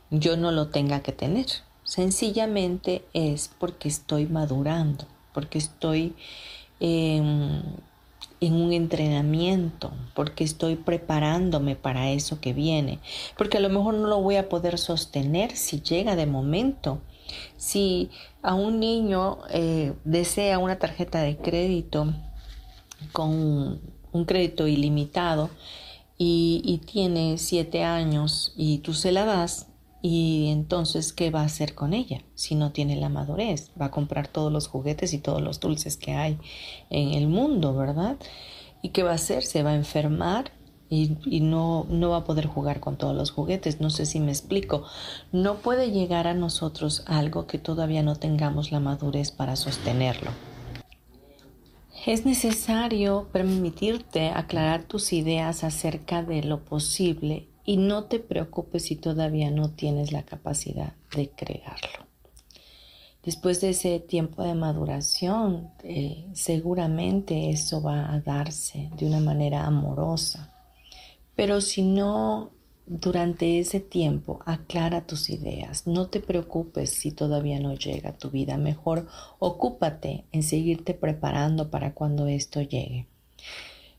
yo 0.09 0.37
no 0.37 0.51
lo 0.51 0.69
tenga 0.69 1.01
que 1.01 1.11
tener. 1.11 1.47
Sencillamente 1.91 3.03
es 3.11 3.51
porque 3.59 3.89
estoy 3.89 4.25
madurando, 4.25 5.03
porque 5.33 5.57
estoy 5.57 6.15
en, 6.79 7.63
un 8.39 8.71
entrenamiento, 8.71 9.91
porque 10.15 10.45
estoy 10.45 10.77
preparándome 10.77 11.75
para 11.75 12.09
eso 12.11 12.39
que 12.39 12.53
viene, 12.53 12.99
porque 13.37 13.57
a 13.57 13.59
lo 13.59 13.67
mejor 13.67 13.95
no 13.95 14.07
lo 14.07 14.21
voy 14.21 14.37
a 14.37 14.47
poder 14.47 14.77
sostener 14.77 15.57
si 15.57 15.81
llega 15.81 16.15
de 16.15 16.27
momento. 16.27 17.01
Si 17.57 18.09
a 18.41 18.53
un 18.53 18.79
niño 18.79 19.39
eh, 19.49 19.91
desea 20.05 20.59
una 20.59 20.79
tarjeta 20.79 21.21
de 21.21 21.35
crédito 21.35 22.13
con 23.11 23.81
un 24.13 24.25
crédito 24.25 24.65
ilimitado 24.65 25.49
y, 26.17 26.61
y 26.63 26.77
tiene 26.77 27.37
siete 27.37 27.83
años 27.83 28.53
y 28.55 28.77
tú 28.77 28.93
se 28.93 29.11
la 29.11 29.25
das, 29.25 29.67
y 30.01 30.49
entonces, 30.49 31.13
¿qué 31.13 31.29
va 31.29 31.41
a 31.41 31.45
hacer 31.45 31.75
con 31.75 31.93
ella 31.93 32.23
si 32.33 32.55
no 32.55 32.71
tiene 32.71 32.95
la 32.95 33.09
madurez? 33.09 33.71
Va 33.79 33.85
a 33.87 33.91
comprar 33.91 34.27
todos 34.27 34.51
los 34.51 34.67
juguetes 34.67 35.13
y 35.13 35.19
todos 35.19 35.41
los 35.41 35.59
dulces 35.59 35.97
que 35.97 36.13
hay 36.13 36.39
en 36.89 37.13
el 37.13 37.27
mundo, 37.27 37.75
¿verdad? 37.75 38.17
¿Y 38.81 38.89
qué 38.89 39.03
va 39.03 39.11
a 39.11 39.15
hacer? 39.15 39.43
Se 39.43 39.61
va 39.61 39.71
a 39.71 39.75
enfermar 39.75 40.51
y, 40.89 41.39
no, 41.39 41.85
no 41.87 42.09
va 42.09 42.17
a 42.17 42.23
poder 42.25 42.47
jugar 42.47 42.79
con 42.79 42.97
todos 42.97 43.15
los 43.15 43.31
juguetes. 43.31 43.79
No 43.79 43.91
sé 43.91 44.05
si 44.07 44.19
me 44.19 44.31
explico. 44.31 44.83
No 45.31 45.57
puede 45.57 45.91
llegar 45.91 46.27
a 46.27 46.33
nosotros 46.33 47.03
algo 47.05 47.45
que 47.45 47.59
todavía 47.59 48.01
no 48.01 48.15
tengamos 48.15 48.71
la 48.71 48.79
madurez 48.79 49.31
para 49.31 49.55
sostenerlo. 49.55 50.31
Es 52.07 52.25
necesario 52.25 53.29
permitirte 53.31 54.29
aclarar 54.29 54.83
tus 54.83 55.13
ideas 55.13 55.63
acerca 55.63 56.23
de 56.23 56.43
lo 56.43 56.65
posible 56.65 57.50
y 57.65 57.77
no 57.77 58.05
te 58.05 58.19
preocupes 58.19 58.83
si 58.83 58.95
todavía 58.95 59.51
no 59.51 59.71
tienes 59.71 60.11
la 60.11 60.23
capacidad 60.23 60.93
de 61.15 61.29
crearlo. 61.29 62.07
Después 63.23 63.61
de 63.61 63.69
ese 63.69 63.99
tiempo 63.99 64.41
de 64.41 64.55
maduración, 64.55 65.69
eh, 65.83 66.25
seguramente 66.33 67.51
eso 67.51 67.81
va 67.81 68.11
a 68.11 68.19
darse 68.19 68.89
de 68.97 69.05
una 69.05 69.19
manera 69.19 69.65
amorosa. 69.65 70.51
Pero 71.35 71.61
si 71.61 71.83
no, 71.83 72.49
durante 72.87 73.59
ese 73.59 73.79
tiempo, 73.79 74.39
aclara 74.45 75.05
tus 75.05 75.29
ideas. 75.29 75.85
No 75.85 76.07
te 76.07 76.19
preocupes 76.19 76.89
si 76.89 77.11
todavía 77.11 77.59
no 77.59 77.75
llega 77.75 78.17
tu 78.17 78.31
vida. 78.31 78.57
Mejor 78.57 79.07
ocúpate 79.37 80.25
en 80.31 80.41
seguirte 80.41 80.95
preparando 80.95 81.69
para 81.69 81.93
cuando 81.93 82.25
esto 82.25 82.61
llegue. 82.61 83.07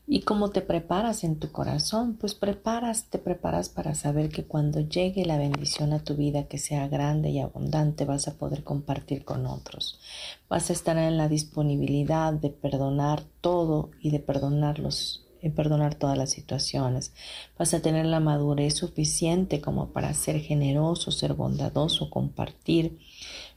¿Y 0.05 0.23
cómo 0.23 0.49
te 0.49 0.61
preparas 0.61 1.23
en 1.23 1.39
tu 1.39 1.53
corazón? 1.53 2.17
Pues 2.17 2.35
preparas, 2.35 3.05
te 3.05 3.19
preparas 3.19 3.69
para 3.69 3.95
saber 3.95 4.27
que 4.27 4.43
cuando 4.43 4.81
llegue 4.81 5.25
la 5.25 5.37
bendición 5.37 5.93
a 5.93 6.03
tu 6.03 6.15
vida, 6.15 6.49
que 6.49 6.57
sea 6.57 6.89
grande 6.89 7.29
y 7.29 7.39
abundante, 7.39 8.03
vas 8.03 8.27
a 8.27 8.37
poder 8.37 8.65
compartir 8.65 9.23
con 9.23 9.45
otros. 9.45 10.01
Vas 10.49 10.69
a 10.69 10.73
estar 10.73 10.97
en 10.97 11.15
la 11.15 11.29
disponibilidad 11.29 12.33
de 12.33 12.49
perdonar 12.49 13.23
todo 13.39 13.91
y 14.01 14.11
de 14.11 14.19
perdonar 14.19 14.77
los 14.79 15.21
perdonar 15.55 15.95
todas 15.95 16.17
las 16.17 16.29
situaciones. 16.29 17.13
Vas 17.57 17.73
a 17.73 17.81
tener 17.81 18.05
la 18.05 18.21
madurez 18.21 18.75
suficiente 18.75 19.59
como 19.59 19.91
para 19.91 20.13
ser 20.13 20.39
generoso, 20.39 21.11
ser 21.11 21.33
bondadoso, 21.33 22.09
compartir. 22.09 22.97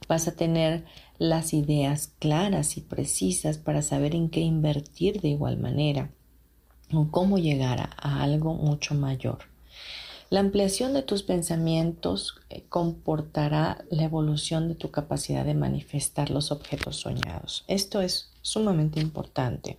Vas 0.09 0.27
a 0.27 0.35
tener 0.35 0.83
las 1.17 1.53
ideas 1.53 2.11
claras 2.19 2.75
y 2.75 2.81
precisas 2.81 3.57
para 3.57 3.81
saber 3.81 4.15
en 4.15 4.29
qué 4.29 4.41
invertir 4.41 5.21
de 5.21 5.29
igual 5.29 5.57
manera 5.57 6.11
o 6.93 7.09
cómo 7.11 7.37
llegar 7.37 7.89
a 7.97 8.23
algo 8.23 8.53
mucho 8.53 8.95
mayor. 8.95 9.39
La 10.29 10.41
ampliación 10.41 10.93
de 10.93 11.03
tus 11.03 11.23
pensamientos 11.23 12.35
eh, 12.49 12.63
comportará 12.67 13.85
la 13.89 14.03
evolución 14.03 14.67
de 14.67 14.75
tu 14.75 14.91
capacidad 14.91 15.45
de 15.45 15.53
manifestar 15.53 16.29
los 16.29 16.51
objetos 16.51 16.97
soñados. 16.97 17.63
Esto 17.67 18.01
es 18.01 18.31
sumamente 18.41 18.99
importante. 18.99 19.77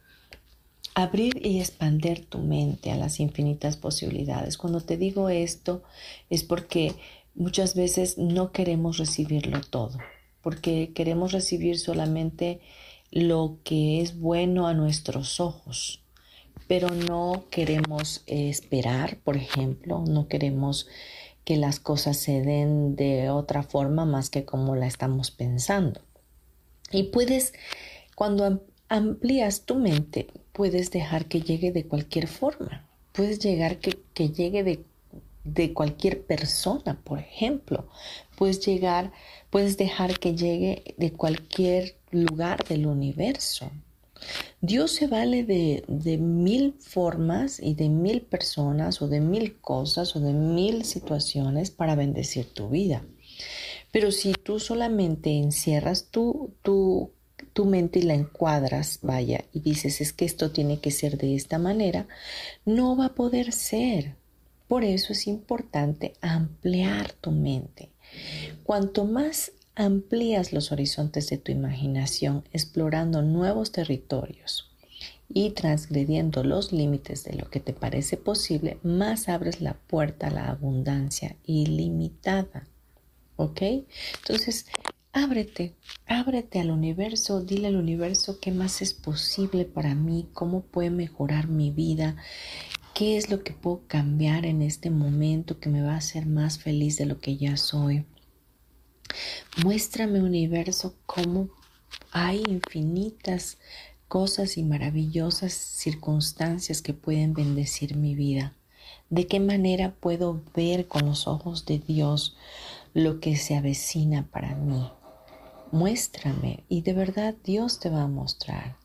Abrir 0.94 1.46
y 1.46 1.60
expander 1.60 2.24
tu 2.24 2.38
mente 2.38 2.90
a 2.90 2.96
las 2.96 3.20
infinitas 3.20 3.76
posibilidades. 3.76 4.56
Cuando 4.56 4.80
te 4.80 4.96
digo 4.96 5.28
esto 5.28 5.82
es 6.30 6.44
porque 6.44 6.94
muchas 7.34 7.74
veces 7.74 8.16
no 8.16 8.50
queremos 8.50 8.96
recibirlo 8.96 9.60
todo, 9.60 9.98
porque 10.40 10.92
queremos 10.94 11.32
recibir 11.32 11.78
solamente 11.78 12.60
lo 13.10 13.58
que 13.64 14.00
es 14.00 14.18
bueno 14.18 14.66
a 14.66 14.72
nuestros 14.72 15.40
ojos 15.40 16.02
pero 16.66 16.90
no 16.90 17.44
queremos 17.50 18.22
esperar, 18.26 19.18
por 19.18 19.36
ejemplo, 19.36 20.04
no 20.06 20.28
queremos 20.28 20.88
que 21.44 21.56
las 21.56 21.80
cosas 21.80 22.18
se 22.18 22.42
den 22.42 22.94
de 22.94 23.30
otra 23.30 23.62
forma 23.62 24.04
más 24.04 24.28
que 24.28 24.44
como 24.44 24.76
la 24.76 24.86
estamos 24.86 25.30
pensando. 25.30 26.02
Y 26.90 27.04
puedes, 27.04 27.54
cuando 28.14 28.62
amplías 28.88 29.62
tu 29.62 29.76
mente, 29.76 30.28
puedes 30.52 30.90
dejar 30.90 31.26
que 31.26 31.40
llegue 31.40 31.72
de 31.72 31.86
cualquier 31.86 32.26
forma. 32.26 32.86
Puedes 33.12 33.38
llegar 33.38 33.78
que, 33.78 33.98
que 34.14 34.30
llegue 34.30 34.62
de, 34.62 34.84
de 35.44 35.72
cualquier 35.72 36.22
persona, 36.22 37.00
por 37.02 37.18
ejemplo. 37.18 37.88
Puedes 38.36 38.64
llegar, 38.64 39.12
puedes 39.50 39.76
dejar 39.76 40.18
que 40.18 40.34
llegue 40.34 40.94
de 40.96 41.12
cualquier 41.12 41.96
lugar 42.10 42.64
del 42.64 42.86
universo. 42.86 43.70
Dios 44.60 44.90
se 44.90 45.06
vale 45.06 45.44
de, 45.44 45.84
de, 45.86 46.18
mil 46.18 46.74
formas 46.80 47.60
y 47.60 47.74
de 47.74 47.88
mil 47.88 48.22
personas 48.22 49.00
o 49.00 49.08
de 49.08 49.20
mil 49.20 49.56
cosas 49.60 50.16
o 50.16 50.20
de 50.20 50.32
mil 50.32 50.84
situaciones 50.84 51.70
para 51.70 51.94
bendecir 51.94 52.52
tu 52.52 52.68
vida. 52.68 53.04
Pero 53.92 54.10
si 54.10 54.32
tú 54.32 54.58
solamente 54.58 55.30
encierras 55.30 56.08
tu, 56.10 56.54
tu, 56.62 57.12
tu 57.52 57.66
mente 57.66 58.00
y 58.00 58.02
la 58.02 58.14
encuadras, 58.14 58.98
vaya, 59.02 59.44
y 59.52 59.60
dices 59.60 60.00
es 60.00 60.12
que 60.12 60.24
esto 60.24 60.50
tiene 60.50 60.80
que 60.80 60.90
ser 60.90 61.18
de 61.18 61.36
esta 61.36 61.58
manera, 61.58 62.08
no 62.64 62.96
va 62.96 63.06
a 63.06 63.14
poder 63.14 63.52
ser. 63.52 64.16
Por 64.66 64.84
eso 64.84 65.12
es 65.12 65.26
importante 65.26 66.14
ampliar 66.20 67.12
tu 67.12 67.30
mente. 67.30 67.90
Cuanto 68.64 69.04
más 69.04 69.52
amplías 69.78 70.52
los 70.52 70.72
horizontes 70.72 71.28
de 71.28 71.38
tu 71.38 71.52
imaginación 71.52 72.42
explorando 72.52 73.22
nuevos 73.22 73.70
territorios 73.70 74.68
y 75.28 75.50
transgrediendo 75.50 76.42
los 76.42 76.72
límites 76.72 77.22
de 77.22 77.34
lo 77.34 77.48
que 77.48 77.60
te 77.60 77.72
parece 77.72 78.16
posible, 78.16 78.78
más 78.82 79.28
abres 79.28 79.60
la 79.60 79.74
puerta 79.74 80.26
a 80.26 80.30
la 80.30 80.48
abundancia 80.48 81.36
ilimitada. 81.44 82.66
¿Ok? 83.36 83.62
Entonces, 84.18 84.66
ábrete, 85.12 85.76
ábrete 86.06 86.58
al 86.58 86.72
universo, 86.72 87.40
dile 87.40 87.68
al 87.68 87.76
universo 87.76 88.40
qué 88.40 88.50
más 88.50 88.82
es 88.82 88.94
posible 88.94 89.64
para 89.64 89.94
mí, 89.94 90.26
cómo 90.32 90.62
puede 90.62 90.90
mejorar 90.90 91.46
mi 91.46 91.70
vida, 91.70 92.16
qué 92.94 93.16
es 93.16 93.30
lo 93.30 93.44
que 93.44 93.52
puedo 93.52 93.82
cambiar 93.86 94.44
en 94.44 94.62
este 94.62 94.90
momento 94.90 95.60
que 95.60 95.68
me 95.68 95.82
va 95.82 95.92
a 95.92 95.98
hacer 95.98 96.26
más 96.26 96.58
feliz 96.58 96.96
de 96.96 97.06
lo 97.06 97.20
que 97.20 97.36
ya 97.36 97.56
soy. 97.56 98.04
Muéstrame, 99.62 100.20
universo, 100.22 100.94
cómo 101.06 101.48
hay 102.12 102.42
infinitas 102.48 103.58
cosas 104.08 104.56
y 104.56 104.62
maravillosas 104.62 105.52
circunstancias 105.52 106.80
que 106.82 106.94
pueden 106.94 107.34
bendecir 107.34 107.96
mi 107.96 108.14
vida. 108.14 108.54
¿De 109.10 109.26
qué 109.26 109.40
manera 109.40 109.94
puedo 110.00 110.42
ver 110.54 110.86
con 110.86 111.06
los 111.06 111.26
ojos 111.26 111.66
de 111.66 111.78
Dios 111.78 112.36
lo 112.94 113.20
que 113.20 113.36
se 113.36 113.56
avecina 113.56 114.26
para 114.30 114.54
mí? 114.54 114.90
Muéstrame 115.72 116.64
y 116.68 116.82
de 116.82 116.94
verdad 116.94 117.34
Dios 117.44 117.78
te 117.78 117.90
va 117.90 118.02
a 118.02 118.08
mostrar. 118.08 118.76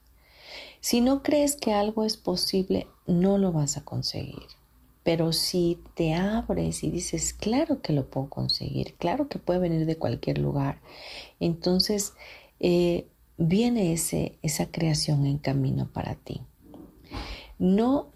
Si 0.81 0.99
no 0.99 1.23
crees 1.23 1.55
que 1.55 1.73
algo 1.73 2.03
es 2.03 2.17
posible, 2.17 2.87
no 3.07 3.37
lo 3.37 3.53
vas 3.53 3.77
a 3.77 3.85
conseguir. 3.85 4.47
Pero 5.03 5.33
si 5.33 5.79
te 5.95 6.13
abres 6.13 6.83
y 6.83 6.89
dices, 6.89 7.33
claro 7.33 7.81
que 7.81 7.93
lo 7.93 8.09
puedo 8.09 8.29
conseguir, 8.29 8.95
claro 8.95 9.27
que 9.27 9.39
puede 9.39 9.59
venir 9.59 9.85
de 9.85 9.97
cualquier 9.97 10.37
lugar, 10.37 10.79
entonces 11.39 12.13
eh, 12.59 13.07
viene 13.37 13.93
ese, 13.93 14.37
esa 14.41 14.67
creación 14.67 15.25
en 15.25 15.37
camino 15.37 15.89
para 15.91 16.15
ti. 16.15 16.41
No 17.59 18.11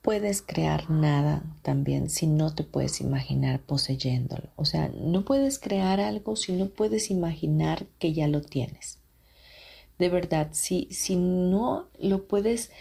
puedes 0.00 0.42
crear 0.42 0.90
nada 0.90 1.42
también 1.62 2.08
si 2.10 2.26
no 2.26 2.54
te 2.54 2.64
puedes 2.64 3.00
imaginar 3.00 3.60
poseyéndolo. 3.60 4.48
O 4.56 4.64
sea, 4.64 4.88
no 4.88 5.24
puedes 5.24 5.58
crear 5.58 6.00
algo 6.00 6.34
si 6.36 6.52
no 6.52 6.68
puedes 6.68 7.10
imaginar 7.10 7.86
que 7.98 8.12
ya 8.12 8.26
lo 8.26 8.40
tienes 8.40 9.01
de 10.02 10.08
verdad, 10.08 10.48
si, 10.50 10.88
si 10.90 11.14
no 11.14 11.86
lo 12.00 12.26
puedes 12.26 12.72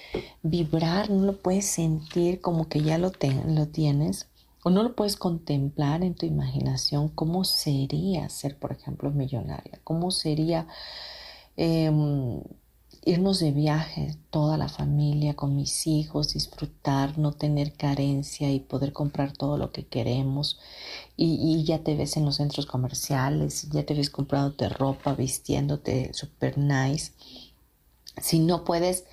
vibrar, 0.41 1.11
no 1.11 1.23
lo 1.23 1.37
puedes 1.37 1.67
sentir 1.67 2.41
como 2.41 2.67
que 2.67 2.81
ya 2.81 2.97
lo, 2.97 3.11
lo 3.45 3.67
tienes, 3.67 4.27
o 4.63 4.71
no 4.71 4.81
lo 4.81 4.95
puedes 4.95 5.17
contemplar 5.17 6.03
en 6.03 6.15
tu 6.15 6.25
imaginación, 6.25 7.09
¿cómo 7.09 7.43
sería 7.43 8.27
ser, 8.29 8.57
por 8.57 8.71
ejemplo, 8.71 9.11
millonaria? 9.11 9.79
¿Cómo 9.83 10.09
sería 10.09 10.65
em, 11.57 12.41
irnos 13.03 13.39
de 13.39 13.51
viaje, 13.51 14.15
toda 14.29 14.57
la 14.57 14.69
familia, 14.69 15.35
con 15.35 15.55
mis 15.55 15.87
hijos, 15.87 16.33
disfrutar, 16.33 17.17
no 17.17 17.31
tener 17.31 17.73
carencia 17.73 18.51
y 18.51 18.59
poder 18.59 18.93
comprar 18.93 19.33
todo 19.33 19.57
lo 19.57 19.71
que 19.71 19.87
queremos. 19.87 20.59
Y, 21.17 21.63
ya 21.63 21.79
te 21.79 21.95
ves 21.95 22.17
en 22.17 22.25
los 22.25 22.37
centros 22.37 22.65
comerciales, 22.65 23.69
ya 23.71 23.85
te 23.85 23.93
ves 23.93 24.09
comprándote 24.09 24.69
ropa, 24.69 25.13
vistiéndote 25.13 26.13
super 26.13 26.57
nice. 26.57 27.13
Si 28.21 28.39
no 28.39 28.65
puedes 28.65 29.05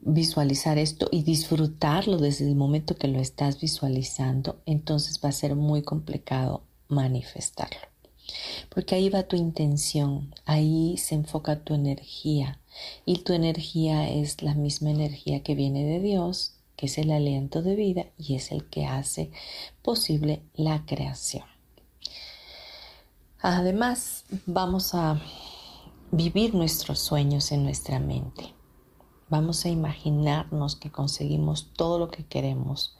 visualizar 0.00 0.78
esto 0.78 1.08
y 1.12 1.22
disfrutarlo 1.22 2.18
desde 2.18 2.48
el 2.48 2.56
momento 2.56 2.96
que 2.96 3.08
lo 3.08 3.20
estás 3.20 3.60
visualizando, 3.60 4.60
entonces 4.66 5.20
va 5.24 5.28
a 5.28 5.32
ser 5.32 5.54
muy 5.54 5.82
complicado 5.82 6.64
manifestarlo. 6.88 7.91
Porque 8.68 8.94
ahí 8.94 9.08
va 9.08 9.24
tu 9.24 9.36
intención, 9.36 10.34
ahí 10.44 10.96
se 10.96 11.14
enfoca 11.14 11.64
tu 11.64 11.74
energía 11.74 12.60
y 13.04 13.18
tu 13.18 13.32
energía 13.32 14.10
es 14.10 14.42
la 14.42 14.54
misma 14.54 14.90
energía 14.90 15.42
que 15.42 15.54
viene 15.54 15.84
de 15.84 16.00
Dios, 16.00 16.54
que 16.76 16.86
es 16.86 16.98
el 16.98 17.10
aliento 17.10 17.62
de 17.62 17.76
vida 17.76 18.06
y 18.18 18.34
es 18.34 18.52
el 18.52 18.68
que 18.68 18.86
hace 18.86 19.30
posible 19.82 20.42
la 20.54 20.84
creación. 20.86 21.44
Además, 23.40 24.24
vamos 24.46 24.94
a 24.94 25.20
vivir 26.12 26.54
nuestros 26.54 27.00
sueños 27.00 27.50
en 27.50 27.64
nuestra 27.64 27.98
mente. 27.98 28.54
Vamos 29.28 29.64
a 29.64 29.68
imaginarnos 29.68 30.76
que 30.76 30.92
conseguimos 30.92 31.72
todo 31.72 31.98
lo 31.98 32.08
que 32.08 32.24
queremos 32.24 32.96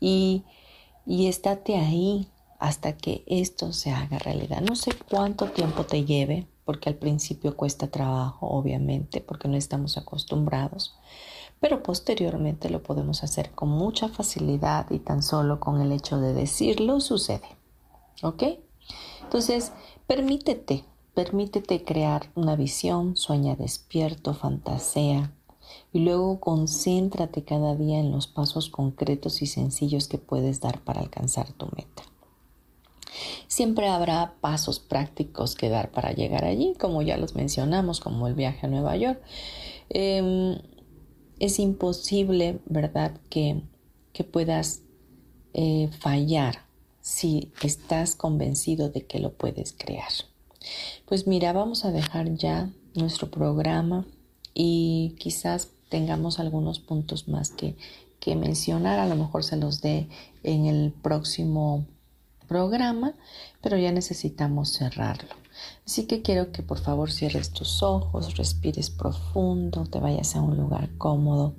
y, 0.00 0.44
y 1.06 1.28
estate 1.28 1.76
ahí 1.76 2.28
hasta 2.60 2.96
que 2.96 3.24
esto 3.26 3.72
se 3.72 3.90
haga 3.90 4.18
realidad. 4.18 4.60
No 4.60 4.76
sé 4.76 4.92
cuánto 5.10 5.46
tiempo 5.46 5.86
te 5.86 6.04
lleve, 6.04 6.46
porque 6.66 6.90
al 6.90 6.94
principio 6.94 7.56
cuesta 7.56 7.90
trabajo, 7.90 8.46
obviamente, 8.46 9.22
porque 9.22 9.48
no 9.48 9.56
estamos 9.56 9.96
acostumbrados, 9.96 10.94
pero 11.58 11.82
posteriormente 11.82 12.68
lo 12.68 12.82
podemos 12.82 13.24
hacer 13.24 13.50
con 13.52 13.70
mucha 13.70 14.08
facilidad 14.08 14.90
y 14.90 14.98
tan 14.98 15.22
solo 15.22 15.58
con 15.58 15.80
el 15.80 15.90
hecho 15.90 16.20
de 16.20 16.34
decirlo 16.34 17.00
sucede. 17.00 17.48
¿Ok? 18.22 18.42
Entonces, 19.22 19.72
permítete, 20.06 20.84
permítete 21.14 21.82
crear 21.82 22.30
una 22.34 22.56
visión, 22.56 23.16
sueña 23.16 23.56
despierto, 23.56 24.34
fantasea, 24.34 25.32
y 25.94 26.00
luego 26.00 26.40
concéntrate 26.40 27.42
cada 27.42 27.74
día 27.74 28.00
en 28.00 28.12
los 28.12 28.26
pasos 28.26 28.68
concretos 28.68 29.40
y 29.40 29.46
sencillos 29.46 30.08
que 30.08 30.18
puedes 30.18 30.60
dar 30.60 30.80
para 30.80 31.00
alcanzar 31.00 31.52
tu 31.52 31.66
meta. 31.74 32.09
Siempre 33.48 33.88
habrá 33.88 34.34
pasos 34.40 34.78
prácticos 34.78 35.54
que 35.54 35.68
dar 35.68 35.90
para 35.90 36.12
llegar 36.12 36.44
allí, 36.44 36.74
como 36.78 37.02
ya 37.02 37.16
los 37.16 37.34
mencionamos, 37.34 38.00
como 38.00 38.26
el 38.26 38.34
viaje 38.34 38.66
a 38.66 38.70
Nueva 38.70 38.96
York. 38.96 39.20
Em, 39.88 40.58
es 41.38 41.58
imposible, 41.58 42.60
¿verdad?, 42.66 43.18
que, 43.28 43.62
que 44.12 44.24
puedas 44.24 44.82
eh, 45.54 45.88
fallar 45.98 46.66
si 47.00 47.50
estás 47.62 48.14
convencido 48.14 48.90
de 48.90 49.06
que 49.06 49.18
lo 49.18 49.32
puedes 49.32 49.72
crear. 49.72 50.12
Pues 51.06 51.26
mira, 51.26 51.52
vamos 51.52 51.84
a 51.84 51.92
dejar 51.92 52.34
ya 52.34 52.70
nuestro 52.94 53.30
programa 53.30 54.06
y 54.54 55.16
quizás 55.18 55.68
tengamos 55.88 56.38
algunos 56.38 56.78
puntos 56.78 57.26
más 57.28 57.50
que 57.50 57.76
que 58.20 58.36
mencionar, 58.36 58.98
a 58.98 59.08
lo 59.08 59.16
mejor 59.16 59.42
se 59.42 59.56
los 59.56 59.80
dé 59.80 60.06
en 60.44 60.66
el 60.66 60.92
próximo 60.92 61.86
programa, 62.50 63.14
pero 63.62 63.78
ya 63.78 63.92
necesitamos 63.92 64.72
cerrarlo. 64.72 65.36
Así 65.86 66.06
que 66.06 66.20
quiero 66.20 66.50
que 66.50 66.64
por 66.64 66.78
favor 66.78 67.12
cierres 67.12 67.52
tus 67.52 67.80
ojos, 67.80 68.36
respires 68.36 68.90
profundo, 68.90 69.86
te 69.86 70.00
vayas 70.00 70.34
a 70.34 70.42
un 70.42 70.56
lugar 70.56 70.90
cómodo 70.98 71.54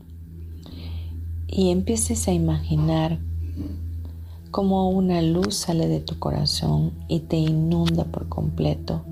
y 1.48 1.72
empieces 1.72 2.28
a 2.28 2.34
imaginar 2.34 3.20
cómo 4.52 4.90
una 4.90 5.22
luz 5.22 5.56
sale 5.56 5.88
de 5.88 6.02
tu 6.02 6.20
corazón 6.20 6.92
y 7.08 7.22
te 7.22 7.38
inunda 7.38 8.04
por 8.04 8.28
completo 8.28 9.06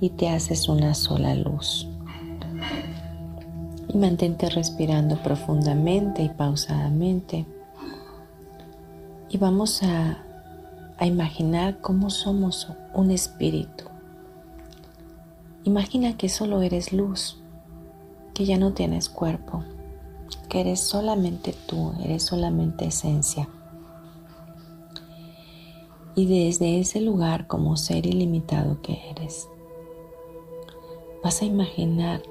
y 0.00 0.10
te 0.10 0.28
haces 0.28 0.68
una 0.68 0.92
sola 0.94 1.36
luz. 1.36 1.86
Y 3.88 3.96
mantente 3.96 4.50
respirando 4.50 5.22
profundamente 5.22 6.24
y 6.24 6.30
pausadamente. 6.30 7.46
Y 9.28 9.38
vamos 9.38 9.84
a, 9.84 10.24
a 11.02 11.06
imaginar 11.06 11.80
cómo 11.80 12.10
somos 12.10 12.68
un 12.94 13.10
espíritu. 13.10 13.86
Imagina 15.64 16.16
que 16.16 16.28
solo 16.28 16.62
eres 16.62 16.92
luz, 16.92 17.42
que 18.34 18.44
ya 18.44 18.56
no 18.56 18.72
tienes 18.72 19.08
cuerpo, 19.08 19.64
que 20.48 20.60
eres 20.60 20.78
solamente 20.78 21.56
tú, 21.66 21.92
eres 22.04 22.22
solamente 22.22 22.84
esencia. 22.84 23.48
Y 26.14 26.26
desde 26.26 26.78
ese 26.78 27.00
lugar 27.00 27.48
como 27.48 27.76
ser 27.76 28.06
ilimitado 28.06 28.80
que 28.80 29.10
eres, 29.10 29.48
vas 31.24 31.42
a 31.42 31.46
imaginar 31.46 32.22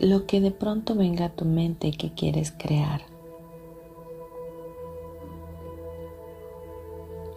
lo 0.00 0.26
que 0.26 0.42
de 0.42 0.50
pronto 0.50 0.94
venga 0.94 1.24
a 1.24 1.34
tu 1.34 1.46
mente 1.46 1.92
que 1.92 2.12
quieres 2.12 2.52
crear. 2.52 3.07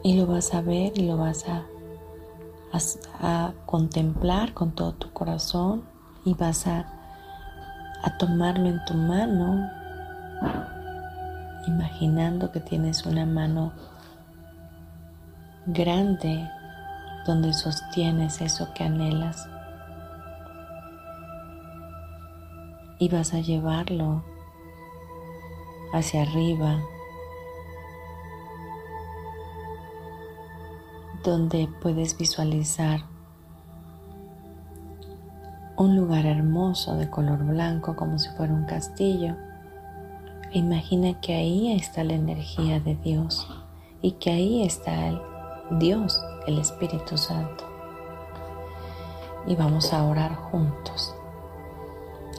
Y 0.03 0.17
lo 0.17 0.25
vas 0.25 0.53
a 0.53 0.61
ver 0.61 0.97
y 0.97 1.07
lo 1.07 1.17
vas 1.17 1.45
a, 1.47 1.65
a, 3.21 3.53
contemplar 3.65 4.53
con 4.53 4.71
todo 4.71 4.93
tu 4.93 5.11
corazón 5.11 5.83
y 6.25 6.33
vas 6.33 6.67
a 6.67 7.01
a 8.03 8.17
tomarlo 8.17 8.67
en 8.67 8.83
tu 8.85 8.95
mano, 8.95 9.69
imaginando 11.67 12.51
que 12.51 12.59
tienes 12.59 13.05
una 13.05 13.25
mano 13.25 13.73
grande 15.67 16.49
donde 17.27 17.53
sostienes 17.53 18.41
eso 18.41 18.73
que 18.73 18.83
anhelas. 18.83 19.47
Y 22.97 23.09
vas 23.09 23.33
a 23.33 23.39
llevarlo 23.39 24.23
hacia 25.93 26.23
arriba, 26.23 26.79
donde 31.23 31.69
puedes 31.81 32.17
visualizar 32.17 33.01
un 35.77 35.95
lugar 35.95 36.25
hermoso 36.25 36.95
de 36.95 37.09
color 37.09 37.43
blanco 37.43 37.95
como 37.95 38.17
si 38.19 38.29
fuera 38.29 38.53
un 38.53 38.65
castillo. 38.65 39.35
Imagina 40.51 41.19
que 41.21 41.35
ahí 41.35 41.73
está 41.73 42.03
la 42.03 42.13
energía 42.13 42.79
de 42.79 42.95
Dios 42.95 43.47
y 44.01 44.13
que 44.13 44.31
ahí 44.31 44.63
está 44.63 45.07
el 45.07 45.21
Dios, 45.79 46.19
el 46.47 46.59
Espíritu 46.59 47.17
Santo. 47.17 47.65
Y 49.47 49.55
vamos 49.55 49.93
a 49.93 50.03
orar 50.03 50.35
juntos. 50.35 51.15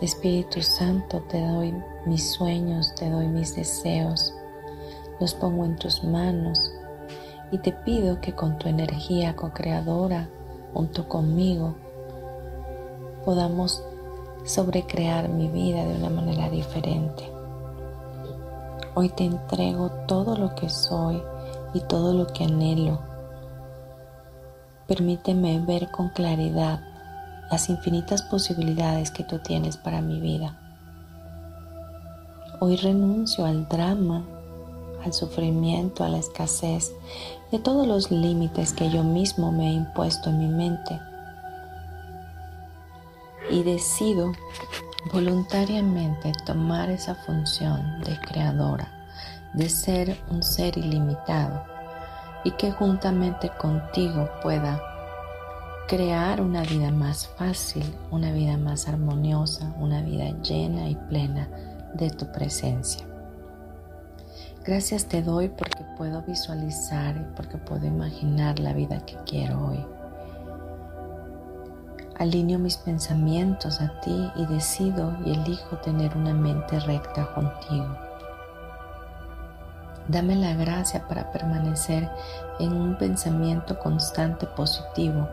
Espíritu 0.01 0.61
Santo, 0.63 1.21
te 1.29 1.41
doy 1.41 1.75
mis 2.07 2.33
sueños, 2.33 2.95
te 2.97 3.09
doy 3.09 3.29
mis 3.29 3.55
deseos, 3.55 4.35
los 5.21 5.35
pongo 5.35 5.65
en 5.65 5.77
tus 5.77 6.03
manos 6.03 6.73
y 7.53 7.59
te 7.59 7.71
pido 7.71 8.21
que 8.21 8.35
con 8.35 8.59
tu 8.59 8.69
energía 8.69 9.37
co-creadora, 9.37 10.29
junto 10.73 11.07
conmigo, 11.07 11.77
podamos 13.27 13.85
sobrecrear 14.45 15.29
mi 15.29 15.49
vida 15.49 15.85
de 15.85 15.97
una 15.97 16.09
manera 16.09 16.49
diferente. 16.49 17.31
Hoy 18.95 19.11
te 19.11 19.25
entrego 19.25 19.91
todo 20.09 20.37
lo 20.37 20.55
que 20.55 20.71
soy 20.71 21.23
y 21.75 21.81
todo 21.81 22.15
lo 22.15 22.27
que 22.27 22.45
anhelo. 22.45 23.01
Permíteme 24.89 25.61
ver 25.61 25.91
con 25.91 26.09
claridad 26.09 26.81
las 27.51 27.69
infinitas 27.69 28.23
posibilidades 28.23 29.11
que 29.11 29.25
tú 29.25 29.39
tienes 29.39 29.77
para 29.77 30.01
mi 30.01 30.21
vida. 30.21 30.59
Hoy 32.61 32.77
renuncio 32.77 33.45
al 33.45 33.69
drama, 33.69 34.25
al 35.05 35.13
sufrimiento, 35.13 36.05
a 36.05 36.09
la 36.09 36.19
escasez, 36.19 36.93
de 37.51 37.59
todos 37.59 37.87
los 37.87 38.11
límites 38.11 38.73
que 38.73 38.91
yo 38.91 39.03
mismo 39.03 39.53
me 39.53 39.69
he 39.69 39.73
impuesto 39.73 40.31
en 40.31 40.39
mi 40.39 40.49
mente 40.49 41.01
y 43.51 43.63
decido 43.63 44.33
voluntariamente 45.13 46.33
tomar 46.47 46.91
esa 46.91 47.15
función 47.15 48.01
de 48.03 48.19
creadora, 48.21 48.89
de 49.53 49.69
ser 49.69 50.19
un 50.31 50.43
ser 50.43 50.79
ilimitado 50.79 51.65
y 52.45 52.53
que 52.53 52.73
juntamente 52.73 53.51
contigo 53.61 54.29
pueda 54.43 54.81
crear 55.89 56.41
una 56.41 56.63
vida 56.63 56.91
más 56.91 57.29
fácil, 57.37 57.85
una 58.11 58.33
vida 58.33 58.57
más 58.57 58.89
armoniosa, 58.89 59.73
una 59.79 60.01
vida 60.01 60.31
llena 60.43 60.89
y 60.89 60.95
plena 60.95 61.49
de 61.95 62.09
tu 62.11 62.31
presencia. 62.33 63.12
Gracias 64.65 65.07
te 65.07 65.23
doy 65.23 65.49
porque 65.49 65.83
puedo 65.97 66.23
visualizar 66.23 67.17
y 67.17 67.35
porque 67.35 67.59
puedo 67.59 67.85
imaginar 67.85 68.61
la 68.61 68.73
vida 68.73 69.05
que 69.05 69.17
quiero 69.27 69.67
hoy. 69.67 69.85
Alineo 72.21 72.61
mis 72.61 72.77
pensamientos 72.77 73.81
a 73.81 74.01
ti 74.03 74.31
y 74.37 74.47
decido 74.47 75.17
y 75.27 75.33
elijo 75.33 75.79
tener 75.79 76.17
una 76.17 76.33
mente 76.33 76.79
recta 76.79 77.35
contigo. 77.35 77.97
Dame 80.07 80.37
la 80.37 80.55
gracia 80.55 81.09
para 81.09 81.33
permanecer 81.33 82.09
en 82.61 82.73
un 82.73 82.97
pensamiento 82.97 83.77
constante 83.81 84.47
positivo, 84.47 85.29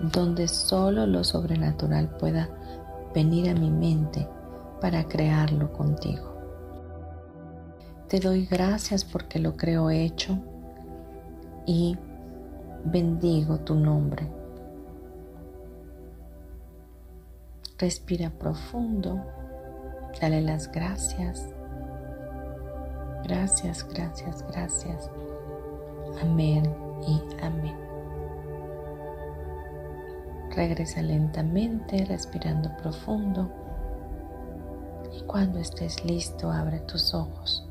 donde 0.00 0.48
solo 0.48 1.06
lo 1.06 1.24
sobrenatural 1.24 2.08
pueda 2.08 2.50
venir 3.14 3.48
a 3.48 3.54
mi 3.54 3.70
mente 3.70 4.28
para 4.82 5.04
crearlo 5.04 5.72
contigo. 5.72 6.33
Te 8.14 8.20
doy 8.20 8.46
gracias 8.46 9.04
porque 9.04 9.40
lo 9.40 9.56
creo 9.56 9.90
hecho 9.90 10.38
y 11.66 11.98
bendigo 12.84 13.58
tu 13.58 13.74
nombre 13.74 14.30
Respira 17.76 18.30
profundo. 18.30 19.20
Dale 20.20 20.42
las 20.42 20.70
gracias. 20.70 21.48
Gracias, 23.24 23.84
gracias, 23.92 24.46
gracias. 24.46 25.10
Amén 26.22 26.72
y 27.08 27.20
amén. 27.42 27.76
Regresa 30.54 31.02
lentamente, 31.02 32.04
respirando 32.04 32.76
profundo. 32.76 33.50
Y 35.12 35.22
cuando 35.22 35.58
estés 35.58 36.04
listo, 36.04 36.52
abre 36.52 36.78
tus 36.78 37.12
ojos. 37.12 37.68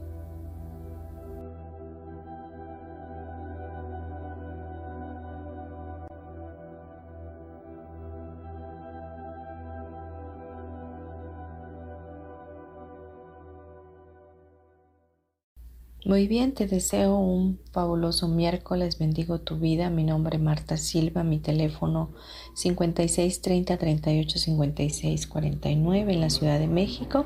Muy 16.14 16.28
bien, 16.28 16.54
te 16.54 16.68
deseo 16.68 17.18
un 17.18 17.60
fabuloso 17.72 18.28
miércoles, 18.28 19.00
bendigo 19.00 19.40
tu 19.40 19.58
vida. 19.58 19.90
Mi 19.90 20.04
nombre 20.04 20.38
es 20.38 20.44
Marta 20.44 20.78
Silva, 20.78 21.24
mi 21.24 21.40
teléfono 21.40 22.12
56 22.54 23.42
30 23.42 23.78
38 23.78 24.38
56 24.38 25.26
49 25.26 26.14
en 26.14 26.22
la 26.22 26.30
Ciudad 26.30 26.60
de 26.60 26.68
México. 26.68 27.26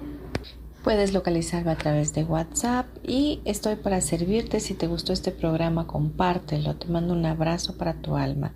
Puedes 0.85 1.11
localizarme 1.11 1.71
a 1.71 1.77
través 1.77 2.13
de 2.13 2.23
WhatsApp 2.23 2.85
y 3.05 3.41
estoy 3.43 3.75
para 3.75 3.99
servirte. 3.99 4.61
Si 4.61 4.73
te 4.73 4.87
gustó 4.87 5.11
este 5.11 5.33
programa, 5.33 5.85
compártelo. 5.85 6.77
Te 6.77 6.87
mando 6.87 7.13
un 7.13 7.25
abrazo 7.25 7.75
para 7.75 8.01
tu 8.01 8.15
alma. 8.15 8.55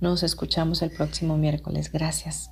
Nos 0.00 0.22
escuchamos 0.22 0.82
el 0.82 0.92
próximo 0.92 1.36
miércoles. 1.36 1.90
Gracias. 1.90 2.51